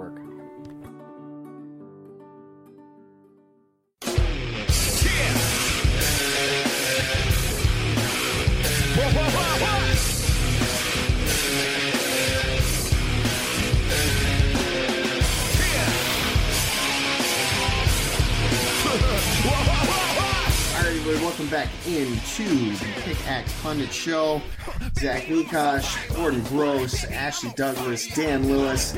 Into 22.00 22.70
the 22.76 22.92
Pickaxe 23.02 23.60
Pundit 23.60 23.92
Show. 23.92 24.40
Zach 24.98 25.24
Mikash, 25.24 26.16
Gordon 26.16 26.42
Gross, 26.44 27.04
Ashley 27.04 27.52
Douglas, 27.56 28.08
Dan 28.14 28.48
Lewis. 28.48 28.96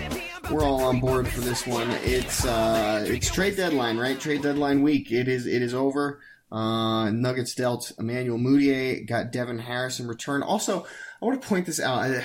We're 0.48 0.62
all 0.62 0.84
on 0.84 1.00
board 1.00 1.26
for 1.26 1.40
this 1.40 1.66
one. 1.66 1.90
It's 2.05 2.46
uh, 2.46 3.05
it's 3.09 3.28
trade 3.28 3.57
deadline, 3.57 3.98
right? 3.98 4.20
Trade 4.20 4.42
deadline 4.42 4.82
week. 4.84 5.11
It 5.11 5.26
is 5.26 5.48
it 5.48 5.62
is 5.62 5.74
over. 5.74 6.20
Uh, 6.53 7.11
Nuggets 7.11 7.57
dealt 7.57 7.90
Emmanuel 7.98 8.38
Mudiay, 8.38 9.05
got 9.05 9.32
Devin 9.32 9.59
Harris 9.59 9.98
in 9.98 10.07
return. 10.07 10.44
Also, 10.44 10.86
I 11.20 11.24
want 11.24 11.42
to 11.42 11.48
point 11.48 11.66
this 11.66 11.80
out. 11.80 11.98
I, 11.98 12.24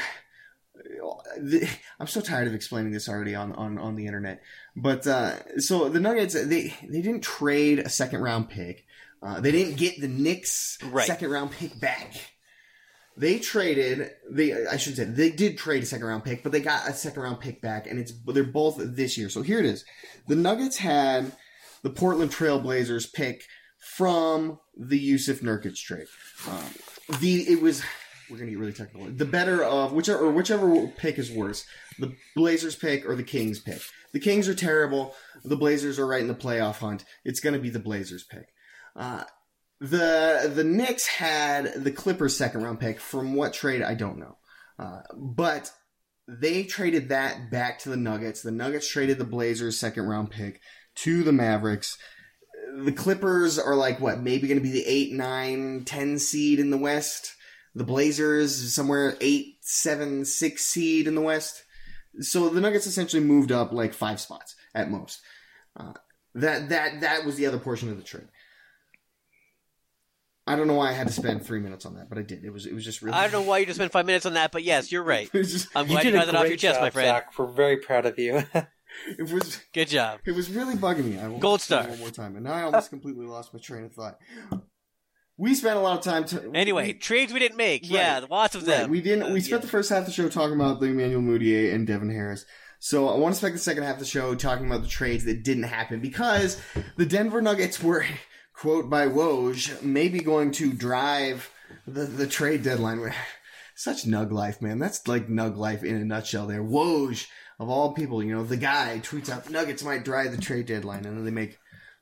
I'm 1.99 2.07
so 2.07 2.21
tired 2.21 2.47
of 2.47 2.53
explaining 2.53 2.91
this 2.91 3.09
already 3.09 3.33
on, 3.33 3.51
on, 3.53 3.79
on 3.79 3.95
the 3.95 4.05
internet. 4.05 4.43
But 4.75 5.07
uh, 5.07 5.59
so 5.59 5.89
the 5.89 5.99
Nuggets 5.99 6.35
they 6.35 6.75
they 6.87 7.01
didn't 7.01 7.21
trade 7.21 7.79
a 7.79 7.89
second 7.89 8.21
round 8.21 8.49
pick. 8.49 8.85
Uh, 9.21 9.39
they 9.41 9.51
didn't 9.51 9.77
get 9.77 9.99
the 9.99 10.07
Knicks 10.07 10.77
Right. 10.83 11.07
second 11.07 11.29
round 11.31 11.51
pick 11.51 11.79
back. 11.79 12.13
They 13.15 13.39
traded. 13.39 14.11
They 14.29 14.67
I 14.67 14.77
should 14.77 14.95
say 14.95 15.05
they 15.05 15.31
did 15.31 15.57
trade 15.57 15.81
a 15.81 15.85
second 15.87 16.05
round 16.05 16.23
pick, 16.23 16.43
but 16.43 16.51
they 16.51 16.59
got 16.59 16.87
a 16.87 16.93
second 16.93 17.23
round 17.23 17.39
pick 17.39 17.61
back, 17.61 17.87
and 17.87 17.99
it's 17.99 18.13
they're 18.27 18.43
both 18.43 18.75
this 18.79 19.17
year. 19.17 19.29
So 19.29 19.41
here 19.41 19.57
it 19.59 19.65
is. 19.65 19.83
The 20.27 20.35
Nuggets 20.35 20.77
had 20.77 21.31
the 21.81 21.89
Portland 21.89 22.29
Trailblazers 22.31 23.11
pick 23.11 23.43
from 23.79 24.59
the 24.77 24.99
Jusuf 25.13 25.41
Nurkic 25.41 25.75
trade. 25.77 26.05
Um, 26.47 26.63
the 27.19 27.41
it 27.51 27.59
was 27.59 27.81
we're 28.29 28.37
gonna 28.37 28.51
get 28.51 28.59
really 28.59 28.73
technical. 28.73 29.07
The 29.09 29.25
better 29.25 29.63
of 29.63 29.93
whichever 29.93 30.25
or 30.25 30.31
whichever 30.31 30.87
pick 30.97 31.17
is 31.17 31.31
worse, 31.31 31.65
the 31.97 32.13
Blazers 32.35 32.75
pick 32.75 33.03
or 33.09 33.15
the 33.15 33.23
Kings 33.23 33.59
pick. 33.59 33.81
The 34.13 34.19
Kings 34.19 34.47
are 34.47 34.53
terrible. 34.55 35.15
The 35.43 35.57
Blazers 35.57 35.97
are 35.97 36.05
right 36.05 36.21
in 36.21 36.27
the 36.27 36.35
playoff 36.35 36.75
hunt. 36.75 37.03
It's 37.25 37.39
gonna 37.39 37.57
be 37.59 37.71
the 37.71 37.79
Blazers 37.79 38.23
pick. 38.23 38.49
Uh, 38.97 39.23
the 39.79 40.51
the 40.53 40.63
Knicks 40.63 41.05
had 41.05 41.71
the 41.83 41.91
Clippers 41.91 42.35
second 42.35 42.63
round 42.63 42.79
pick 42.79 42.99
from 42.99 43.35
what 43.35 43.53
trade 43.53 43.83
I 43.83 43.93
don't 43.93 44.17
know, 44.17 44.37
uh, 44.79 45.01
but 45.15 45.71
they 46.27 46.63
traded 46.63 47.09
that 47.09 47.51
back 47.51 47.79
to 47.79 47.89
the 47.89 47.97
Nuggets. 47.97 48.41
The 48.41 48.51
Nuggets 48.51 48.89
traded 48.89 49.19
the 49.19 49.23
Blazers 49.23 49.79
second 49.79 50.05
round 50.05 50.31
pick 50.31 50.61
to 50.95 51.23
the 51.23 51.31
Mavericks. 51.31 51.97
The 52.75 52.91
Clippers 52.91 53.59
are 53.59 53.75
like 53.75 54.01
what 54.01 54.19
maybe 54.19 54.47
going 54.47 54.59
to 54.59 54.63
be 54.63 54.71
the 54.71 54.85
eight, 54.85 55.13
nine, 55.13 55.83
ten 55.85 56.17
seed 56.17 56.59
in 56.59 56.71
the 56.71 56.77
West. 56.77 57.35
The 57.75 57.83
Blazers 57.83 58.73
somewhere 58.73 59.15
eight, 59.21 59.57
seven, 59.61 60.25
six 60.25 60.65
seed 60.65 61.07
in 61.07 61.13
the 61.13 61.21
West. 61.21 61.63
So 62.19 62.49
the 62.49 62.61
Nuggets 62.61 62.87
essentially 62.87 63.23
moved 63.23 63.51
up 63.51 63.71
like 63.71 63.93
five 63.93 64.19
spots 64.19 64.55
at 64.73 64.89
most. 64.89 65.21
Uh, 65.79 65.93
that 66.33 66.69
that 66.69 67.01
that 67.01 67.25
was 67.25 67.35
the 67.35 67.45
other 67.45 67.59
portion 67.59 67.89
of 67.89 67.97
the 67.97 68.03
trade. 68.03 68.27
I 70.47 70.55
don't 70.55 70.67
know 70.67 70.75
why 70.75 70.89
I 70.89 70.93
had 70.93 71.07
to 71.07 71.13
spend 71.13 71.45
three 71.45 71.59
minutes 71.59 71.85
on 71.85 71.95
that, 71.95 72.07
but 72.09 72.17
I 72.17 72.21
did. 72.21 72.43
It 72.45 72.51
was 72.53 72.65
it 72.65 72.73
was 72.73 72.83
just 72.85 73.01
really. 73.01 73.15
I 73.17 73.23
don't 73.23 73.31
know 73.33 73.41
why 73.47 73.57
you 73.59 73.65
just 73.65 73.77
spent 73.77 73.91
five 73.91 74.05
minutes 74.05 74.25
on 74.25 74.33
that, 74.35 74.51
but 74.51 74.63
yes, 74.63 74.91
you're 74.91 75.03
right. 75.15 75.29
Just 75.31 75.67
I'm 75.75 75.87
glad 75.87 76.05
you 76.05 76.11
got 76.11 76.25
that 76.27 76.35
off 76.35 76.47
your 76.47 76.57
chest, 76.57 76.75
job, 76.77 76.83
my 76.83 76.89
friend. 76.89 77.07
Zach. 77.07 77.37
We're 77.37 77.47
very 77.47 77.77
proud 77.77 78.05
of 78.05 78.17
you. 78.17 78.43
it 79.19 79.31
was 79.31 79.59
Good 79.73 79.89
job. 79.89 80.19
it 80.25 80.31
was 80.31 80.49
really 80.49 80.75
bugging 80.75 81.05
me. 81.05 81.19
I 81.19 81.27
will 81.27 81.39
Gold 81.39 81.61
star. 81.61 81.83
one 81.87 81.99
more 81.99 82.09
time, 82.11 82.35
and 82.35 82.45
now 82.45 82.53
I 82.53 82.63
almost 82.63 82.89
completely 82.89 83.25
lost 83.25 83.53
my 83.53 83.59
train 83.59 83.83
of 83.83 83.93
thought. 83.93 84.17
we 85.37 85.53
spent 85.53 85.77
a 85.77 85.81
lot 85.81 85.97
of 85.99 86.03
time. 86.03 86.25
To, 86.25 86.51
Anyway, 86.55 86.87
we, 86.87 86.93
trades 86.93 87.31
we 87.33 87.39
didn't 87.39 87.57
make. 87.57 87.83
Right. 87.83 87.91
Yeah, 87.91 88.21
lots 88.29 88.55
of 88.55 88.65
them. 88.65 88.81
Right. 88.81 88.89
We 88.89 89.01
didn't. 89.01 89.31
We 89.33 89.39
uh, 89.39 89.43
spent 89.43 89.61
Yeah. 89.61 89.65
the 89.65 89.67
first 89.71 89.89
half 89.89 89.99
of 89.99 90.05
the 90.05 90.11
show 90.11 90.29
talking 90.29 90.55
about 90.55 90.79
the 90.79 90.87
Emmanuel 90.87 91.21
Mudiay 91.21 91.73
and 91.73 91.85
Devin 91.85 92.09
Harris. 92.09 92.45
So 92.79 93.09
I 93.09 93.17
want 93.17 93.33
to 93.33 93.37
spend 93.39 93.55
the 93.55 93.59
second 93.59 93.83
half 93.83 93.95
of 93.95 93.99
the 93.99 94.05
show 94.05 94.35
talking 94.35 94.67
about 94.67 94.83
the 94.83 94.87
trades 94.87 95.25
that 95.25 95.43
didn't 95.43 95.63
happen 95.63 95.99
because 95.99 96.61
the 96.95 97.07
Denver 97.07 97.41
Nuggets 97.41 97.81
were, 97.81 98.05
quote 98.57 98.89
by 98.89 99.07
Woj, 99.07 99.81
maybe 99.83 100.19
going 100.19 100.51
to 100.53 100.73
drive 100.73 101.49
the 101.87 102.01
the 102.05 102.27
trade 102.27 102.63
deadline. 102.63 103.13
Such 103.75 104.05
Nug 104.05 104.31
life, 104.31 104.59
man. 104.61 104.79
That's 104.79 105.07
like 105.07 105.27
Nug 105.27 105.55
life 105.55 105.83
in 105.83 105.95
a 105.95 106.03
nutshell. 106.05 106.47
There, 106.47 106.63
Woj 106.63 107.27
of 107.59 107.69
all 107.69 107.93
people, 107.93 108.23
you 108.23 108.33
know, 108.35 108.43
the 108.43 108.57
guy 108.57 108.99
tweets 109.03 109.29
out 109.29 109.49
Nuggets 109.51 109.83
might 109.83 110.03
drive 110.03 110.31
the 110.31 110.41
trade 110.41 110.65
deadline, 110.65 111.05
and 111.05 111.17
then 111.17 111.25
they 111.25 111.31
make. 111.31 111.57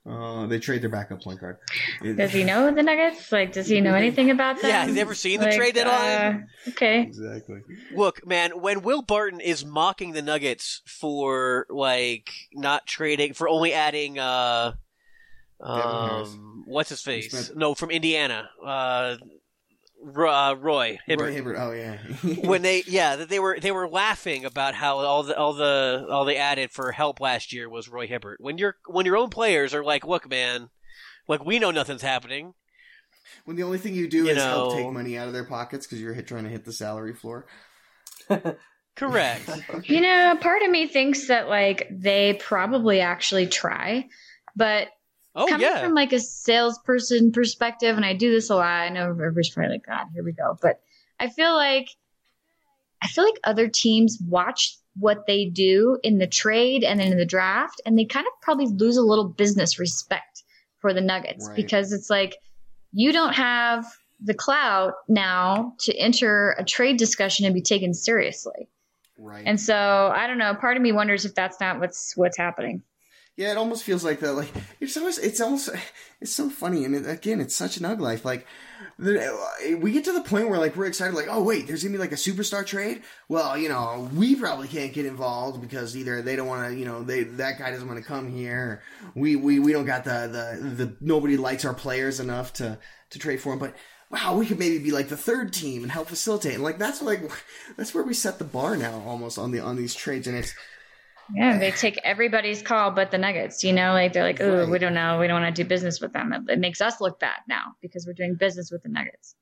Uh, 0.08 0.46
they 0.46 0.60
trade 0.60 0.84
their 0.84 0.90
backup 0.92 1.20
point 1.24 1.40
guard. 1.42 1.58
It- 2.04 2.16
Does 2.16 2.32
he 2.32 2.44
know 2.44 2.70
the 2.72 2.84
Nuggets? 2.84 3.32
Like, 3.32 3.54
does 3.54 3.68
he 3.68 3.82
know 3.82 3.96
anything 4.04 4.30
about 4.30 4.62
them? 4.62 4.70
Yeah, 4.70 4.86
he's 4.86 4.94
never 4.96 5.16
seen 5.16 5.40
the 5.40 5.48
Like, 5.48 5.56
trade 5.56 5.74
deadline? 5.74 6.48
uh, 6.68 6.70
okay. 6.70 7.02
Exactly. 7.02 7.62
Look, 7.92 8.24
man, 8.24 8.62
when 8.62 8.84
Will 8.84 9.02
Barton 9.02 9.40
is 9.42 9.66
mocking 9.66 10.12
the 10.12 10.22
Nuggets 10.22 10.84
for 10.86 11.66
like 11.72 12.30
not 12.54 12.86
trading 12.86 13.34
for 13.34 13.50
only 13.50 13.74
adding 13.74 14.20
uh 14.20 14.74
Harris. 14.74 14.85
Um 15.66 16.64
what's 16.66 16.90
his 16.90 17.02
face? 17.02 17.32
Smith. 17.32 17.56
No, 17.56 17.76
from 17.76 17.92
Indiana. 17.92 18.50
Uh 18.64 19.18
Ro- 20.04 20.32
uh, 20.32 20.54
Roy 20.54 21.00
Hibbert. 21.08 21.28
Roy 21.28 21.34
Hibbert. 21.34 21.58
Oh 21.58 21.72
yeah. 21.72 21.98
when 22.48 22.62
they 22.62 22.84
yeah 22.86 23.16
they 23.16 23.40
were 23.40 23.58
they 23.60 23.72
were 23.72 23.90
laughing 23.90 24.46
about 24.46 24.76
how 24.76 25.00
all 25.00 25.24
the 25.24 25.36
all 25.36 25.54
the 25.54 26.06
all 26.10 26.26
they 26.26 26.38
added 26.38 26.72
for 26.72 26.92
help 26.92 27.20
last 27.20 27.52
year 27.52 27.68
was 27.68 27.90
Roy 27.90 28.06
Hibbert. 28.06 28.40
When 28.40 28.58
your 28.58 28.76
when 28.88 29.06
your 29.06 29.18
own 29.18 29.30
players 29.30 29.74
are 29.74 29.84
like, 29.84 30.06
look, 30.06 30.30
man, 30.30 30.70
like 31.28 31.44
we 31.44 31.58
know 31.58 31.72
nothing's 31.72 32.04
happening. 32.04 32.54
When 33.46 33.58
the 33.58 33.64
only 33.64 33.80
thing 33.80 33.96
you 33.96 34.08
do 34.08 34.26
You 34.26 34.30
is 34.30 34.38
help 34.38 34.76
take 34.76 34.92
money 34.92 35.18
out 35.18 35.28
of 35.28 35.34
their 35.34 35.44
pockets 35.44 35.88
because 35.88 36.00
you're 36.00 36.14
hit, 36.14 36.28
trying 36.28 36.44
to 36.44 36.50
hit 36.50 36.66
the 36.66 36.74
salary 36.74 37.14
floor. 37.14 37.48
Correct. 38.96 39.50
You 39.84 40.02
know, 40.02 40.38
part 40.40 40.62
of 40.62 40.70
me 40.72 40.88
thinks 40.88 41.28
that 41.28 41.50
like 41.50 41.88
they 41.92 42.34
probably 42.34 43.02
actually 43.02 43.48
try, 43.48 44.08
but 44.56 44.88
Oh 45.36 45.48
coming 45.48 45.68
yeah. 45.68 45.82
from 45.82 45.94
like 45.94 46.14
a 46.14 46.20
salesperson 46.20 47.32
perspective, 47.32 47.98
and 47.98 48.06
I 48.06 48.14
do 48.14 48.32
this 48.32 48.50
a 48.50 48.56
lot. 48.56 48.66
I 48.66 48.90
know 48.90 49.10
everybody's 49.10 49.50
probably 49.50 49.74
like, 49.74 49.86
God, 49.86 50.08
here 50.14 50.24
we 50.24 50.32
go. 50.32 50.58
But 50.62 50.80
I 51.20 51.30
feel 51.30 51.54
like 51.54 51.90
I 53.02 53.08
feel 53.08 53.26
like 53.26 53.40
other 53.44 53.68
teams 53.68 54.18
watch 54.28 54.78
what 54.98 55.28
they 55.28 55.46
do 55.46 56.00
in 56.04 56.18
the 56.18 56.28
trade 56.28 56.84
and 56.84 57.00
then 57.00 57.12
in 57.12 57.18
the 57.18 57.26
draft, 57.26 57.82
and 57.86 57.98
they 58.00 58.06
kind 58.06 58.26
of 58.26 58.34
probably 58.42 58.68
lose 58.68 58.98
a 58.98 59.02
little 59.02 59.28
business 59.28 59.78
respect 59.78 60.44
for 60.80 60.94
the 60.94 61.02
Nuggets 61.02 61.48
Right. 61.48 61.56
because 61.56 61.92
it's 61.92 62.10
like 62.10 62.38
you 62.94 63.12
don't 63.12 63.34
have 63.34 63.86
the 64.24 64.34
clout 64.34 64.94
now 65.10 65.74
to 65.80 65.94
enter 65.98 66.56
a 66.58 66.64
trade 66.64 66.98
discussion 66.98 67.46
and 67.46 67.54
be 67.54 67.62
taken 67.62 67.94
seriously. 67.94 68.70
Right. 69.18 69.44
And 69.46 69.60
so 69.60 70.12
I 70.16 70.28
don't 70.28 70.38
know. 70.38 70.56
Part 70.56 70.78
of 70.78 70.84
me 70.84 70.94
wonders 70.94 71.26
if 71.26 71.36
that's 71.36 71.60
not 71.60 71.80
what's 71.82 72.16
what's 72.16 72.38
happening. 72.38 72.82
Yeah, 73.38 73.52
it 73.52 73.58
almost 73.58 73.84
feels 73.84 74.04
like 74.04 74.22
that. 74.22 74.34
Like 74.34 74.52
it's 74.80 74.96
always, 74.96 75.18
it's 75.18 75.42
almost, 75.42 75.70
it's 76.22 76.34
so 76.34 76.50
funny. 76.50 76.86
And 76.86 76.96
it, 76.96 77.08
again, 77.08 77.42
it's 77.42 77.56
such 77.56 77.78
an 77.78 77.86
ug 77.86 78.00
life. 78.00 78.24
Like 78.24 78.48
the, 78.98 79.78
we 79.82 79.92
get 79.92 80.06
to 80.06 80.14
the 80.14 80.22
point 80.22 80.50
where 80.50 80.60
like 80.60 80.76
we're 80.76 80.86
excited. 80.86 81.16
Like, 81.16 81.28
oh 81.30 81.44
wait, 81.44 81.68
there's 81.68 81.84
gonna 81.84 81.92
be 81.92 82.00
like 82.00 82.14
a 82.14 82.16
superstar 82.16 82.66
trade. 82.66 83.04
Well, 83.28 83.58
you 83.58 83.68
know, 83.68 84.10
we 84.14 84.36
probably 84.36 84.70
can't 84.70 84.94
get 84.94 85.06
involved 85.06 85.62
because 85.62 85.98
either 85.98 86.22
they 86.22 86.38
don't 86.38 86.48
want 86.48 86.70
to, 86.70 86.78
you 86.78 86.86
know, 86.86 87.04
they 87.04 87.24
that 87.24 87.60
guy 87.60 87.72
doesn't 87.72 87.88
want 87.88 88.00
to 88.00 88.06
come 88.06 88.32
here. 88.32 88.82
We 89.16 89.36
we 89.36 89.60
we 89.60 89.74
don't 89.74 89.86
got 89.86 90.06
the 90.06 90.30
the 90.62 90.70
the 90.86 90.98
nobody 91.02 91.36
likes 91.36 91.66
our 91.66 91.74
players 91.74 92.22
enough 92.22 92.54
to 92.54 92.80
to 93.10 93.20
trade 93.20 93.42
for 93.42 93.50
them. 93.50 93.60
But 93.60 93.76
wow, 94.10 94.38
we 94.38 94.46
could 94.46 94.60
maybe 94.60 94.80
be 94.80 94.92
like 94.92 95.10
the 95.10 95.18
third 95.18 95.52
team 95.52 95.84
and 95.84 95.92
help 95.92 96.08
facilitate. 96.08 96.54
And 96.54 96.64
like 96.64 96.78
that's 96.78 97.02
like 97.02 97.30
that's 97.76 97.94
where 97.94 98.04
we 98.04 98.14
set 98.14 98.40
the 98.40 98.46
bar 98.46 98.78
now 98.78 99.04
almost 99.06 99.38
on 99.38 99.52
the 99.52 99.60
on 99.60 99.76
these 99.76 99.94
trades. 99.94 100.28
And 100.28 100.38
it's 100.38 100.54
Yeah, 101.34 101.58
they 101.58 101.72
take 101.72 101.98
everybody's 102.04 102.62
call 102.62 102.92
but 102.92 103.12
the 103.12 103.18
Nuggets. 103.18 103.64
You 103.64 103.74
know, 103.74 103.94
like 103.94 104.14
they're 104.14 104.24
like, 104.24 104.42
oh, 104.42 104.62
Right. 104.62 104.70
we 104.70 104.80
don't 104.80 104.94
know, 104.94 105.20
we 105.20 105.28
don't 105.28 105.42
want 105.42 105.56
to 105.56 105.64
do 105.64 105.68
business 105.68 106.00
with 106.00 106.14
them. 106.14 106.34
It, 106.34 106.42
it 106.54 106.60
makes 106.60 106.82
us 106.82 107.02
look 107.02 107.20
bad 107.20 107.40
now 107.48 107.74
because 107.82 108.06
we're 108.06 108.14
doing 108.14 108.36
business 108.36 108.70
with 108.72 108.84
the 108.84 108.90
Nuggets. 108.90 109.36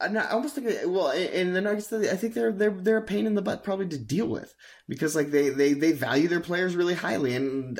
I 0.00 0.28
almost 0.28 0.54
think 0.54 0.66
well, 0.86 1.10
and 1.10 1.54
the 1.54 1.60
Nuggets. 1.60 1.92
I 1.92 2.16
think 2.16 2.32
they're 2.34 2.52
they're 2.52 2.70
they're 2.70 2.96
a 2.96 3.02
pain 3.02 3.26
in 3.26 3.34
the 3.34 3.42
butt 3.42 3.62
probably 3.62 3.86
to 3.88 3.98
deal 3.98 4.26
with 4.26 4.54
because 4.88 5.14
like 5.14 5.30
they 5.30 5.50
they 5.50 5.74
they 5.74 5.92
value 5.92 6.26
their 6.26 6.40
players 6.40 6.74
really 6.74 6.94
highly, 6.94 7.36
and 7.36 7.78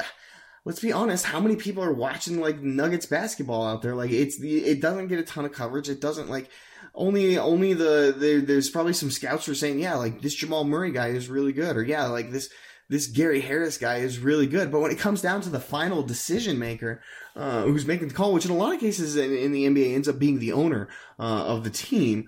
let's 0.66 0.80
be 0.80 0.92
honest, 0.92 1.24
how 1.24 1.40
many 1.40 1.56
people 1.56 1.82
are 1.82 1.94
watching 1.94 2.38
like 2.38 2.60
Nuggets 2.60 3.06
basketball 3.06 3.66
out 3.66 3.80
there? 3.80 3.94
Like 3.94 4.10
it's 4.10 4.38
the 4.38 4.58
it 4.58 4.82
doesn't 4.82 5.08
get 5.08 5.18
a 5.18 5.22
ton 5.22 5.46
of 5.46 5.52
coverage. 5.52 5.88
It 5.88 6.02
doesn't 6.02 6.28
like 6.28 6.50
only 6.94 7.38
only 7.38 7.72
the 7.72 8.14
there, 8.16 8.40
there's 8.42 8.68
probably 8.68 8.92
some 8.92 9.10
scouts 9.10 9.46
who 9.46 9.52
are 9.52 9.54
saying 9.54 9.78
yeah 9.78 9.94
like 9.94 10.20
this 10.20 10.34
Jamal 10.34 10.64
Murray 10.64 10.90
guy 10.90 11.08
is 11.08 11.28
really 11.30 11.52
good 11.52 11.76
or 11.76 11.82
yeah 11.84 12.06
like 12.06 12.30
this 12.30 12.50
this 12.90 13.06
Gary 13.06 13.40
Harris 13.40 13.78
guy 13.78 13.98
is 13.98 14.18
really 14.18 14.48
good. 14.48 14.72
But 14.72 14.80
when 14.80 14.90
it 14.90 14.98
comes 14.98 15.22
down 15.22 15.40
to 15.42 15.48
the 15.48 15.60
final 15.60 16.02
decision 16.02 16.58
maker, 16.58 17.00
uh, 17.36 17.62
who's 17.62 17.86
making 17.86 18.08
the 18.08 18.14
call, 18.14 18.32
which 18.32 18.44
in 18.44 18.50
a 18.50 18.56
lot 18.56 18.74
of 18.74 18.80
cases 18.80 19.16
in, 19.16 19.32
in 19.32 19.52
the 19.52 19.64
NBA 19.64 19.94
ends 19.94 20.08
up 20.08 20.18
being 20.18 20.40
the 20.40 20.52
owner 20.52 20.88
uh, 21.18 21.44
of 21.46 21.62
the 21.62 21.70
team, 21.70 22.26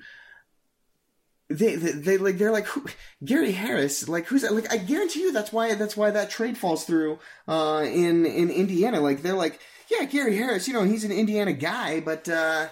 they, 1.50 1.74
they 1.74 1.90
they 1.90 2.16
like 2.16 2.38
they're 2.38 2.52
like 2.52 2.66
who, 2.66 2.86
Gary 3.24 3.52
Harris 3.52 4.08
like 4.08 4.26
who's 4.26 4.42
that? 4.42 4.54
like 4.54 4.72
I 4.72 4.78
guarantee 4.78 5.20
you 5.20 5.32
that's 5.32 5.52
why 5.52 5.74
that's 5.74 5.96
why 5.96 6.10
that 6.12 6.30
trade 6.30 6.56
falls 6.56 6.84
through 6.84 7.18
uh, 7.48 7.82
in 7.84 8.24
in 8.24 8.48
Indiana. 8.48 9.00
Like 9.00 9.22
they're 9.22 9.34
like 9.34 9.58
yeah 9.90 10.06
Gary 10.06 10.36
Harris, 10.36 10.68
you 10.68 10.74
know 10.74 10.84
he's 10.84 11.04
an 11.04 11.12
Indiana 11.12 11.52
guy, 11.52 11.98
but 12.00 12.28
uh, 12.28 12.68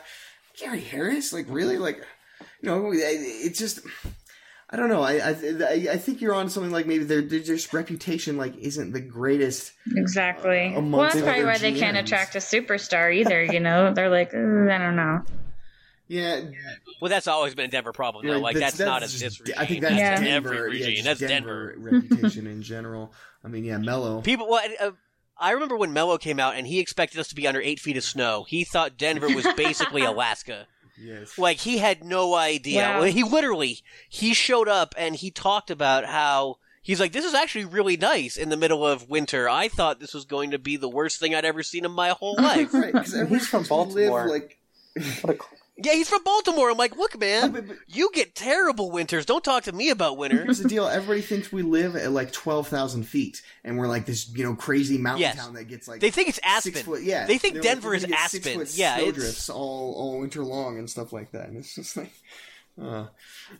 Gary 0.59 0.81
Harris 0.81 1.33
like 1.33 1.47
really 1.49 1.77
like 1.77 1.99
you 2.63 2.71
know 2.71 2.91
it's 2.95 3.59
just. 3.59 3.81
I 4.73 4.77
don't 4.77 4.89
know. 4.89 5.03
I 5.03 5.15
I, 5.15 5.31
I 5.31 5.87
I 5.93 5.97
think 5.97 6.21
you're 6.21 6.35
on 6.35 6.49
something 6.49 6.71
like 6.71 6.87
maybe 6.87 7.03
their 7.05 7.23
their 7.23 7.41
just 7.41 7.73
reputation 7.75 8.37
like 8.37 8.57
isn't 8.57 8.93
the 8.93 9.01
greatest. 9.01 9.73
Exactly. 9.97 10.75
amongst 10.75 10.93
well, 10.93 11.03
that's 11.03 11.15
probably 11.17 11.43
other 11.43 11.47
why 11.47 11.59
they 11.59 11.73
can't 11.73 11.97
attract 11.97 12.37
a 12.37 12.39
superstar 12.39 13.13
either. 13.15 13.43
You 13.43 13.59
know, 13.61 13.93
they're 13.95 14.09
like, 14.11 14.33
I 14.33 14.39
don't 14.79 14.97
know. 14.97 15.23
Yeah, 16.07 16.41
Well, 17.01 17.09
that's 17.09 17.29
always 17.29 17.55
been 17.55 17.67
a 17.67 17.69
Denver 17.69 17.93
problem, 17.93 18.27
though. 18.27 18.33
Right, 18.33 18.43
like 18.43 18.57
that's, 18.57 18.81
not 18.81 19.05
a 19.05 19.07
just- 19.07 19.21
this 19.21 19.39
regime. 19.39 19.55
I 19.57 19.65
think 19.65 19.83
that's 19.83 19.95
that's 19.95 20.21
Denver. 20.21 20.55
every 20.55 20.81
yeah, 20.81 20.87
regime. 20.87 21.05
just 21.05 21.21
that's 21.21 21.21
Denver, 21.21 21.73
Denver. 21.77 21.91
reputation 22.11 22.49
in 22.49 22.63
general. 22.63 23.13
I 23.45 23.49
mean, 23.49 23.65
yeah, 23.65 23.79
Melo. 23.79 24.21
People, 24.21 24.49
well, 24.49 24.61
uh, 24.81 24.91
I 25.39 25.53
remember 25.53 25.77
when 25.77 25.93
Melo 25.93 26.19
came 26.19 26.41
out 26.41 26.57
and 26.57 26.67
he 26.67 26.81
expected 26.81 27.21
us 27.21 27.29
to 27.29 27.37
be 27.37 27.47
under 27.47 27.61
eight 27.61 27.79
feet 27.79 27.97
of 27.97 28.03
snow. 28.03 28.45
He 28.49 28.65
thought 28.65 28.97
Denver 28.99 29.29
was 29.29 29.47
basically 29.57 30.03
Alaska. 30.05 30.67
Yes. 31.01 31.39
Like 31.39 31.59
he 31.59 31.79
had 31.79 32.05
no 32.05 32.35
idea. 32.35 32.83
Wow. 32.83 33.01
Well, 33.01 33.11
He 33.11 33.23
literally 33.23 33.79
he 34.09 34.35
showed 34.35 34.69
up 34.69 34.95
and 34.99 35.17
he 35.17 35.31
talked 35.31 35.71
about 35.71 36.05
how 36.05 36.57
he's 36.83 37.01
like, 37.01 37.13
"This 37.13 37.25
is 37.25 37.35
actually 37.35 37.65
really 37.65 37.97
nice 37.97 38.37
in 38.37 38.49
the 38.51 38.57
middle 38.57 38.87
of 38.87 39.09
winter. 39.09 39.49
I 39.49 39.69
thought 39.69 40.01
this 40.01 40.13
was 40.15 40.25
going 40.25 40.51
to 40.51 40.59
be 40.59 40.77
the 40.77 40.89
worst 40.89 41.19
thing 41.21 41.35
I'd 41.35 41.45
ever 41.45 41.63
seen 41.63 41.85
in 41.85 41.91
my 41.93 42.11
whole 42.11 42.35
life." 42.39 42.73
right, 42.75 42.93
because 42.93 43.15
He's 43.29 43.47
from 43.47 43.65
Baltimore. 43.65 44.29
like, 44.29 44.59
What 45.23 45.35
a 45.35 45.39
cl- 45.39 45.51
yeah, 45.83 45.93
he's 45.93 46.09
from 46.09 46.23
Baltimore. 46.25 46.71
I'm 46.71 46.77
like, 46.77 46.97
"Look, 46.97 47.19
man, 47.19 47.53
but- 47.53 47.69
but 47.69 47.77
you 47.89 48.11
get 48.13 48.35
terrible 48.35 48.91
winters. 48.91 49.25
Don't 49.27 49.43
talk 49.45 49.65
to 49.65 49.73
me 49.73 49.91
about 49.91 50.17
winter." 50.17 50.45
here's 50.45 50.59
the 50.59 50.69
deal: 50.69 50.87
everybody 50.87 51.21
thinks 51.23 51.51
we 51.53 51.63
live 51.63 51.97
at 51.97 52.11
like 52.13 52.33
twelve 52.33 52.69
thousand 52.69 53.05
feet, 53.05 53.43
and 53.65 53.79
we're 53.79 53.89
like 53.89 54.07
this, 54.07 54.29
you 54.31 54.45
know, 54.45 54.55
crazy 54.55 54.99
mountain 54.99 55.23
Yes. 55.23 55.37
town 55.37 55.55
that 55.55 55.65
gets 55.65 55.89
like 55.89 56.01
They 56.01 56.11
think 56.11 56.29
it's 56.29 56.41
Aspen. 56.45 56.73
six 56.75 56.85
foot. 56.87 57.03
Yeah, 57.03 57.27
They 57.27 57.39
think 57.39 57.55
They're 57.55 57.63
Denver 57.63 57.91
they 57.91 57.97
is 57.97 58.03
think 58.03 58.15
it's 58.15 58.23
Aspen. 58.25 58.43
Six 58.43 58.57
foot 58.73 58.79
Yeah, 58.79 58.97
snowdrifts 58.99 59.51
all 59.51 59.95
all 59.95 60.21
winter 60.21 60.45
long 60.45 60.79
and 60.79 60.89
stuff 60.89 61.13
like 61.13 61.33
that. 61.33 61.49
And 61.49 61.57
it's 61.59 61.75
just 61.75 61.97
like, 61.97 62.13
uh, 62.81 63.07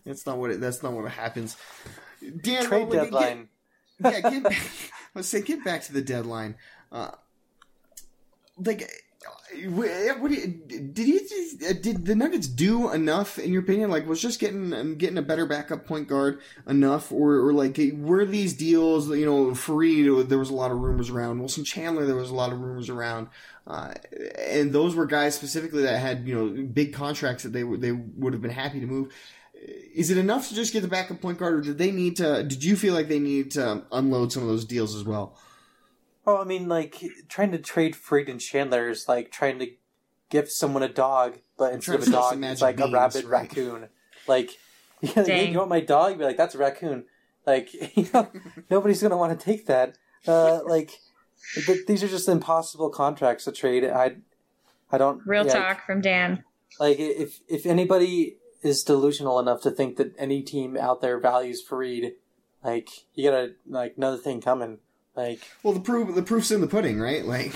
that's 0.05 0.27
not 0.27 0.39
what 0.39 0.51
it, 0.51 0.61
that's 0.61 0.83
not 0.83 0.93
what 0.93 1.11
happens. 1.11 1.57
Dan, 2.43 2.65
trade 2.65 2.81
well, 2.89 2.91
we- 2.91 2.97
deadline. 2.97 3.49
yeah, 4.03 4.21
get 4.21 4.43
back, 4.43 4.61
let's 5.15 5.29
say 5.29 5.41
get 5.43 5.65
back 5.65 5.83
to 5.85 5.93
the 5.93 6.03
deadline. 6.03 6.57
Uh, 6.93 7.11
like, 8.59 8.83
wh- 8.83 9.10
what 9.69 10.31
did 10.31 10.99
you 10.99 11.21
did 11.59 12.07
the 12.07 12.15
Nuggets 12.15 12.47
do 12.47 12.91
enough 12.91 13.39
in 13.39 13.53
your 13.53 13.63
opinion? 13.63 13.91
Like, 13.91 14.07
was 14.07 14.21
just 14.21 14.41
getting 14.41 14.97
getting 14.97 15.19
a 15.19 15.23
better 15.23 15.47
backup 15.47 15.87
point 15.87 16.09
guard 16.09 16.41
enough, 16.67 17.13
or, 17.13 17.47
or 17.47 17.53
like 17.53 17.79
were 17.95 18.25
these 18.25 18.55
deals? 18.55 19.09
You 19.09 19.27
know, 19.27 19.47
Faried, 19.53 20.29
there 20.29 20.39
was 20.39 20.51
a 20.51 20.55
lot 20.55 20.71
of 20.71 20.79
rumors 20.79 21.11
around. 21.11 21.39
Wilson 21.39 21.65
Chandler, 21.65 22.07
there 22.07 22.17
was 22.17 22.31
a 22.31 22.35
lot 22.35 22.53
of 22.53 22.61
rumors 22.61 22.89
around. 22.89 23.29
Uh, 23.67 23.93
and 24.39 24.73
those 24.73 24.95
were 24.95 25.07
guys 25.07 25.35
specifically 25.35 25.83
that 25.83 25.99
had 25.99 26.27
you 26.27 26.35
know 26.35 26.63
big 26.67 26.93
contracts 26.93 27.43
that 27.43 27.53
they 27.53 27.63
they 27.63 27.93
would 27.93 28.33
have 28.33 28.43
been 28.43 28.51
happy 28.51 28.81
to 28.81 28.87
move. 28.87 29.13
Is 29.95 30.11
it 30.11 30.17
enough 30.17 30.49
to 30.49 30.55
just 30.55 30.73
get 30.73 30.81
the 30.81 30.89
backup 30.89 31.21
point 31.21 31.39
guard, 31.39 31.55
or 31.55 31.61
did 31.61 31.79
they 31.79 31.91
need 31.91 32.17
to? 32.17 32.43
Did 32.43 32.65
you 32.65 32.77
feel 32.77 32.95
like 32.95 33.09
they 33.09 33.19
needed 33.19 33.53
to 33.53 33.85
unload 33.93 34.33
some 34.33 34.43
of 34.43 34.49
those 34.49 34.65
deals 34.65 34.95
as 34.95 35.05
well? 35.05 35.39
Oh, 36.27 36.39
I 36.39 36.45
mean, 36.45 36.69
like 36.69 37.03
trying 37.29 37.53
to 37.53 37.59
trade 37.59 37.95
Faried 37.95 38.29
and 38.29 38.41
Chandler 38.41 38.89
is 38.89 39.09
like 39.09 39.31
trying 39.31 39.59
to 39.59 39.69
gift 40.31 40.53
someone 40.53 40.83
a 40.83 40.89
dog, 40.89 41.39
but 41.59 41.73
instead 41.73 41.97
of 41.97 42.09
a 42.09 42.11
dog, 42.11 42.33
it's 42.33 42.41
magic 42.41 42.63
like 42.63 42.81
a 42.81 42.85
beans, 42.85 42.93
rabid 42.93 43.25
right. 43.25 43.43
raccoon. 43.43 43.89
Like, 44.27 44.51
yeah, 45.01 45.13
like, 45.17 45.27
hey, 45.27 45.51
you 45.51 45.59
want 45.59 45.71
my 45.71 45.81
dog? 45.81 46.19
Be 46.19 46.25
like, 46.25 46.37
that's 46.37 46.55
a 46.55 46.59
raccoon. 46.59 47.05
Like, 47.47 47.73
you 47.97 48.09
know, 48.13 48.31
nobody's 48.71 49.03
gonna 49.03 49.17
want 49.17 49.39
to 49.39 49.45
take 49.45 49.67
that. 49.67 49.99
Uh, 50.27 50.61
like, 50.65 50.93
th- 51.67 51.87
these 51.87 52.03
are 52.03 52.09
just 52.09 52.29
impossible 52.29 52.91
contracts 52.91 53.45
to 53.45 53.53
trade. 53.53 53.85
I, 53.85 54.17
I 54.93 54.99
don't. 54.99 55.23
Real 55.27 55.47
yeah, 55.47 55.53
talk 55.53 55.87
from 55.87 56.01
Dan. 56.01 56.45
Like 56.79 56.99
if 56.99 57.41
if 57.49 57.67
anybody 57.67 58.37
is 58.63 58.85
delusional 58.85 59.39
enough 59.39 59.63
to 59.63 59.71
think 59.71 59.97
that 59.97 60.15
any 60.19 60.43
team 60.43 60.77
out 60.77 61.01
there 61.01 61.19
values 61.19 61.63
Faried, 61.67 62.13
like 62.63 62.89
you 63.15 63.31
got 63.31 63.51
like 63.67 63.95
another 63.97 64.19
thing 64.19 64.41
coming. 64.41 64.79
Like 65.21 65.41
well, 65.63 65.75
the 65.75 65.81
proof 65.81 66.15
the 66.15 66.23
proof's 66.23 66.51
in 66.51 66.61
the 66.61 66.67
pudding, 66.67 66.99
right? 67.01 67.25
Like 67.25 67.53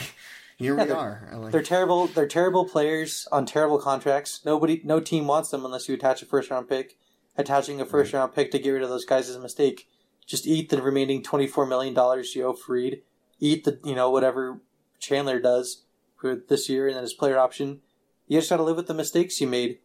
here 0.56 0.76
Yeah, 0.76 0.82
we 0.82 0.88
they're- 0.88 0.96
are. 0.96 1.30
Like, 1.34 1.52
they're 1.52 1.62
terrible. 1.62 2.06
They're 2.06 2.28
terrible 2.28 2.64
players 2.68 3.26
on 3.32 3.46
terrible 3.46 3.78
contracts. 3.78 4.40
Nobody, 4.44 4.80
no 4.84 5.00
team 5.00 5.26
wants 5.26 5.50
them 5.50 5.64
unless 5.64 5.88
you 5.88 5.94
attach 5.94 6.22
a 6.22 6.26
first 6.26 6.50
round 6.50 6.68
pick. 6.68 6.96
Attaching 7.36 7.80
a 7.80 7.84
first 7.86 8.12
round 8.12 8.32
pick 8.34 8.50
to 8.52 8.58
get 8.60 8.70
rid 8.70 8.82
of 8.84 8.88
those 8.88 9.04
guys 9.04 9.28
is 9.28 9.34
a 9.36 9.40
mistake. 9.40 9.88
Just 10.26 10.46
eat 10.46 10.68
the 10.68 10.80
remaining 10.80 11.22
twenty 11.22 11.46
four 11.46 11.66
million 11.66 11.92
dollars 11.94 12.34
you 12.36 12.44
owe 12.44 12.54
Faried. 12.54 13.00
Eat 13.40 13.64
the 13.64 13.80
you 13.84 13.94
know 13.94 14.10
whatever 14.10 14.60
Chandler 15.00 15.40
does 15.40 15.82
for 16.16 16.36
this 16.36 16.68
year 16.68 16.86
and 16.86 16.94
then 16.96 17.02
his 17.02 17.12
player 17.12 17.38
option. 17.38 17.80
You 18.28 18.38
just 18.38 18.48
got 18.50 18.58
to 18.58 18.62
live 18.62 18.76
with 18.76 18.86
the 18.86 18.94
mistakes 18.94 19.40
you 19.40 19.46
made. 19.48 19.78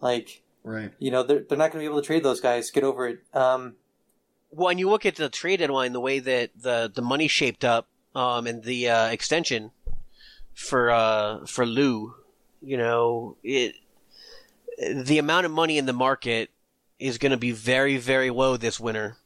Like 0.00 0.42
right. 0.64 0.92
you 0.98 1.10
know 1.12 1.22
they're 1.22 1.44
they're 1.48 1.56
not 1.56 1.70
going 1.70 1.82
to 1.84 1.88
be 1.88 1.92
able 1.92 2.00
to 2.02 2.06
trade 2.06 2.24
those 2.24 2.40
guys. 2.40 2.70
Get 2.72 2.82
over 2.84 3.06
it. 3.06 3.20
Um, 3.32 3.76
when 4.56 4.78
you 4.78 4.88
look 4.88 5.04
at 5.04 5.16
the 5.16 5.28
trade 5.28 5.58
deadline, 5.58 5.92
the 5.92 6.00
way 6.00 6.18
that 6.18 6.50
the 6.56 6.90
the 6.92 7.02
money 7.02 7.28
shaped 7.28 7.64
up, 7.64 7.88
um, 8.14 8.46
and 8.46 8.62
the 8.62 8.88
uh, 8.88 9.06
extension 9.08 9.70
for 10.54 10.90
uh 10.90 11.44
for 11.46 11.66
Lou, 11.66 12.14
you 12.62 12.76
know, 12.76 13.36
it 13.42 13.74
the 14.78 15.18
amount 15.18 15.46
of 15.46 15.52
money 15.52 15.78
in 15.78 15.86
the 15.86 15.92
market 15.92 16.50
is 16.98 17.18
going 17.18 17.32
to 17.32 17.38
be 17.38 17.52
very 17.52 17.98
very 17.98 18.30
low 18.30 18.56
this 18.56 18.80
winter. 18.80 19.18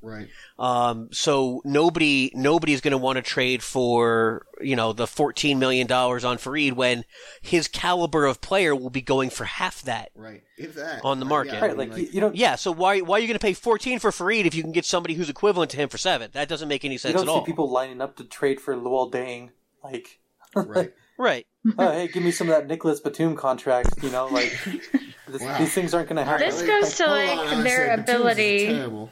Right. 0.00 0.28
Um, 0.58 1.08
so 1.12 1.60
nobody 1.64 2.30
nobody's 2.34 2.80
going 2.80 2.92
to 2.92 2.98
want 2.98 3.16
to 3.16 3.22
trade 3.22 3.62
for 3.62 4.46
you 4.60 4.76
know 4.76 4.92
the 4.92 5.06
fourteen 5.08 5.58
million 5.58 5.86
dollars 5.88 6.24
on 6.24 6.38
Faried 6.38 6.74
when 6.74 7.04
his 7.42 7.66
caliber 7.66 8.24
of 8.24 8.40
player 8.40 8.76
will 8.76 8.90
be 8.90 9.02
going 9.02 9.28
for 9.30 9.44
half 9.44 9.82
that. 9.82 10.10
Right. 10.14 10.42
If 10.56 10.74
that 10.76 11.04
On 11.04 11.18
the 11.18 11.26
market. 11.26 11.54
I 11.54 11.60
right, 11.60 11.76
mean, 11.76 11.90
like, 11.90 11.98
you, 11.98 12.08
you 12.12 12.20
don't 12.20 12.36
Yeah, 12.36 12.54
so 12.54 12.70
why 12.70 13.00
why 13.00 13.16
are 13.18 13.20
you 13.20 13.26
going 13.26 13.38
to 13.38 13.44
pay 13.44 13.54
fourteen 13.54 13.98
for 13.98 14.10
Faried 14.10 14.44
if 14.44 14.54
you 14.54 14.62
can 14.62 14.72
get 14.72 14.84
somebody 14.84 15.14
who's 15.14 15.28
equivalent 15.28 15.70
to 15.72 15.76
him 15.76 15.88
for 15.88 15.98
seven? 15.98 16.30
That 16.32 16.48
doesn't 16.48 16.68
make 16.68 16.84
any 16.84 16.94
you 16.94 16.98
sense 16.98 17.14
don't 17.14 17.22
at 17.22 17.26
see 17.28 17.30
all. 17.32 17.44
people 17.44 17.70
lining 17.70 18.00
up 18.00 18.16
to 18.16 18.24
trade 18.24 18.60
for 18.60 18.76
Luol 18.76 19.10
Deng. 19.12 19.50
Like 19.82 20.20
right. 20.54 20.92
Right. 21.20 21.48
oh, 21.76 21.90
hey, 21.90 22.06
give 22.06 22.22
me 22.22 22.30
some 22.30 22.48
of 22.48 22.54
that 22.54 22.68
Nicolas 22.68 23.00
Batum 23.00 23.34
contract. 23.34 24.04
You 24.04 24.10
know, 24.12 24.28
like 24.28 24.56
this, 25.28 25.42
Wow. 25.42 25.58
these 25.58 25.72
things 25.74 25.92
aren't 25.92 26.08
going 26.08 26.16
to 26.18 26.22
happen. 26.24 26.46
This 26.48 26.62
goes 26.62 26.96
to, 26.98 27.06
Hold 27.06 27.18
like, 27.48 27.64
their 27.64 27.86
said 27.88 28.06
Batum's 28.06 28.08
is 28.08 28.14
ability- 28.14 28.66
terrible. 28.68 29.10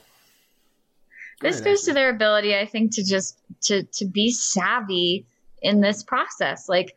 This 1.41 1.61
goes 1.61 1.83
to 1.83 1.93
their 1.93 2.09
ability 2.09 2.57
i 2.57 2.65
think 2.67 2.95
to 2.95 3.05
just 3.05 3.39
to 3.63 3.83
to 3.85 4.07
be 4.07 4.31
savvy 4.31 5.27
in 5.63 5.81
this 5.81 6.03
process 6.03 6.69
like 6.69 6.97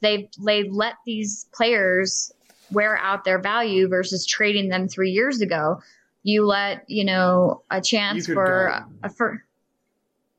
they 0.00 0.28
they 0.38 0.68
let 0.68 0.94
these 1.06 1.46
players 1.52 2.32
wear 2.70 2.96
out 2.98 3.24
their 3.24 3.38
value 3.38 3.88
versus 3.88 4.26
trading 4.26 4.68
them 4.68 4.88
three 4.88 5.10
years 5.10 5.40
ago 5.40 5.80
you 6.22 6.46
let 6.46 6.84
you 6.88 7.04
know 7.04 7.62
a 7.70 7.80
chance 7.80 8.26
for 8.26 8.70
got- 8.70 8.88
a 9.02 9.08
for 9.08 9.44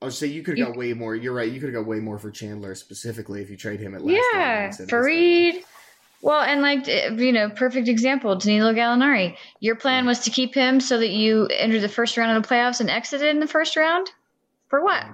I 0.01 0.05
would 0.05 0.11
oh, 0.11 0.13
say 0.13 0.27
you 0.27 0.43
could 0.43 0.59
have 0.59 0.67
got 0.67 0.77
way 0.77 0.93
more. 0.93 1.15
You're 1.15 1.33
right. 1.33 1.49
You 1.49 1.59
could 1.59 1.73
have 1.73 1.83
got 1.83 1.89
way 1.89 1.99
more 1.99 2.19
for 2.19 2.29
Chandler 2.29 2.75
specifically 2.75 3.41
if 3.41 3.49
you 3.49 3.55
trade 3.55 3.79
him 3.79 3.95
at 3.95 4.01
last. 4.01 4.13
yeah 4.13 4.31
deadline 4.33 4.65
instead 4.67 4.83
of 4.83 4.89
this 4.89 5.07
deadline. 5.07 5.53
Faried. 5.53 5.63
Well, 6.25 6.41
and 6.41 6.63
like 6.63 6.87
eh, 6.87 7.11
you 7.11 7.31
know, 7.31 7.51
perfect 7.51 7.87
example, 7.87 8.35
Danilo 8.35 8.73
Gallinari. 8.73 9.37
Your 9.59 9.75
plan 9.75 10.07
was 10.07 10.21
to 10.21 10.31
keep 10.31 10.55
him 10.55 10.79
so 10.79 10.97
that 10.97 11.11
you 11.11 11.45
entered 11.45 11.81
the 11.81 11.87
first 11.87 12.17
round 12.17 12.35
of 12.35 12.41
the 12.41 12.49
playoffs 12.49 12.79
and 12.79 12.89
exited 12.89 13.27
in 13.27 13.39
the 13.39 13.45
first 13.47 13.75
round. 13.75 14.09
For 14.69 14.83
what? 14.83 15.05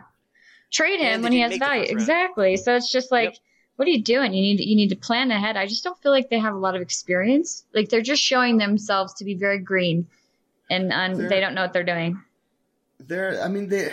Trade 0.72 1.02
him 1.02 1.22
when 1.22 1.34
he 1.34 1.42
has 1.42 1.58
value. 1.58 1.84
Exactly. 1.84 2.56
So 2.56 2.78
it's 2.78 2.90
just 2.90 3.12
like, 3.12 3.32
Yep. 3.32 3.38
what 3.76 3.90
are 3.90 3.92
you 3.92 4.02
doing? 4.02 4.34
You 4.34 4.42
need 4.42 4.62
you 4.62 4.74
need 4.78 4.88
to 4.92 4.96
plan 4.96 5.32
ahead. 5.32 5.58
I 5.58 5.68
just 5.68 5.84
don't 5.84 6.02
feel 6.02 6.14
like 6.14 6.30
they 6.30 6.40
have 6.40 6.54
a 6.54 6.58
lot 6.58 6.78
of 6.78 6.82
experience. 6.82 7.66
Like 7.74 7.90
they're 7.90 8.02
just 8.02 8.22
showing 8.24 8.58
themselves 8.58 9.16
to 9.16 9.26
be 9.26 9.36
very 9.36 9.60
green, 9.60 10.08
and 10.70 10.94
um, 10.94 11.28
they 11.28 11.42
don't 11.42 11.56
know 11.56 11.64
what 11.64 11.74
they're 11.74 11.84
doing. 11.84 12.22
They're. 13.02 13.44
I 13.44 13.50
mean, 13.50 13.68
they. 13.68 13.92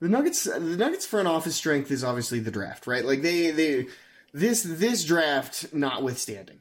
The 0.00 0.08
Nuggets. 0.08 0.44
The 0.44 0.60
Nuggets 0.60 1.04
front 1.04 1.28
office 1.28 1.56
strength 1.56 1.90
is 1.90 2.02
obviously 2.02 2.40
the 2.40 2.50
draft, 2.50 2.86
right? 2.86 3.04
Like 3.04 3.20
they. 3.20 3.50
They. 3.50 3.88
This 4.32 4.62
this 4.62 5.04
draft 5.04 5.72
notwithstanding. 5.72 6.60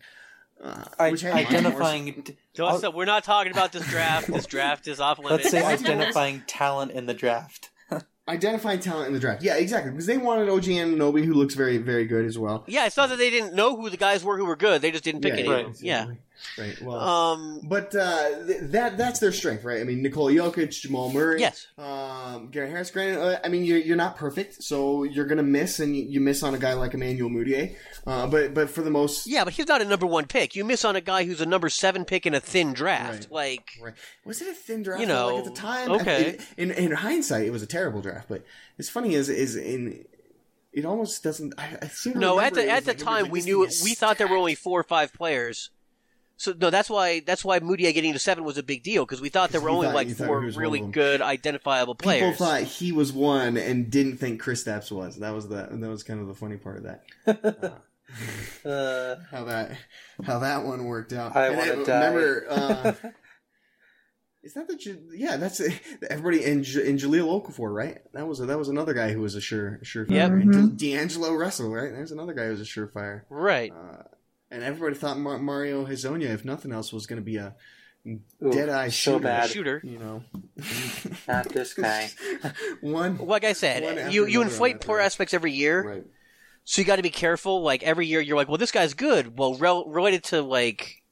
Uh, 0.61 0.86
I, 0.97 1.11
which 1.11 1.22
had 1.22 1.34
identifying, 1.36 2.26
Don't- 2.55 2.82
so 2.82 2.89
we're 2.89 3.05
not 3.05 3.24
talking 3.24 3.51
about 3.51 3.72
this 3.72 3.88
draft. 3.88 4.26
This 4.28 4.45
draft 4.55 4.88
is 4.88 4.99
off 4.99 5.20
limits. 5.20 5.43
let's 5.43 5.49
say 5.51 5.61
Let's 5.61 5.84
do 5.84 5.89
this. 5.89 5.95
identifying 5.97 6.43
talent 6.47 6.93
in 6.93 7.05
the 7.05 7.13
draft. 7.13 7.70
identifying 8.28 8.80
talent 8.80 9.07
in 9.07 9.13
the 9.13 9.20
draft. 9.20 9.43
Yeah, 9.43 9.57
exactly. 9.57 9.91
Because 9.91 10.07
they 10.07 10.18
wanted 10.18 10.49
OG 10.49 10.63
Anunoby, 10.63 11.24
who 11.24 11.36
looks 11.36 11.53
very 11.53 11.78
very 11.78 12.05
good 12.05 12.26
as 12.26 12.39
well. 12.39 12.63
yeah, 12.68 12.88
it's 12.88 12.97
not 12.97 13.09
that 13.09 13.18
they 13.20 13.30
didn't 13.30 13.53
know 13.53 13.76
who 13.78 13.91
the 13.91 13.97
guys 13.97 14.24
were 14.24 14.36
who 14.38 14.45
were 14.45 14.55
good. 14.55 14.82
They 14.82 14.89
just 14.89 15.03
didn't 15.03 15.22
pick 15.22 15.34
yeah, 15.34 15.39
any 15.41 15.49
right. 15.49 15.65
of 15.65 15.78
them. 15.78 15.86
Yeah. 15.86 16.07
Right. 16.57 16.81
Well. 16.81 16.99
Um. 16.99 17.61
But 17.63 17.95
uh, 17.95 18.45
th- 18.45 18.61
that 18.71 18.97
that's 18.97 19.19
their 19.19 19.31
strength, 19.31 19.63
right? 19.63 19.81
I 19.81 19.83
mean, 19.83 20.01
Nikola 20.01 20.31
Jokic, 20.31 20.79
Jamal 20.81 21.11
Murray, 21.11 21.39
Yes. 21.39 21.67
um, 21.77 22.49
Gary 22.49 22.69
Harris. 22.69 22.91
Granted, 22.91 23.19
uh, 23.19 23.39
I 23.43 23.49
mean, 23.49 23.63
you're 23.63 23.77
you're 23.77 23.95
not 23.97 24.15
perfect, 24.17 24.63
so 24.63 25.03
you're 25.03 25.25
gonna 25.25 25.43
miss, 25.43 25.79
and 25.79 25.95
you, 25.95 26.03
you 26.03 26.19
miss 26.21 26.43
on 26.43 26.53
a 26.53 26.57
guy 26.57 26.73
like 26.73 26.93
Emmanuel 26.93 27.29
Mudiay. 27.29 27.75
Uh, 28.05 28.27
but 28.27 28.53
but 28.53 28.69
for 28.69 28.81
the 28.81 28.89
most, 28.91 29.27
Yeah, 29.27 29.43
but 29.43 29.53
he's 29.53 29.67
not 29.67 29.81
a 29.81 29.85
number 29.85 30.05
one 30.05 30.25
pick. 30.25 30.55
You 30.55 30.63
miss 30.63 30.85
on 30.85 30.95
a 30.95 31.01
guy 31.01 31.23
who's 31.25 31.41
a 31.41 31.45
number 31.45 31.69
seven 31.69 32.05
pick 32.05 32.25
in 32.25 32.33
a 32.33 32.39
thin 32.39 32.73
draft. 32.73 33.27
Right. 33.29 33.31
Like, 33.31 33.69
right. 33.81 33.93
was 34.25 34.41
it 34.41 34.47
a 34.47 34.53
thin 34.53 34.83
draft? 34.83 35.01
You 35.01 35.07
know, 35.07 35.35
like 35.35 35.39
at 35.39 35.45
the 35.45 35.59
time, 35.59 35.91
okay. 35.91 36.38
In, 36.57 36.71
in 36.71 36.85
in 36.85 36.91
hindsight, 36.91 37.45
it 37.45 37.51
was 37.51 37.61
a 37.61 37.67
terrible 37.67 38.01
draft. 38.01 38.29
But 38.29 38.43
it's 38.77 38.89
funny 38.89 39.13
is 39.13 39.29
is 39.29 39.55
in. 39.55 40.05
It 40.73 40.85
almost 40.85 41.23
doesn't. 41.23 41.55
I, 41.57 41.77
I 41.81 41.89
no, 42.13 42.39
at 42.39 42.53
the 42.53 42.69
at 42.69 42.85
the 42.85 42.91
like, 42.91 43.01
it 43.01 43.03
time 43.03 43.29
we 43.29 43.41
knew 43.41 43.65
thing 43.65 43.83
we 43.83 43.95
thought 43.95 44.19
there 44.19 44.27
were 44.27 44.38
only 44.38 44.53
four 44.53 44.79
or 44.79 44.83
five 44.83 45.11
players. 45.11 45.71
So 46.38 46.53
no, 46.59 46.69
that's 46.69 46.89
why 46.89 47.19
that's 47.21 47.43
why 47.43 47.59
Moody 47.59 47.91
getting 47.93 48.13
to 48.13 48.19
seven 48.19 48.43
was 48.43 48.57
a 48.57 48.63
big 48.63 48.83
deal 48.83 49.05
because 49.05 49.19
we 49.21 49.29
thought 49.29 49.49
there 49.49 49.59
were 49.59 49.69
only 49.71 49.88
thought- 49.88 49.95
like 49.95 50.09
four 50.15 50.41
he 50.41 50.45
was 50.45 50.55
one 50.55 50.61
really 50.61 50.79
good 50.81 51.21
identifiable 51.21 51.95
players. 51.95 52.31
People 52.33 52.45
thought 52.45 52.61
he 52.61 52.91
was 52.91 53.11
one 53.11 53.57
and 53.57 53.89
didn't 53.89 54.17
think 54.17 54.41
Kristaps 54.41 54.91
was. 54.91 55.17
That 55.17 55.33
was 55.33 55.47
the 55.49 55.67
that 55.71 55.89
was 55.89 56.03
kind 56.03 56.19
of 56.19 56.27
the 56.27 56.35
funny 56.35 56.57
part 56.57 56.77
of 56.77 56.83
that. 56.83 57.81
Uh, 58.65 59.17
how 59.31 59.43
that 59.43 59.71
how 60.23 60.39
that 60.39 60.63
one 60.63 60.85
worked 60.85 61.11
out. 61.11 61.35
I 61.35 61.49
wanna 61.49 61.83
die. 61.83 62.05
Remember, 62.05 62.45
uh, 62.49 62.93
is 64.43 64.53
that 64.53 64.67
the 64.69 64.97
yeah? 65.13 65.35
That's 65.35 65.59
everybody 66.09 66.45
in 66.45 66.61
Jahlil 66.61 67.43
Okafor, 67.45 67.73
right? 67.73 67.97
That 68.13 68.25
was 68.25 68.39
a, 68.39 68.45
that 68.45 68.57
was 68.57 68.69
another 68.69 68.93
guy 68.93 69.11
who 69.11 69.19
was 69.19 69.35
a 69.35 69.41
sure 69.41 69.81
surefire. 69.83 70.09
Yep. 70.11 70.31
right? 70.31 70.45
Mhm. 70.45 70.77
D'Angelo 70.77 71.33
Russell, 71.33 71.69
right? 71.69 71.91
There's 71.91 72.11
another 72.13 72.33
guy 72.33 72.45
who 72.45 72.51
was 72.51 72.61
a 72.61 72.63
surefire. 72.63 73.23
right. 73.29 73.73
Uh, 73.73 74.03
and 74.51 74.63
everybody 74.63 74.95
thought 74.95 75.17
Mar- 75.19 75.39
Mario 75.39 75.85
Hezonja, 75.85 76.29
if 76.29 76.45
nothing 76.45 76.71
else, 76.71 76.91
was 76.93 77.05
going 77.07 77.17
to 77.19 77.25
be 77.25 77.37
a 77.37 77.55
ooh, 78.07 78.51
dead 78.51 78.69
eye 78.69 78.89
so 78.89 79.13
shooter. 79.13 79.23
bad. 79.23 79.49
Shooter. 79.49 79.81
You 79.83 79.99
know, 79.99 80.23
Not 81.27 81.49
this 81.49 81.73
guy. 81.73 82.09
one 82.81 83.17
Like 83.17 83.43
I 83.43 83.53
said, 83.53 84.11
you 84.13 84.25
you 84.25 84.41
inflate 84.41 84.81
poor 84.81 84.97
draft. 84.97 85.07
aspects 85.07 85.33
every 85.33 85.51
year, 85.53 85.83
right. 85.83 86.03
so 86.63 86.81
you 86.81 86.85
got 86.85 86.97
to 86.97 87.03
be 87.03 87.09
careful. 87.09 87.61
Like 87.61 87.83
every 87.83 88.07
year, 88.07 88.21
you're 88.21 88.37
like, 88.37 88.47
well, 88.47 88.57
this 88.57 88.71
guy's 88.71 88.93
good. 88.93 89.37
Well, 89.37 89.55
rel- 89.55 89.85
related 89.85 90.23
to 90.25 90.41
like 90.41 91.03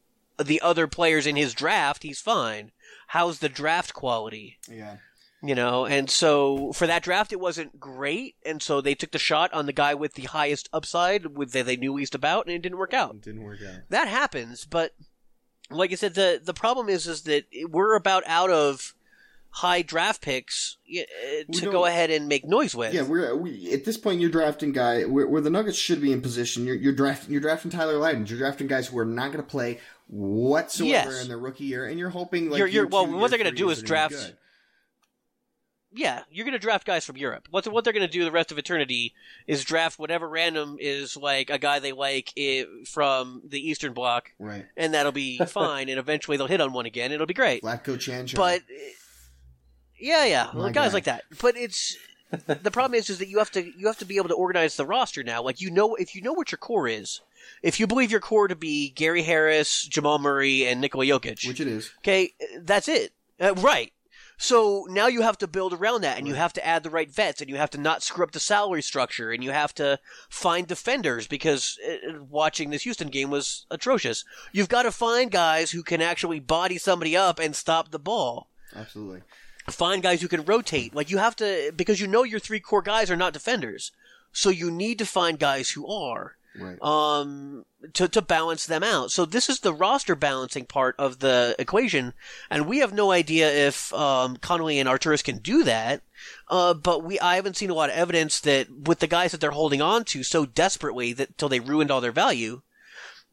the 0.44 0.62
other 0.62 0.88
players 0.88 1.28
in 1.28 1.36
his 1.36 1.54
draft, 1.54 2.04
he's 2.04 2.20
fine. 2.22 2.72
How's 3.08 3.40
the 3.40 3.50
draft 3.50 3.94
quality? 3.94 4.58
Yeah. 4.70 4.98
You 5.44 5.54
know 5.56 5.86
and 5.86 6.10
so 6.10 6.72
for 6.74 6.88
that 6.88 7.04
draft 7.04 7.32
it 7.34 7.40
wasn't 7.40 7.80
great 7.80 8.36
and 8.46 8.62
so 8.62 8.80
they 8.82 8.96
took 8.96 9.12
the 9.12 9.20
shot 9.20 9.54
on 9.54 9.66
the 9.66 9.74
guy 9.74 9.94
with 9.94 10.14
the 10.14 10.24
highest 10.24 10.70
upside 10.72 11.38
with 11.38 11.52
that 11.52 11.66
they 11.66 11.76
knew 11.76 11.94
least 11.94 12.16
about 12.16 12.46
and 12.46 12.56
it 12.56 12.62
didn't 12.62 12.78
work 12.78 12.94
out 12.94 13.16
It 13.16 13.22
didn't 13.22 13.44
work 13.44 13.60
out. 13.68 13.82
that 13.90 14.08
happens 14.08 14.66
but 14.66 14.96
like 15.70 15.92
i 15.92 15.96
said 15.96 16.14
the 16.16 16.42
the 16.44 16.54
problem 16.54 16.88
is 16.90 17.06
is 17.06 17.24
that 17.24 17.44
we're 17.70 17.96
about 17.96 18.24
out 18.28 18.50
of 18.50 18.94
high 19.50 19.82
draft 19.82 20.22
picks 20.22 20.78
uh, 21.00 21.02
to 21.54 21.72
go 21.72 21.86
ahead 21.86 22.10
and 22.12 22.28
make 22.28 22.46
noise 22.46 22.76
with 22.76 22.94
Yeah, 22.94 23.04
we're 23.04 23.34
we, 23.36 23.72
at 23.72 23.86
this 23.86 23.96
point. 23.96 24.20
You're 24.20 24.30
drafting 24.30 24.74
guy 24.74 25.04
where, 25.04 25.26
where 25.28 25.40
the 25.42 25.50
Nuggets 25.50 25.78
should 25.78 26.02
be 26.02 26.12
in 26.12 26.22
position. 26.22 26.66
You're, 26.66 26.76
you're 26.76 26.92
drafting. 26.92 27.32
You're 27.32 27.40
drafting 27.40 27.72
Tyler 27.72 27.98
Lydon. 27.98 28.26
You're 28.26 28.38
drafting 28.38 28.68
guys 28.68 28.88
who 28.88 28.98
are 28.98 29.06
not 29.06 29.28
going 29.32 29.42
to 29.42 29.50
play 29.50 29.80
whatsoever 30.08 30.90
Yes. 30.90 31.22
in 31.22 31.30
their 31.30 31.38
rookie 31.38 31.64
year, 31.64 31.86
and 31.86 31.98
you're 31.98 32.10
hoping 32.10 32.50
like 32.50 32.58
You're- 32.60 32.70
you're- 32.72 32.90
well, 32.92 33.08
what 33.08 33.30
they're 33.30 33.38
gonna 33.38 33.52
do 33.52 33.70
is 33.70 33.78
is 33.78 33.84
gonna 33.84 34.10
be 34.10 34.16
draft-. 34.16 34.34
Yeah 35.96 36.24
you're 36.30 36.46
going 36.46 36.54
to 36.54 36.60
draft 36.60 36.86
guys 36.86 37.06
from 37.06 37.18
europe 37.18 37.48
what, 37.50 37.66
what 37.68 37.84
they're 37.84 37.94
going 37.94 38.06
to 38.06 38.12
do 38.12 38.24
the 38.26 38.32
rest 38.32 38.52
of 38.52 38.58
eternity 38.58 39.14
is 39.48 39.64
draft 39.64 39.98
whatever 39.98 40.28
random 40.28 40.78
is 40.80 41.16
like 41.16 41.50
a 41.50 41.58
guy 41.58 41.80
they 41.80 41.92
like 41.94 42.34
i 42.38 42.66
from 42.86 43.42
the 43.48 43.60
eastern 43.70 43.94
bloc 43.94 44.32
Right. 44.38 44.66
and 44.76 44.94
that'll 44.94 45.12
be 45.12 45.38
fine 45.48 45.90
and 45.90 45.98
eventually 45.98 46.38
they'll 46.38 46.48
hit 46.48 46.62
on 46.62 46.74
one 46.74 46.86
again 46.86 47.12
it'll 47.12 47.26
be 47.26 47.34
great 47.34 47.64
Vlatko 47.64 47.96
Cancar. 47.98 48.36
but 48.36 48.62
yeah, 49.98 50.26
yeah, 50.26 50.50
My 50.54 50.72
guys 50.72 50.90
guy. 50.90 50.94
like 50.94 51.04
that. 51.06 51.24
But 51.42 51.56
it's 51.56 51.96
the 52.48 52.72
problem 52.72 52.96
is 52.96 53.10
is 53.10 53.20
that 53.20 53.30
you 53.30 53.38
have 53.38 53.52
to 53.52 53.64
you 53.78 53.88
have 53.88 53.98
to 54.00 54.06
be 54.06 54.18
able 54.18 54.28
to 54.30 54.36
organize 54.36 54.76
the 54.76 54.86
roster 54.86 55.24
now. 55.24 55.42
Like 55.42 55.62
you 55.62 55.72
know, 55.72 55.96
if 55.96 56.14
you 56.16 56.22
know 56.22 56.34
what 56.34 56.52
your 56.52 56.58
core 56.58 56.88
is, 56.88 57.22
if 57.64 57.80
you 57.80 57.88
believe 57.88 58.12
your 58.12 58.20
core 58.20 58.48
to 58.50 58.56
be 58.56 58.90
Gary 58.90 59.24
Harris, 59.24 59.84
Jamal 59.84 60.20
Murray, 60.20 60.68
and 60.68 60.82
Nikola 60.82 61.06
Jokic, 61.06 61.48
which 61.48 61.62
it 61.62 61.68
is. 61.68 61.92
okay, 62.00 62.34
that's 62.60 62.90
it, 62.90 63.14
uh, 63.40 63.54
right? 63.56 63.94
So 64.38 64.86
now 64.90 65.08
you 65.08 65.22
have 65.22 65.38
to 65.40 65.48
build 65.48 65.74
around 65.74 66.02
that, 66.02 66.18
and 66.18 66.28
you 66.28 66.34
have 66.34 66.54
to 66.54 66.66
add 66.66 66.84
the 66.84 66.90
right 66.90 67.10
vets, 67.10 67.42
and 67.42 67.50
you 67.50 67.56
have 67.56 67.70
to 67.72 67.78
not 67.78 68.04
screw 68.04 68.24
up 68.24 68.32
the 68.32 68.40
salary 68.40 68.82
structure, 68.82 69.32
and 69.32 69.44
you 69.44 69.52
have 69.52 69.74
to 69.76 70.00
find 70.30 70.68
defenders 70.68 71.28
because 71.28 71.80
uh, 71.88 72.20
watching 72.30 72.70
this 72.70 72.84
Houston 72.84 73.08
game 73.08 73.30
was 73.30 73.66
atrocious. 73.72 74.26
You've 74.52 74.70
got 74.70 74.84
to 74.84 74.92
find 74.92 75.32
guys 75.32 75.72
who 75.72 75.84
can 75.84 76.02
actually 76.02 76.40
body 76.40 76.78
somebody 76.78 77.16
up 77.16 77.40
and 77.40 77.56
stop 77.56 77.92
the 77.92 78.00
ball. 78.00 78.50
Absolutely. 78.76 79.22
Find 79.70 80.04
guys 80.04 80.22
who 80.22 80.28
can 80.28 80.46
rotate. 80.46 80.94
Like 80.94 81.10
you 81.10 81.18
have 81.18 81.36
to 81.38 81.72
because 81.76 82.00
you 82.00 82.08
know 82.08 82.24
your 82.24 82.40
three 82.40 82.60
core 82.60 82.82
guys 82.82 83.10
are 83.10 83.16
not 83.16 83.34
defenders, 83.34 83.92
so 84.32 84.50
you 84.50 84.70
need 84.70 85.00
to 85.00 85.06
find 85.06 85.40
guys 85.40 85.72
who 85.72 85.88
are 85.88 86.36
Right. 86.60 86.82
um, 86.82 87.66
to, 87.94 88.08
to 88.08 88.22
balance 88.22 88.66
them 88.66 88.84
out. 88.84 89.12
So 89.12 89.26
this 89.26 89.50
is 89.50 89.60
the 89.60 89.74
roster 89.74 90.16
balancing 90.16 90.66
part 90.66 90.96
of 90.98 91.20
the 91.20 91.56
equation, 91.60 92.14
and 92.50 92.68
we 92.68 92.80
have 92.80 92.94
no 92.94 93.12
idea 93.12 93.50
if 93.50 93.94
um, 93.94 94.38
Connelly 94.38 94.80
and 94.80 94.88
Arturas 94.90 95.24
can 95.24 95.40
do 95.40 95.64
that. 95.64 96.02
Uh, 96.48 96.74
but 96.74 97.04
we 97.04 97.20
I 97.20 97.36
haven't 97.36 97.58
seen 97.58 97.70
a 97.70 97.74
lot 97.74 97.90
of 97.90 97.96
evidence 97.96 98.40
that 98.42 98.70
with 98.72 99.00
the 99.00 99.08
guys 99.08 99.32
that 99.32 99.42
they're 99.42 99.52
holding 99.52 99.82
on 99.82 100.06
to 100.06 100.24
so 100.24 100.46
desperately 100.46 101.14
that 101.14 101.38
till 101.38 101.50
they 101.50 101.60
ruined 101.60 101.92
all 101.92 102.02
their 102.02 102.12
value. 102.12 102.62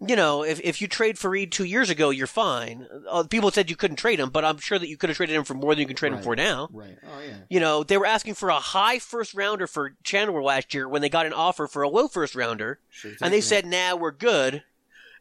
You 0.04 0.16
know, 0.16 0.42
if 0.42 0.60
if 0.60 0.80
you 0.80 0.88
trade 0.88 1.16
Faried 1.16 1.52
two 1.52 1.64
years 1.64 1.88
ago, 1.88 2.10
you're 2.10 2.26
fine. 2.26 2.86
Uh, 3.08 3.22
people 3.22 3.50
said 3.52 3.70
you 3.70 3.76
couldn't 3.76 3.98
trade 3.98 4.18
him, 4.18 4.30
but 4.30 4.44
I'm 4.44 4.58
sure 4.58 4.78
that 4.78 4.88
you 4.88 4.96
could 4.96 5.10
have 5.10 5.16
traded 5.16 5.36
him 5.36 5.44
for 5.44 5.54
more 5.54 5.74
than 5.74 5.80
you 5.80 5.86
can 5.86 5.96
trade 5.96 6.12
him 6.12 6.22
for 6.22 6.34
now. 6.34 6.68
Right. 6.72 6.98
Oh 7.04 7.20
yeah. 7.20 7.36
You 7.48 7.60
know, 7.60 7.84
they 7.84 7.96
were 7.96 8.06
asking 8.06 8.34
for 8.34 8.48
a 8.48 8.58
high 8.58 8.98
first 8.98 9.32
rounder 9.34 9.66
for 9.66 9.94
Chandler 10.02 10.42
last 10.42 10.74
year 10.74 10.88
when 10.88 11.02
they 11.02 11.08
got 11.08 11.26
an 11.26 11.32
offer 11.32 11.68
for 11.68 11.82
a 11.82 11.88
low 11.88 12.08
first 12.08 12.34
rounder, 12.34 12.80
and 13.20 13.32
they 13.32 13.40
said, 13.40 13.64
"Nah, 13.64 13.94
we're 13.94 14.10
good," 14.10 14.64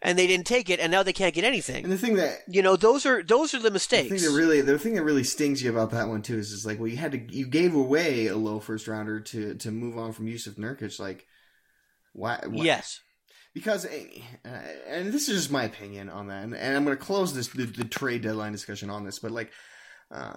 and 0.02 0.18
they 0.18 0.26
didn't 0.26 0.48
take 0.48 0.70
it, 0.70 0.80
and 0.80 0.92
now 0.92 1.04
they 1.04 1.14
can't 1.14 1.36
get 1.36 1.44
anything. 1.44 1.84
And 1.84 1.94
the 1.94 1.98
thing 1.98 2.16
that 2.16 2.40
You 2.48 2.64
know, 2.64 2.76
those 2.76 3.06
are 3.06 3.22
those 3.22 3.54
are 3.54 3.60
the 3.60 3.66
the 3.66 3.72
mistakes. 3.72 4.10
thing 4.10 4.32
that 4.32 4.36
really 4.36 4.62
the 4.62 4.80
thing 4.80 4.96
that 4.96 5.04
really 5.04 5.24
stings 5.24 5.62
you 5.62 5.70
about 5.70 5.92
that 5.92 6.08
one 6.08 6.24
too 6.24 6.40
is 6.40 6.52
is 6.52 6.66
like 6.66 6.80
well 6.80 6.88
you 6.88 6.98
had 6.98 7.12
to 7.12 7.20
you 7.20 7.46
gave 7.46 7.76
away 7.76 8.28
a 8.28 8.36
low 8.36 8.60
first 8.60 8.88
rounder 8.88 9.20
to 9.20 9.54
to 9.56 9.70
move 9.70 9.98
on 9.98 10.12
from 10.12 10.26
Jusuf 10.26 10.56
Nurkic 10.56 11.00
like 11.00 11.28
why, 12.14 12.40
why 12.48 12.64
yes, 12.64 13.00
because 13.54 13.86
uh, 13.86 14.50
and 14.88 15.12
this 15.12 15.28
is 15.28 15.38
just 15.38 15.52
my 15.52 15.64
opinion 15.64 16.10
on 16.10 16.28
that 16.28 16.44
and, 16.44 16.56
and 16.56 16.76
i'm 16.76 16.86
going 16.86 16.98
to 16.98 17.04
close 17.04 17.34
this 17.34 17.48
the, 17.50 17.66
the 17.66 17.86
trade 17.86 18.22
deadline 18.22 18.52
discussion 18.52 18.90
on 18.90 19.04
this 19.04 19.20
but 19.20 19.32
like 19.32 19.52
uh, 20.12 20.34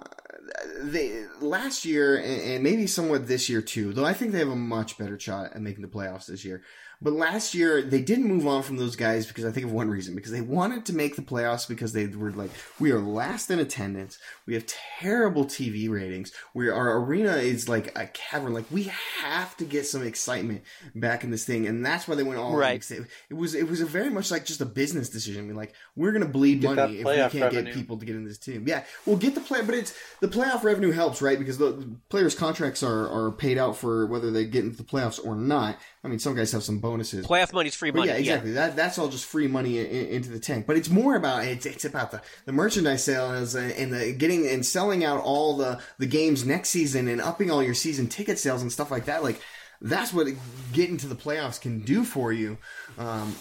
they 0.83 1.25
last 1.41 1.83
year 1.83 2.15
and, 2.17 2.41
and 2.41 2.63
maybe 2.63 2.87
somewhat 2.87 3.27
this 3.27 3.49
year 3.49 3.61
too 3.61 3.93
though 3.93 4.05
i 4.05 4.13
think 4.13 4.31
they 4.31 4.39
have 4.39 4.49
a 4.49 4.55
much 4.55 4.97
better 4.97 5.19
shot 5.19 5.53
at 5.53 5.61
making 5.61 5.81
the 5.81 5.87
playoffs 5.87 6.27
this 6.27 6.45
year 6.45 6.63
but 7.05 7.13
last 7.13 7.53
year 7.55 7.81
they 7.81 8.01
didn't 8.01 8.25
move 8.25 8.45
on 8.45 8.61
from 8.63 8.75
those 8.75 8.97
guys 8.97 9.25
because 9.25 9.45
i 9.45 9.51
think 9.51 9.65
of 9.65 9.71
one 9.71 9.89
reason 9.89 10.13
because 10.15 10.31
they 10.31 10.41
wanted 10.41 10.85
to 10.85 10.93
make 10.93 11.15
the 11.15 11.21
playoffs 11.21 11.65
because 11.67 11.93
they 11.93 12.07
were 12.07 12.31
like 12.31 12.51
we 12.79 12.91
are 12.91 12.99
last 12.99 13.49
in 13.49 13.59
attendance 13.59 14.17
we 14.45 14.53
have 14.55 14.65
terrible 14.99 15.45
tv 15.45 15.89
ratings 15.89 16.33
we 16.53 16.69
our 16.69 16.97
arena 16.97 17.33
is 17.37 17.69
like 17.69 17.97
a 17.97 18.07
cavern 18.07 18.53
like 18.53 18.65
we 18.71 18.91
have 19.21 19.55
to 19.55 19.63
get 19.63 19.85
some 19.85 20.03
excitement 20.05 20.61
back 20.95 21.23
in 21.23 21.31
this 21.31 21.45
thing 21.45 21.67
and 21.67 21.85
that's 21.85 22.07
why 22.07 22.15
they 22.15 22.23
went 22.23 22.39
all 22.39 22.49
in, 22.51 22.55
Right. 22.57 22.73
because 22.81 22.91
It, 22.91 23.07
it 23.29 23.33
was 23.35 23.55
it 23.55 23.67
was 23.67 23.79
a 23.81 23.85
very 23.85 24.09
much 24.09 24.31
like 24.31 24.45
just 24.45 24.61
a 24.61 24.65
business 24.65 25.09
decision. 25.09 25.43
I 25.43 25.47
mean, 25.47 25.55
like 25.55 25.73
we're 25.95 26.11
gonna 26.11 26.25
bleed 26.25 26.61
Get 26.61 26.75
money 26.75 26.97
if 26.99 27.05
we 27.05 27.13
can't 27.15 27.33
revenue. 27.33 27.63
get 27.65 27.73
people 27.73 27.97
to 27.97 28.05
get 28.05 28.15
in 28.15 28.25
this 28.25 28.37
team. 28.37 28.65
Yeah, 28.67 28.83
we'll 29.05 29.17
get 29.17 29.35
the 29.35 29.41
play, 29.41 29.61
but 29.61 29.75
it's 29.75 29.93
the 30.21 30.27
playoff 30.27 30.63
revenue 30.63 30.91
helps, 30.91 31.21
right? 31.21 31.37
Because 31.37 31.57
the, 31.57 31.71
the 31.71 31.95
players' 32.09 32.33
contracts 32.35 32.81
are 32.83 33.07
are 33.09 33.31
paid 33.31 33.57
out 33.57 33.77
for 33.77 34.07
whether 34.07 34.31
they 34.31 34.45
get 34.45 34.63
into 34.63 34.77
the 34.77 34.83
playoffs 34.83 35.23
or 35.23 35.35
not. 35.35 35.77
I 36.05 36.07
mean, 36.07 36.19
some 36.19 36.35
guys 36.35 36.51
have 36.51 36.63
some 36.63 36.77
bonuses. 36.77 37.25
playoff 37.25 37.51
money's 37.51 37.73
free 37.75 37.89
But 37.89 37.99
money. 37.99 38.11
yeah, 38.11 38.17
exactly. 38.17 38.51
That 38.51 38.75
that's 38.75 38.99
all 38.99 39.07
just 39.09 39.25
free 39.25 39.47
money 39.47 39.79
in, 39.79 39.85
in- 39.87 40.07
into 40.07 40.29
the 40.29 40.39
tank. 40.39 40.67
But 40.67 40.77
it's 40.77 40.89
more 40.89 41.15
about 41.15 41.43
it's 41.45 41.65
it's 41.65 41.83
about 41.83 42.11
the, 42.11 42.21
the 42.45 42.51
merchandise 42.51 43.03
sales 43.03 43.55
and, 43.55 43.71
and 43.71 43.91
the 43.91 44.13
getting 44.13 44.47
and 44.47 44.63
selling 44.65 45.03
out 45.03 45.21
all 45.23 45.57
the 45.57 45.79
the 45.97 46.05
games 46.05 46.45
next 46.45 46.69
season 46.69 47.07
and 47.07 47.19
upping 47.19 47.49
all 47.49 47.63
your 47.63 47.73
season 47.73 48.07
ticket 48.07 48.37
sales 48.37 48.61
and 48.61 48.71
stuff 48.71 48.91
like 48.91 49.05
that. 49.05 49.23
Like 49.23 49.41
that's 49.81 50.13
what 50.13 50.27
getting 50.73 50.97
to 50.97 51.07
the 51.07 51.15
playoffs 51.15 51.59
can 51.59 51.79
do 51.81 52.03
for 52.03 52.31
you. 52.31 52.57
Um, 52.97 53.35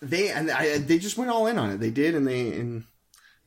they 0.00 0.30
and 0.30 0.50
I, 0.50 0.78
they 0.78 0.98
just 0.98 1.18
went 1.18 1.30
all 1.30 1.46
in 1.48 1.58
on 1.58 1.70
it. 1.70 1.80
They 1.80 1.90
did, 1.90 2.14
and 2.14 2.26
they 2.26 2.52
and 2.52 2.84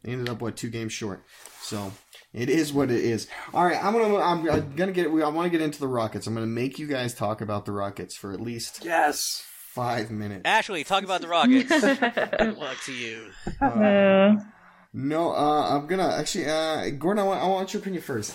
they 0.03 0.11
ended 0.11 0.29
up 0.29 0.41
what 0.41 0.57
two 0.57 0.69
games 0.69 0.91
short. 0.93 1.23
So. 1.61 1.93
It 2.35 2.49
is 2.49 2.73
what 2.73 2.91
it 2.91 2.99
is. 3.03 3.27
All 3.53 3.63
right, 3.65 3.81
I'm 3.81 3.93
gonna 3.93 4.17
I'm, 4.17 4.49
I'm 4.49 4.75
gonna 4.75 4.91
get 4.91 5.07
I 5.07 5.29
want 5.29 5.45
to 5.45 5.49
get 5.49 5.61
into 5.61 5.79
the 5.79 5.87
Rockets. 5.87 6.27
I'm 6.27 6.33
gonna 6.33 6.45
make 6.45 6.77
you 6.77 6.85
guys 6.85 7.13
talk 7.13 7.39
about 7.41 7.65
the 7.65 7.71
Rockets 7.71 8.15
for 8.15 8.33
at 8.33 8.41
least 8.41 8.81
Yes. 8.83 9.41
five 9.71 10.11
minutes. 10.11 10.41
Ashley, 10.43 10.83
talk 10.83 11.03
about 11.03 11.21
the 11.21 11.29
Rockets. 11.29 11.69
Good 12.37 12.57
luck 12.57 12.77
to 12.85 12.93
you. 12.93 13.27
Uh, 13.61 14.35
No, 14.97 15.31
uh, 15.35 15.75
I'm 15.77 15.87
gonna 15.87 16.07
actually, 16.07 16.45
uh, 16.45 16.89
Gordon. 16.91 17.23
I 17.23 17.27
want, 17.27 17.41
I 17.43 17.47
want 17.47 17.73
your 17.73 17.81
opinion 17.81 18.01
first. 18.01 18.33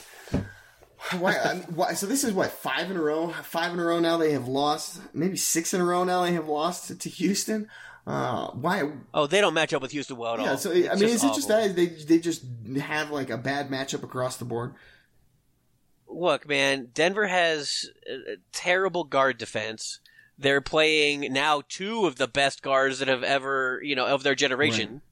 Why, 1.19 1.33
why? 1.75 1.95
So 1.95 2.05
this 2.07 2.23
is 2.23 2.35
what 2.35 2.51
five 2.53 2.91
in 2.91 2.99
a 2.99 3.03
row. 3.03 3.29
Five 3.45 3.73
in 3.73 3.81
a 3.81 3.85
row 3.85 3.99
now. 3.99 4.19
They 4.19 4.33
have 4.33 4.47
lost. 4.47 5.01
Maybe 5.15 5.39
six 5.39 5.73
in 5.73 5.81
a 5.81 5.85
row 5.87 6.05
now. 6.05 6.23
They 6.23 6.33
have 6.35 6.49
lost 6.49 7.01
to 7.01 7.09
Houston. 7.09 7.69
Uh, 8.07 8.49
why? 8.53 8.91
Oh, 9.15 9.27
they 9.27 9.41
don't 9.41 9.55
match 9.55 9.73
up 9.73 9.83
with 9.83 9.93
Houston 9.93 10.17
well 10.17 10.35
at 10.35 10.41
Yeah. 10.41 10.51
all. 10.53 10.57
So 10.59 10.71
I 10.71 10.95
mean, 10.95 11.05
is 11.05 11.23
it 11.23 11.35
just 11.35 11.49
that 11.49 11.77
they 11.77 11.87
they 11.87 12.19
just 12.19 12.43
have 12.81 13.11
like 13.11 13.31
a 13.31 13.37
bad 13.39 13.69
matchup 13.71 14.03
across 14.03 14.37
the 14.37 14.45
board? 14.45 14.75
Look, 16.09 16.49
man, 16.49 16.89
Denver 16.93 17.27
has 17.29 17.89
a 18.09 18.33
a 18.33 18.37
terrible 18.53 19.05
guard 19.05 19.39
defense. 19.39 20.01
They're 20.39 20.61
playing 20.63 21.33
now 21.33 21.63
two 21.69 22.07
of 22.07 22.17
the 22.17 22.27
best 22.27 22.63
guards 22.63 22.99
that 22.99 23.09
have 23.09 23.23
ever, 23.23 23.81
you 23.85 23.95
know, 23.95 24.07
of 24.07 24.23
their 24.23 24.35
generation. 24.35 25.03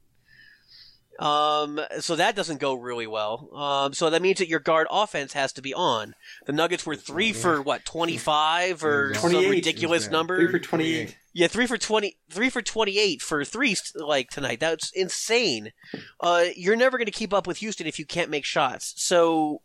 Um, 1.18 1.80
so 1.98 2.14
that 2.16 2.36
doesn't 2.36 2.60
go 2.60 2.74
really 2.74 3.06
well. 3.08 3.50
Um, 3.54 3.92
so 3.92 4.08
that 4.08 4.22
means 4.22 4.38
that 4.38 4.48
your 4.48 4.60
guard 4.60 4.86
offense 4.88 5.32
has 5.32 5.52
to 5.54 5.62
be 5.62 5.74
on. 5.74 6.14
The 6.46 6.52
Nuggets 6.52 6.86
were 6.86 6.94
three 6.94 7.32
for 7.32 7.60
what, 7.60 7.84
25 7.84 8.84
or 8.84 9.14
some 9.14 9.34
ridiculous 9.48 10.04
Yeah. 10.04 10.10
number? 10.12 10.36
Three 10.38 10.52
for 10.52 10.58
28. 10.60 11.16
Yeah, 11.38 11.46
three 11.46 11.68
for 11.68 11.78
twenty, 11.78 12.16
three 12.28 12.50
for 12.50 12.60
twenty-eight 12.60 13.22
for 13.22 13.44
three 13.44 13.76
like 13.94 14.28
tonight. 14.28 14.58
That's 14.58 14.90
insane. 14.90 15.70
Uh, 16.18 16.46
you're 16.56 16.74
never 16.74 16.98
going 16.98 17.06
to 17.06 17.12
keep 17.12 17.32
up 17.32 17.46
with 17.46 17.58
Houston 17.58 17.86
if 17.86 17.96
you 17.96 18.04
can't 18.04 18.28
make 18.28 18.44
shots. 18.44 18.94
So, 18.96 19.62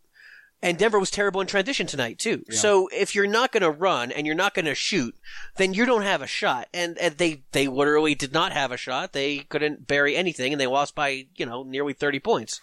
and 0.62 0.78
Denver 0.78 1.00
was 1.00 1.10
terrible 1.10 1.42
in 1.42 1.48
transition 1.48 1.88
tonight 1.88 2.20
too. 2.20 2.44
So 2.52 2.90
if 2.94 3.16
you're 3.16 3.26
not 3.26 3.52
going 3.52 3.64
to 3.64 3.72
run 3.72 4.12
and 4.12 4.28
you're 4.28 4.36
not 4.36 4.54
going 4.54 4.68
to 4.68 4.76
shoot, 4.76 5.16
then 5.58 5.74
you 5.74 5.88
don't 5.88 6.04
have 6.04 6.22
a 6.22 6.28
shot. 6.28 6.68
And, 6.76 6.96
and 7.00 7.18
they 7.18 7.42
they 7.54 7.68
literally 7.68 8.14
did 8.14 8.34
not 8.34 8.52
have 8.54 8.72
a 8.72 8.78
shot. 8.78 9.14
They 9.14 9.40
couldn't 9.40 9.88
bury 9.88 10.16
anything, 10.16 10.54
and 10.54 10.62
they 10.62 10.68
lost 10.68 10.94
by 10.94 11.26
you 11.36 11.48
know 11.48 11.64
nearly 11.64 11.94
thirty 11.94 12.20
points. 12.20 12.62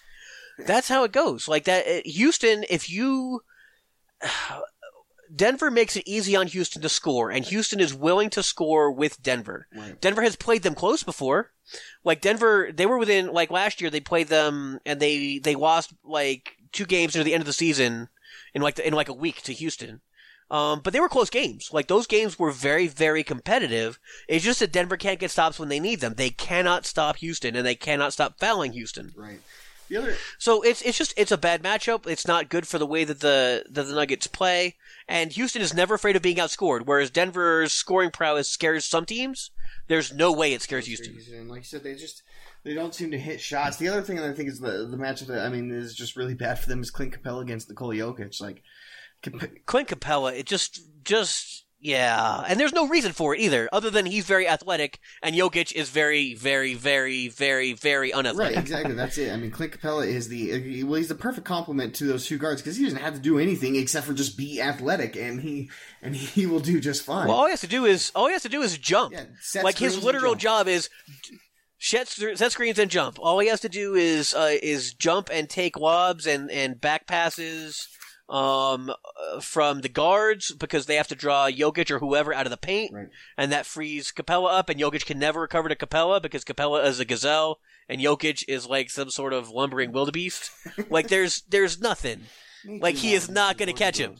That's 0.57 0.89
how 0.89 1.03
it 1.03 1.11
goes. 1.11 1.49
Like 1.49 1.65
that, 1.65 1.85
uh, 1.85 2.01
Houston. 2.05 2.65
If 2.71 2.89
you 2.89 3.43
Denver 5.35 5.71
makes 5.71 5.97
it 5.97 6.07
easy 6.07 6.35
on 6.35 6.47
Houston 6.49 6.83
to 6.83 6.89
score, 6.89 7.31
and 7.31 7.45
Houston 7.45 7.81
is 7.81 7.95
willing 7.95 8.31
to 8.31 8.43
score 8.43 8.91
with 8.91 9.23
Denver. 9.23 9.67
Right. 9.75 10.01
Denver 10.01 10.23
has 10.23 10.37
played 10.37 10.63
them 10.63 10.75
close 10.75 11.03
before. 11.03 11.53
Like 12.05 12.21
Denver, 12.21 12.71
they 12.73 12.87
were 12.87 12.99
within 12.99 13.33
like 13.33 13.51
last 13.51 13.81
year. 13.81 13.91
They 13.91 14.01
played 14.01 14.29
them, 14.29 14.81
and 14.85 14.99
they 15.01 15.39
they 15.39 15.55
lost 15.55 15.93
like 16.05 16.57
two 16.73 16.85
games 16.85 17.15
near 17.15 17.25
the 17.25 17.35
end 17.35 17.43
of 17.43 17.47
the 17.47 17.53
season 17.53 18.09
in 18.55 18.63
like 18.63 18.77
the, 18.77 18.87
in 18.87 18.95
like 18.95 19.09
a 19.09 19.15
week 19.15 19.43
to 19.43 19.53
Houston. 19.53 20.01
Um, 20.51 20.81
but 20.83 20.93
they 20.93 20.99
were 20.99 21.09
close 21.09 21.31
games. 21.31 21.71
Like 21.73 21.87
those 21.87 22.09
games 22.09 22.39
were 22.39 22.51
very 22.51 22.89
very 22.89 23.23
competitive. 23.23 24.01
It's 24.29 24.45
just 24.45 24.59
that 24.61 24.73
Denver 24.73 24.97
can't 24.97 25.21
get 25.21 25.31
stops 25.31 25.61
when 25.61 25.69
they 25.69 25.79
need 25.79 26.01
them. 26.01 26.15
They 26.15 26.31
cannot 26.31 26.87
stop 26.87 27.17
Houston, 27.19 27.55
and 27.55 27.65
they 27.65 27.77
cannot 27.77 28.13
stop 28.13 28.41
fouling 28.41 28.73
Houston. 28.73 29.13
Right. 29.15 29.41
The 29.91 29.97
other. 29.97 30.15
So 30.39 30.63
it's 30.63 30.83
it's 30.83 30.97
just 30.97 31.13
it's 31.17 31.33
a 31.33 31.37
bad 31.37 31.65
matchup. 31.65 32.07
It's 32.07 32.27
not 32.27 32.49
good 32.49 32.67
for 32.67 32.79
the 32.79 32.87
way 32.87 33.03
that 33.03 33.19
the 33.19 33.65
that 33.69 33.83
the 33.83 33.93
Nuggets 33.95 34.29
play. 34.29 34.77
And 35.09 35.33
Houston 35.33 35.61
is 35.61 35.75
never 35.75 35.95
afraid 35.95 36.15
of 36.15 36.23
being 36.23 36.37
outscored, 36.37 36.83
whereas 36.87 37.11
Denver's 37.11 37.73
scoring 37.73 38.13
prowess 38.13 38.49
scares 38.49 38.85
some 38.85 39.05
teams. 39.05 39.51
There's 39.89 40.15
no 40.15 40.31
way 40.33 40.53
it 40.53 40.63
scares 40.63 40.87
Houston. 40.87 41.19
And 41.35 41.51
like 41.51 41.59
you 41.59 41.65
said, 41.65 41.83
they 41.83 41.97
just 41.97 42.23
they 42.63 42.73
don't 42.73 42.95
seem 42.95 43.11
to 43.11 43.19
hit 43.19 43.41
shots. 43.41 43.79
The 43.79 43.89
other 43.89 44.03
thing 44.03 44.15
that 44.15 44.31
I 44.31 44.33
think 44.33 44.49
is 44.49 44.61
the 44.61 44.87
the 44.87 44.97
matchup 44.97 45.27
that 45.27 45.45
I 45.45 45.49
mean 45.49 45.73
is 45.73 45.93
just 45.93 46.15
really 46.15 46.35
bad 46.35 46.61
for 46.61 46.69
them 46.69 46.83
is 46.83 46.93
Clint 46.93 47.21
Capela 47.21 47.43
against 47.43 47.69
Nikola 47.69 47.97
Jokic. 47.97 48.41
Like, 48.41 48.63
Clint 49.67 49.89
Capela, 49.89 50.39
it 50.39 50.47
just 50.47 50.83
just 51.03 51.65
yeah, 51.81 52.45
and 52.47 52.61
there's 52.61 52.73
no 52.73 52.87
reason 52.87 53.13
for 53.13 53.35
it 53.35 53.41
either, 53.41 53.69
other 53.73 53.91
than 53.91 54.05
he's 54.05 54.27
very 54.27 54.47
athletic 54.47 55.01
and 55.23 55.35
Jokic 55.35 55.73
is 55.73 55.89
very 55.89 56.35
very 56.35 56.75
very 56.75 57.29
very 57.29 57.73
very 57.73 58.13
unathletic. 58.13 58.57
Right, 58.57 58.63
exactly. 58.63 58.95
That's 58.95 59.17
it. 59.17 59.33
I 59.33 59.37
mean, 59.37 59.51
Clint 59.51 59.73
Capela 59.73 60.07
is 60.07 60.29
the 60.29 60.85
well, 60.85 60.95
he's 60.95 61.09
the 61.09 61.15
perfect 61.15 61.47
complement 61.47 61.95
to 61.97 62.05
those 62.05 62.27
two 62.27 62.39
guards 62.39 62.61
because 62.61 62.77
he 62.77 62.85
doesn't 62.85 62.99
have 62.99 63.15
to 63.15 63.21
do 63.21 63.39
anything 63.39 63.77
except 63.77 64.07
for 64.07 64.13
just 64.13 64.37
be 64.37 64.61
athletic, 64.61 65.17
and 65.17 65.41
he 65.41 65.71
and 66.03 66.15
he 66.15 66.47
will 66.47 66.61
do 66.61 66.81
just 66.81 67.03
fine. 67.03 67.29
Well, 67.29 67.37
all 67.37 67.47
he 67.47 67.51
has 67.51 67.61
to 67.63 67.67
do 67.67 67.87
is 67.87 68.13
all 68.15 68.27
he 68.27 68.33
has 68.35 68.43
to 68.43 68.49
do 68.49 68.63
is 68.63 68.77
jump. 68.77 69.13
Yeah, 69.13 69.63
like 69.63 69.79
his 69.79 70.03
literal 70.03 70.35
job 70.35 70.69
is 70.69 70.91
set, 71.79 72.09
set 72.09 72.53
screens 72.53 72.79
and 72.79 72.91
jump. 72.91 73.19
All 73.19 73.39
he 73.39 73.49
has 73.49 73.61
to 73.61 73.69
do 73.69 73.95
is 73.95 74.35
uh, 74.35 74.55
is 74.63 74.95
jump 74.95 75.31
and 75.33 75.49
take 75.49 75.79
lobs 75.79 76.27
and 76.27 76.51
and 76.51 76.81
back 76.81 77.07
passes. 77.07 77.89
Um, 78.31 78.91
uh, 78.91 79.41
from 79.41 79.81
the 79.81 79.89
guards 79.89 80.53
because 80.53 80.87
they 80.87 80.95
have 80.95 81.09
to 81.09 81.17
draw 81.17 81.49
Jokic 81.51 81.91
or 81.91 81.99
whoever 81.99 82.33
out 82.33 82.47
of 82.47 82.51
the 82.51 82.57
paint, 82.57 82.93
Right. 82.95 83.09
and 83.37 83.51
that 83.51 83.67
frees 83.67 84.13
Capela 84.13 84.57
up, 84.57 84.69
and 84.69 84.79
Jokic 84.81 85.05
can 85.05 85.19
never 85.19 85.41
recover 85.41 85.69
to 85.69 85.75
Capela 85.75 86.23
because 86.23 86.45
Capela 86.45 86.85
is 86.87 87.01
a 87.01 87.05
gazelle, 87.05 87.59
and 87.89 88.01
Jokic 88.01 88.45
is 88.47 88.67
like 88.69 88.89
some 88.89 89.11
sort 89.11 89.33
of 89.33 89.51
lumbering 89.51 89.91
wildebeest. 89.91 90.53
like 90.91 91.09
there's 91.09 91.43
there's 91.49 91.81
nothing. 91.81 92.21
Like, 92.65 92.95
he 92.97 93.15
is 93.15 93.29
not 93.29 93.59
gonna 93.59 93.73
catch 93.73 93.99
him. 93.99 94.19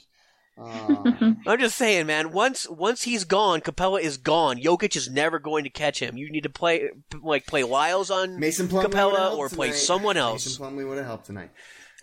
Uh, 0.61 1.05
I'm 1.47 1.61
just 1.61 1.79
saying, 1.79 2.07
man. 2.07 2.33
Once 2.33 2.69
once 2.69 3.03
he's 3.03 3.23
gone, 3.25 3.61
Capela 3.61 4.01
is 4.01 4.17
gone. 4.17 4.59
Jokic 4.61 4.97
is 4.97 5.09
never 5.09 5.39
going 5.39 5.63
to 5.65 5.71
catch 5.71 6.01
him. 6.01 6.17
You 6.17 6.31
need 6.33 6.43
to 6.43 6.51
play 6.51 6.89
like 7.23 7.47
play 7.47 7.63
Lyles 7.63 8.11
on 8.11 8.41
Mason 8.41 8.67
Plumlee 8.67 8.87
Capela 8.87 9.37
or 9.39 9.49
play 9.49 9.69
tonight. 9.69 9.79
someone 9.79 10.17
else. 10.17 10.47
Mason 10.59 10.65
Plumlee 10.77 10.89
would 10.89 10.99
have 10.99 11.07
helped 11.07 11.27
tonight. 11.27 11.51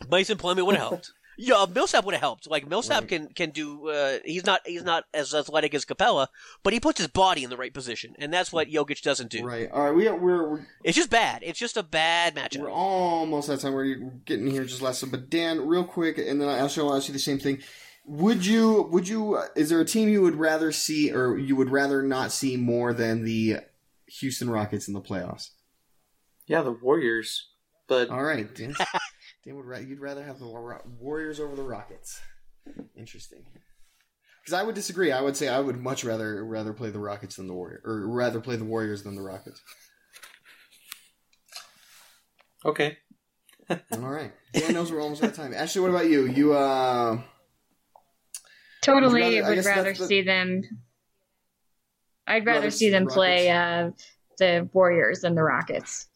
Mason 0.10 0.38
Plumlee 0.38 0.66
would 0.66 0.76
have 0.76 0.90
helped. 0.90 1.12
Yeah, 1.40 1.66
Millsap 1.74 2.04
would 2.06 2.16
have 2.16 2.22
helped. 2.22 2.50
Like 2.50 2.68
Millsap 2.68 3.02
Right. 3.02 3.10
can 3.10 3.28
can 3.30 3.50
do. 3.52 3.90
Uh, 3.90 4.18
he's 4.26 4.46
not 4.46 4.62
he's 4.66 4.84
not 4.84 5.04
as 5.14 5.36
athletic 5.36 5.76
as 5.76 5.86
Capela, 5.86 6.28
but 6.64 6.74
he 6.74 6.80
puts 6.80 6.98
his 6.98 7.08
body 7.08 7.44
in 7.44 7.50
the 7.52 7.58
right 7.58 7.74
position, 7.74 8.16
and 8.18 8.34
that's 8.34 8.52
what 8.52 8.68
Jokic 8.70 9.02
doesn't 9.04 9.30
do. 9.30 9.46
Right. 9.46 9.70
All 9.72 9.84
right. 9.84 9.92
We 9.96 10.08
are, 10.08 10.16
we're 10.16 10.50
we're 10.50 10.68
It's 10.84 10.98
just 10.98 11.12
bad. 11.12 11.44
It's 11.44 11.60
just 11.60 11.78
a 11.78 11.84
bad 11.84 12.36
matchup. 12.36 12.62
we're 12.62 12.72
almost 12.72 13.50
out 13.50 13.54
of 13.54 13.62
time. 13.62 13.74
We're 13.74 13.96
getting 14.26 14.48
here 14.48 14.64
just 14.66 14.82
less. 14.82 15.04
But 15.04 15.30
Dan, 15.30 15.68
real 15.68 15.84
quick, 15.84 16.18
and 16.18 16.42
then 16.42 16.50
I 16.50 16.60
also 16.60 16.84
want 16.86 16.94
to 16.96 16.98
ask 16.98 17.08
you 17.08 17.14
the 17.14 17.20
same 17.20 17.38
thing. 17.40 17.60
Would 18.06 18.46
you? 18.46 18.84
Would 18.92 19.08
you? 19.08 19.38
Is 19.56 19.70
there 19.70 19.80
a 19.82 19.86
team 19.86 20.10
you 20.10 20.22
would 20.24 20.36
rather 20.38 20.72
see, 20.72 21.12
or 21.14 21.38
you 21.38 21.56
would 21.56 21.70
rather 21.70 22.02
not 22.02 22.32
see 22.32 22.58
more 22.58 22.94
than 22.94 23.24
the 23.26 23.58
Houston 24.20 24.50
Rockets 24.50 24.88
in 24.88 24.94
the 24.96 25.02
playoffs? 25.02 25.50
Yeah, 26.48 26.62
the 26.64 26.72
Warriors. 26.72 27.50
But 27.88 28.10
All 28.10 28.24
right, 28.24 28.48
Dan. 29.48 29.56
Dan 29.56 29.56
would 29.56 29.66
ra- 29.66 29.78
you'd 29.80 30.00
rather 30.00 30.24
have 30.24 30.40
the 30.40 30.48
Wa- 30.48 30.82
Warriors 31.00 31.40
over 31.40 31.56
the 31.56 31.64
Rockets. 31.64 32.20
Interesting. 32.98 33.46
Because 34.42 34.54
I 34.54 34.64
would 34.64 34.76
disagree. 34.76 35.12
I 35.12 35.22
would 35.22 35.36
say 35.38 35.48
I 35.48 35.60
would 35.60 35.78
much 35.82 36.04
rather 36.04 36.44
rather 36.46 36.74
play 36.74 36.90
the 36.90 37.00
Rockets 37.00 37.36
than 37.38 37.48
the 37.48 37.54
Warriors, 37.54 37.82
or 37.86 38.08
rather 38.08 38.40
play 38.40 38.56
the 38.56 38.64
Warriors 38.66 39.04
than 39.04 39.16
the 39.16 39.22
Rockets. 39.22 39.62
okay. 42.66 42.98
All 43.70 44.00
right, 44.00 44.32
Dan 44.54 44.74
knows 44.74 44.92
we're 44.94 45.02
almost 45.02 45.22
out 45.24 45.32
of 45.32 45.36
time. 45.36 45.54
Ashley, 45.54 45.82
what 45.82 45.90
about 45.90 46.10
you? 46.10 46.26
You 46.28 46.54
uh, 46.54 47.20
Totally 48.82 49.22
Would 49.24 49.34
rather- 49.42 49.46
I 49.46 49.56
would 49.58 49.66
rather 49.66 49.94
the- 49.94 50.06
see 50.06 50.22
them. 50.22 50.62
I'd 52.26 52.46
rather 52.46 52.60
Rather 52.60 52.72
see 52.72 52.78
see 52.88 52.90
them 52.90 53.04
Rockets. 53.04 53.16
play 53.16 53.50
uh, 53.50 53.92
the 54.38 54.70
Warriors 54.74 55.22
than 55.22 55.36
the 55.36 55.44
Rockets 55.44 56.08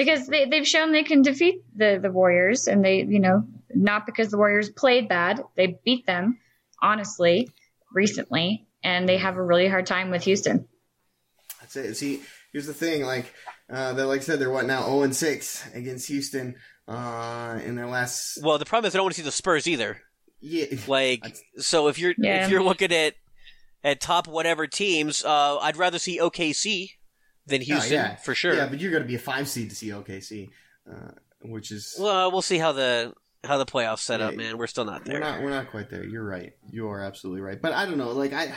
because 0.00 0.26
they, 0.26 0.46
they've 0.46 0.66
shown 0.66 0.92
they 0.92 1.02
can 1.02 1.20
defeat 1.20 1.62
the, 1.76 1.98
the 2.02 2.10
Warriors, 2.10 2.68
and 2.68 2.82
they, 2.82 3.02
you 3.02 3.20
know, 3.20 3.44
not 3.74 4.06
because 4.06 4.30
the 4.30 4.38
Warriors 4.38 4.70
played 4.70 5.08
bad, 5.10 5.42
they 5.56 5.78
beat 5.84 6.06
them 6.06 6.38
honestly 6.82 7.50
recently, 7.92 8.66
and 8.82 9.06
they 9.06 9.18
have 9.18 9.36
a 9.36 9.42
really 9.42 9.68
hard 9.68 9.84
time 9.84 10.10
with 10.10 10.24
Houston. 10.24 10.66
That's 11.60 11.76
it. 11.76 11.94
See, 11.96 12.22
here's 12.52 12.66
the 12.66 12.72
thing. 12.72 13.02
Like, 13.04 13.32
uh, 13.68 13.92
they 13.92 14.02
like 14.04 14.22
I 14.22 14.24
said, 14.24 14.38
they're 14.38 14.50
what 14.50 14.64
now? 14.64 14.84
Zero 14.84 15.02
and 15.02 15.14
six 15.14 15.62
against 15.74 16.08
Houston. 16.08 16.56
Uh, 16.88 17.60
in 17.64 17.76
their 17.76 17.86
last 17.86 18.38
Well, 18.42 18.58
the 18.58 18.64
problem 18.64 18.88
is 18.88 18.94
I 18.94 18.98
don't 18.98 19.04
want 19.04 19.14
to 19.14 19.20
see 19.20 19.24
the 19.24 19.30
Spurs 19.30 19.68
either. 19.68 20.00
yeah. 20.40 20.64
Like, 20.88 21.36
so 21.58 21.86
if 21.88 21.98
you're 21.98 22.14
Yeah. 22.18 22.44
if 22.44 22.50
you're 22.50 22.62
looking 22.64 22.90
at 22.92 23.14
at 23.84 24.00
top 24.00 24.26
whatever 24.26 24.66
teams, 24.66 25.24
uh, 25.24 25.58
I'd 25.58 25.76
rather 25.76 25.98
see 25.98 26.18
OKC 26.18 26.90
than 27.50 27.60
Houston 27.60 27.92
yeah. 27.92 28.16
for 28.16 28.34
sure. 28.34 28.54
Yeah, 28.54 28.66
but 28.66 28.80
you're 28.80 28.90
going 28.90 29.02
to 29.02 29.08
be 29.08 29.16
a 29.16 29.20
five 29.20 29.48
seed 29.48 29.70
to 29.70 29.76
see 29.76 29.88
OKC, 29.88 30.48
uh, 30.90 31.12
which 31.42 31.70
is 31.70 31.96
Well, 31.98 32.30
we'll 32.32 32.42
see 32.42 32.58
how 32.58 32.72
the 32.72 33.12
how 33.44 33.58
the 33.58 33.66
playoffs 33.66 34.00
set 34.00 34.20
up, 34.20 34.34
man. 34.34 34.58
We're 34.58 34.66
still 34.66 34.84
not 34.84 35.06
we're 35.06 35.12
there. 35.12 35.20
not 35.20 35.42
we're 35.42 35.50
not 35.50 35.70
quite 35.70 35.90
there. 35.90 36.04
You're 36.04 36.24
right. 36.24 36.54
You 36.70 36.88
are 36.88 37.02
absolutely 37.02 37.42
right. 37.42 37.60
But 37.60 37.72
I 37.72 37.84
don't 37.84 37.98
know. 37.98 38.12
Like 38.12 38.32
I 38.32 38.52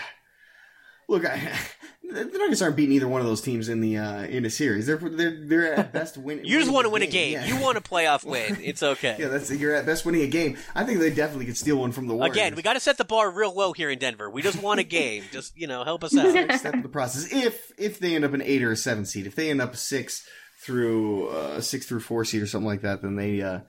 look, 1.13 1.25
I, 1.25 1.57
the 2.01 2.25
Nuggets 2.25 2.61
aren't 2.61 2.75
beating 2.75 2.95
either 2.95 3.07
one 3.07 3.21
of 3.21 3.27
those 3.27 3.41
teams 3.41 3.69
in 3.69 3.81
the 3.81 3.97
uh, 3.97 4.23
in 4.23 4.45
a 4.45 4.49
series. 4.49 4.85
They're 4.87 4.97
they're 4.97 5.45
they're 5.45 5.73
at 5.75 5.93
best 5.93 6.17
win. 6.17 6.39
You 6.43 6.59
just 6.59 6.71
winning 6.71 6.73
want 6.73 6.85
to 6.85 6.89
win 6.89 7.01
a 7.03 7.07
game. 7.07 7.33
Yeah. 7.33 7.45
You 7.45 7.61
want 7.61 7.77
a 7.77 7.81
playoff 7.81 8.25
win. 8.25 8.57
It's 8.63 8.83
okay. 8.83 9.15
Yeah, 9.19 9.27
that's 9.29 9.51
you're 9.51 9.73
at 9.75 9.85
best 9.85 10.05
winning 10.05 10.21
a 10.21 10.27
game. 10.27 10.57
I 10.75 10.83
think 10.83 10.99
they 10.99 11.13
definitely 11.13 11.45
could 11.45 11.57
steal 11.57 11.77
one 11.77 11.91
from 11.91 12.07
the 12.07 12.15
Warriors. 12.15 12.35
Again, 12.35 12.55
we 12.55 12.61
got 12.61 12.73
to 12.73 12.79
set 12.79 12.97
the 12.97 13.05
bar 13.05 13.31
real 13.31 13.53
low 13.53 13.73
here 13.73 13.89
in 13.89 13.99
Denver. 13.99 14.29
We 14.29 14.41
just 14.41 14.61
want 14.61 14.79
a 14.79 14.83
game. 14.83 15.23
Just 15.31 15.57
you 15.57 15.67
know, 15.67 15.83
help 15.83 16.03
us 16.03 16.15
out. 16.17 16.33
next 16.33 16.59
step 16.59 16.75
the 16.81 16.89
process. 16.89 17.31
If 17.31 17.71
if 17.77 17.99
they 17.99 18.15
end 18.15 18.25
up 18.25 18.33
an 18.33 18.41
eight 18.41 18.63
or 18.63 18.71
a 18.71 18.75
seven 18.77 19.05
seed, 19.05 19.27
if 19.27 19.35
they 19.35 19.49
end 19.49 19.61
up 19.61 19.73
a 19.73 19.77
six 19.77 20.27
through 20.61 21.29
uh, 21.29 21.61
six 21.61 21.85
through 21.85 21.99
four 22.01 22.25
seed 22.25 22.41
or 22.41 22.47
something 22.47 22.67
like 22.67 22.81
that, 22.81 23.01
then 23.01 23.15
they 23.15 23.41
uh, 23.41 23.59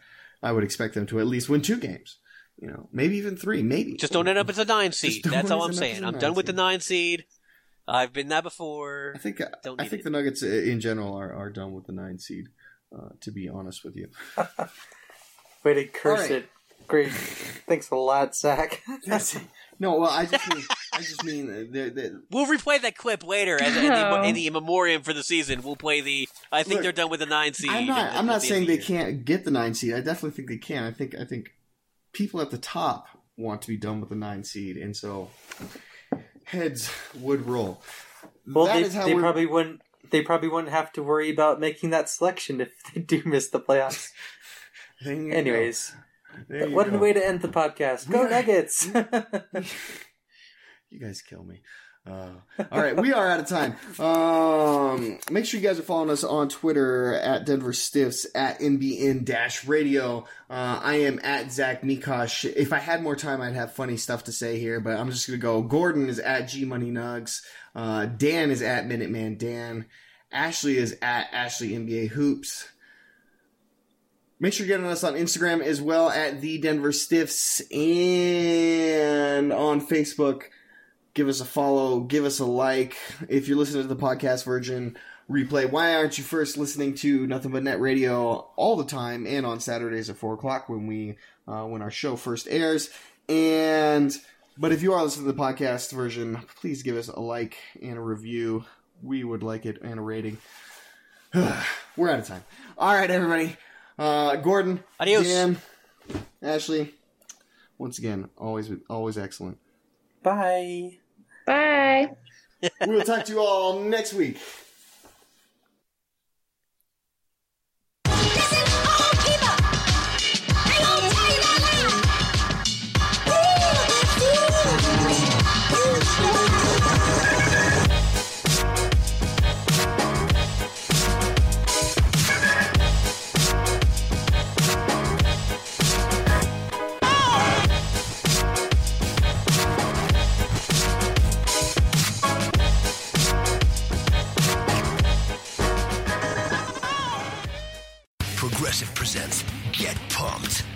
I 0.42 0.53
would 0.53 0.64
expect 0.64 0.95
them 0.95 1.07
to 1.07 1.20
at 1.20 1.26
least 1.26 1.49
win 1.49 1.62
two 1.62 1.76
games. 1.76 2.16
You 2.61 2.69
know, 2.69 2.89
maybe 2.93 3.17
even 3.17 3.37
three. 3.37 3.63
Maybe 3.63 3.95
Just 3.95 4.13
don't 4.13 4.29
end 4.29 4.39
up 4.39 4.49
as 4.49 4.59
a 4.59 4.65
nine 4.65 4.93
seed. 4.93 5.25
That's 5.25 5.51
all 5.51 5.63
I'm 5.63 5.73
saying. 5.73 6.05
I'm 6.05 6.19
done 6.19 6.35
with 6.35 6.47
the 6.47 6.53
nine 6.53 6.81
seed. 6.81 7.25
I've 7.87 8.13
been 8.13 8.29
that 8.29 8.43
before. 8.43 9.13
I 9.15 9.19
think 9.19 9.43
Don't 9.63 9.81
I 9.81 9.87
think 9.87 10.01
it. 10.01 10.05
the 10.05 10.11
Nuggets 10.11 10.43
uh, 10.43 10.47
in 10.47 10.81
general 10.81 11.15
are, 11.15 11.33
are 11.35 11.51
done 11.51 11.73
with 11.73 11.87
the 11.87 11.93
nine 11.93 12.19
seed. 12.19 12.49
Uh, 12.95 13.09
to 13.21 13.33
be 13.33 13.49
honest 13.49 13.85
with 13.85 13.97
you, 13.97 14.09
Way 15.65 15.75
to 15.75 15.85
curse 15.87 16.21
All 16.21 16.23
right. 16.23 16.31
it. 16.31 16.49
Great. 16.87 17.11
Thanks 17.11 17.91
a 17.91 17.97
lot, 17.97 18.37
Zach. 18.37 18.83
no. 19.79 19.97
Well, 19.99 20.11
I 20.11 20.27
just 20.27 20.55
mean 20.55 20.65
I 20.93 20.99
just 20.99 21.25
mean 21.25 21.51
uh, 21.51 21.65
they're, 21.71 21.91
they're, 21.91 22.21
We'll 22.31 22.47
replay 22.47 22.81
that 22.83 22.97
clip 22.97 23.25
later 23.27 23.61
as 23.61 23.75
in 23.77 23.87
the, 23.87 24.23
in 24.25 24.35
the 24.35 24.51
memoriam 24.51 25.03
for 25.03 25.13
the 25.13 25.23
season. 25.23 25.63
We'll 25.63 25.77
play 25.77 26.03
the. 26.03 26.29
I 26.53 26.63
think 26.63 26.75
Look, 26.75 26.83
they're 26.83 26.93
done 26.93 27.11
with 27.11 27.21
the 27.21 27.27
nine 27.27 27.55
seed. 27.55 27.71
I'm 27.71 27.87
not. 27.87 28.13
I'm 28.15 28.27
not 28.27 28.43
saying 28.43 28.63
end 28.63 28.69
they 28.69 28.75
year. 28.75 28.83
can't 28.83 29.25
get 29.25 29.45
the 29.45 29.51
nine 29.51 29.75
seed. 29.75 29.95
I 29.95 30.01
definitely 30.01 30.33
think 30.33 30.49
they 30.49 30.59
can. 30.59 30.85
I 30.85 30.93
think. 30.93 31.15
I 31.19 31.25
think 31.25 31.53
people 32.15 32.41
at 32.41 32.51
the 32.51 32.59
top 32.59 33.09
want 33.37 33.62
to 33.62 33.69
be 33.69 33.77
done 33.77 34.01
with 34.01 34.09
the 34.09 34.17
nine 34.17 34.45
seed, 34.45 34.77
and 34.77 34.97
so 34.97 35.31
heads 36.45 36.91
would 37.15 37.47
roll. 37.47 37.83
Well, 38.47 38.67
That 38.67 38.91
they, 38.91 39.12
they 39.12 39.19
probably 39.19 39.47
wouldn't. 39.47 39.83
They 40.11 40.23
probably 40.23 40.49
wouldn't 40.49 40.73
have 40.73 40.93
to 40.93 41.03
worry 41.03 41.31
about 41.31 41.61
making 41.61 41.91
that 41.91 42.09
selection 42.09 42.61
if 42.61 42.71
they 42.93 43.01
do 43.01 43.23
miss 43.25 43.49
the 43.49 43.61
playoffs. 43.61 44.11
There 45.05 45.12
you 45.12 45.31
go. 45.33 45.37
Anyways, 45.37 45.93
what 46.49 46.89
go. 46.89 46.97
a 46.97 46.99
way 46.99 47.12
to 47.12 47.27
end 47.27 47.43
the 47.43 47.49
podcast. 47.49 48.09
Go 48.09 48.27
Nuggets! 48.27 48.89
You 50.91 51.01
guys 51.01 51.23
kill 51.23 51.43
me. 51.43 51.61
Uh, 52.07 52.29
all 52.71 52.83
right, 52.83 53.01
we 53.01 53.15
are 53.15 53.31
out 53.31 53.41
of 53.41 53.47
time. 53.47 53.77
Um, 53.99 55.19
make 55.31 55.47
sure 55.47 55.59
you 55.59 55.67
guys 55.67 55.79
are 55.79 55.83
following 55.83 56.11
us 56.11 56.23
on 56.23 56.51
Twitter 56.51 57.15
at 57.15 57.47
Denver 57.47 57.73
Stiffs 57.73 58.27
at 58.35 58.61
NBN 58.61 59.25
Dash 59.25 59.67
Radio. 59.67 60.27
Uh, 60.51 60.81
I 60.83 60.97
am 60.97 61.19
at 61.25 61.51
Zach 61.51 61.81
Mikash. 61.81 62.45
If 62.45 62.75
I 62.75 62.79
had 62.79 63.03
more 63.03 63.17
time, 63.17 63.41
I'd 63.41 63.55
have 63.55 63.73
funny 63.73 63.97
stuff 63.97 64.25
to 64.25 64.33
say 64.33 64.59
here, 64.59 64.81
but 64.81 64.99
I'm 64.99 65.11
just 65.11 65.27
gonna 65.27 65.39
go. 65.39 65.63
Gordon 65.63 66.11
is 66.11 66.19
at 66.19 66.49
G 66.49 66.67
Money 66.67 66.91
Nugs. 66.91 67.41
Uh, 67.75 68.05
Dan 68.05 68.51
is 68.51 68.61
at 68.61 68.85
Minuteman 68.85 69.39
Dan. 69.39 69.87
Ashley 70.31 70.77
is 70.77 70.99
at 71.01 71.29
Ashley 71.33 71.71
NBA 71.71 72.09
Hoops. 72.09 72.69
Make 74.39 74.53
sure 74.53 74.67
you're 74.67 74.77
getting 74.77 74.91
us 74.91 75.05
on 75.05 75.15
Instagram 75.15 75.63
as 75.63 75.81
well 75.81 76.11
at 76.11 76.43
the 76.43 76.59
Denver 76.59 76.93
Stiffs 76.93 77.63
and 77.73 79.53
on 79.55 79.81
Facebook 79.81 80.43
give 81.15 81.29
us 81.29 81.41
a 81.41 81.45
follow, 81.45 82.01
give 82.01 82.25
us 82.25 82.41
a 82.41 82.45
like. 82.45 82.97
If 83.29 83.49
you're 83.49 83.57
listening 83.57 83.83
to 83.83 83.89
the 83.89 83.97
podcast 83.97 84.45
version, 84.45 84.97
replay. 85.31 85.71
Why 85.71 85.95
aren't 85.95 86.19
you 86.19 86.25
first 86.25 86.57
listening 86.59 86.95
to 86.97 87.27
Nothing 87.27 87.53
But 87.53 87.62
Net 87.62 87.81
Radio 87.81 88.49
all 88.57 88.77
the 88.77 88.85
time 88.85 89.27
and 89.27 89.47
on 89.47 89.61
Saturdays 89.61 90.11
at 90.11 90.17
four 90.17 90.35
o'clock 90.35 90.69
when 90.69 90.87
we 90.87 91.17
uh, 91.49 91.65
when 91.65 91.83
our 91.83 91.91
show 91.91 92.17
first 92.17 92.47
airs? 92.51 92.91
And 93.29 94.17
but 94.59 94.73
if 94.73 94.83
you 94.83 94.93
are 94.93 95.03
listening 95.03 95.27
to 95.27 95.33
the 95.33 95.39
podcast 95.39 95.93
version, 95.93 96.41
please 96.57 96.83
give 96.83 96.97
us 96.97 97.09
a 97.09 97.21
like 97.21 97.57
and 97.81 97.97
a 97.97 98.01
review. 98.01 98.65
We 99.03 99.25
would 99.25 99.43
like 99.43 99.67
it 99.67 99.81
and 99.83 99.99
a 99.99 100.03
rating. 100.03 100.39
We're 101.97 102.11
out 102.11 102.21
of 102.21 102.27
time. 102.27 102.45
All 102.77 102.95
right, 102.95 103.11
everybody. 103.11 103.57
Uh, 103.99 104.37
Gordon, 104.37 104.83
Adios. 104.99 105.27
Dan, 105.27 105.59
Ashley. 106.43 106.95
Once 107.79 107.99
again, 107.99 108.29
always 108.37 108.71
always 108.89 109.19
excellent. 109.19 109.59
Bye. 110.23 110.99
Bye. 111.47 112.11
we 112.86 112.95
will 112.95 113.03
talk 113.03 113.24
to 113.26 113.32
you 113.32 113.40
all 113.40 113.80
next 113.80 114.14
week. 114.14 114.38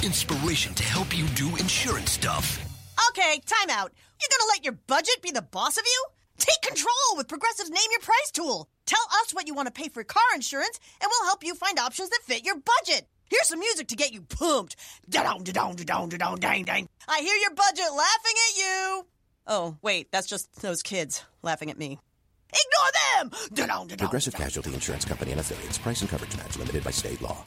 Inspiration 0.05 0.75
to 0.75 0.83
help 0.85 1.17
you 1.17 1.27
do 1.29 1.49
insurance 1.57 2.13
stuff. 2.13 2.65
Okay, 3.11 3.41
time 3.47 3.71
out. 3.71 3.93
You're 4.21 4.29
gonna 4.39 4.49
let 4.49 4.65
your 4.65 4.79
budget 4.87 5.21
be 5.23 5.33
the 5.33 5.43
boss 5.43 5.77
of 5.77 5.83
you? 5.85 6.07
Take 6.39 6.63
control 6.63 7.17
with 7.17 7.27
Progressive's 7.27 7.71
Name 7.71 7.91
Your 7.91 8.01
Price 8.01 8.31
tool. 8.33 8.69
Tell 8.87 9.03
us 9.21 9.35
what 9.35 9.49
you 9.49 9.55
want 9.55 9.67
to 9.67 9.73
pay 9.73 9.89
for 9.89 10.05
car 10.05 10.23
insurance, 10.37 10.79
and 11.03 11.11
we'll 11.11 11.27
help 11.27 11.45
you 11.45 11.57
find 11.57 11.81
options 11.81 12.11
that 12.11 12.21
fit 12.23 12.45
your 12.47 12.55
budget. 12.55 13.09
Here's 13.29 13.49
some 13.49 13.59
music 13.59 13.89
to 13.89 13.97
get 13.97 14.13
you 14.13 14.23
pumped. 14.23 14.77
Da-dong, 15.09 15.43
da-dong, 15.43 15.75
da-dong, 15.75 16.09
da-dong, 16.11 16.39
dang, 16.39 16.65
dang. 16.65 16.89
I 17.09 17.19
hear 17.21 17.37
your 17.37 17.55
budget 17.55 17.93
laughing 17.93 18.35
at 18.51 18.57
you. 18.57 19.07
Oh, 19.49 19.77
wait, 19.83 20.13
that's 20.13 20.29
just 20.29 20.63
those 20.63 20.83
kids 20.83 21.25
laughing 21.43 21.71
at 21.71 21.79
me. 21.79 21.99
Ignore 22.51 23.31
them! 23.31 23.31
Da-dong, 23.53 23.89
da-dong, 23.89 23.99
Progressive 23.99 24.35
Casualty 24.35 24.73
Insurance 24.73 25.05
Company 25.05 25.33
and 25.33 25.41
affiliates. 25.41 25.77
Price 25.77 26.01
and 26.03 26.09
coverage 26.09 26.37
match 26.37 26.57
limited 26.57 26.85
by 26.85 26.93
state 26.93 27.21
law. 27.21 27.45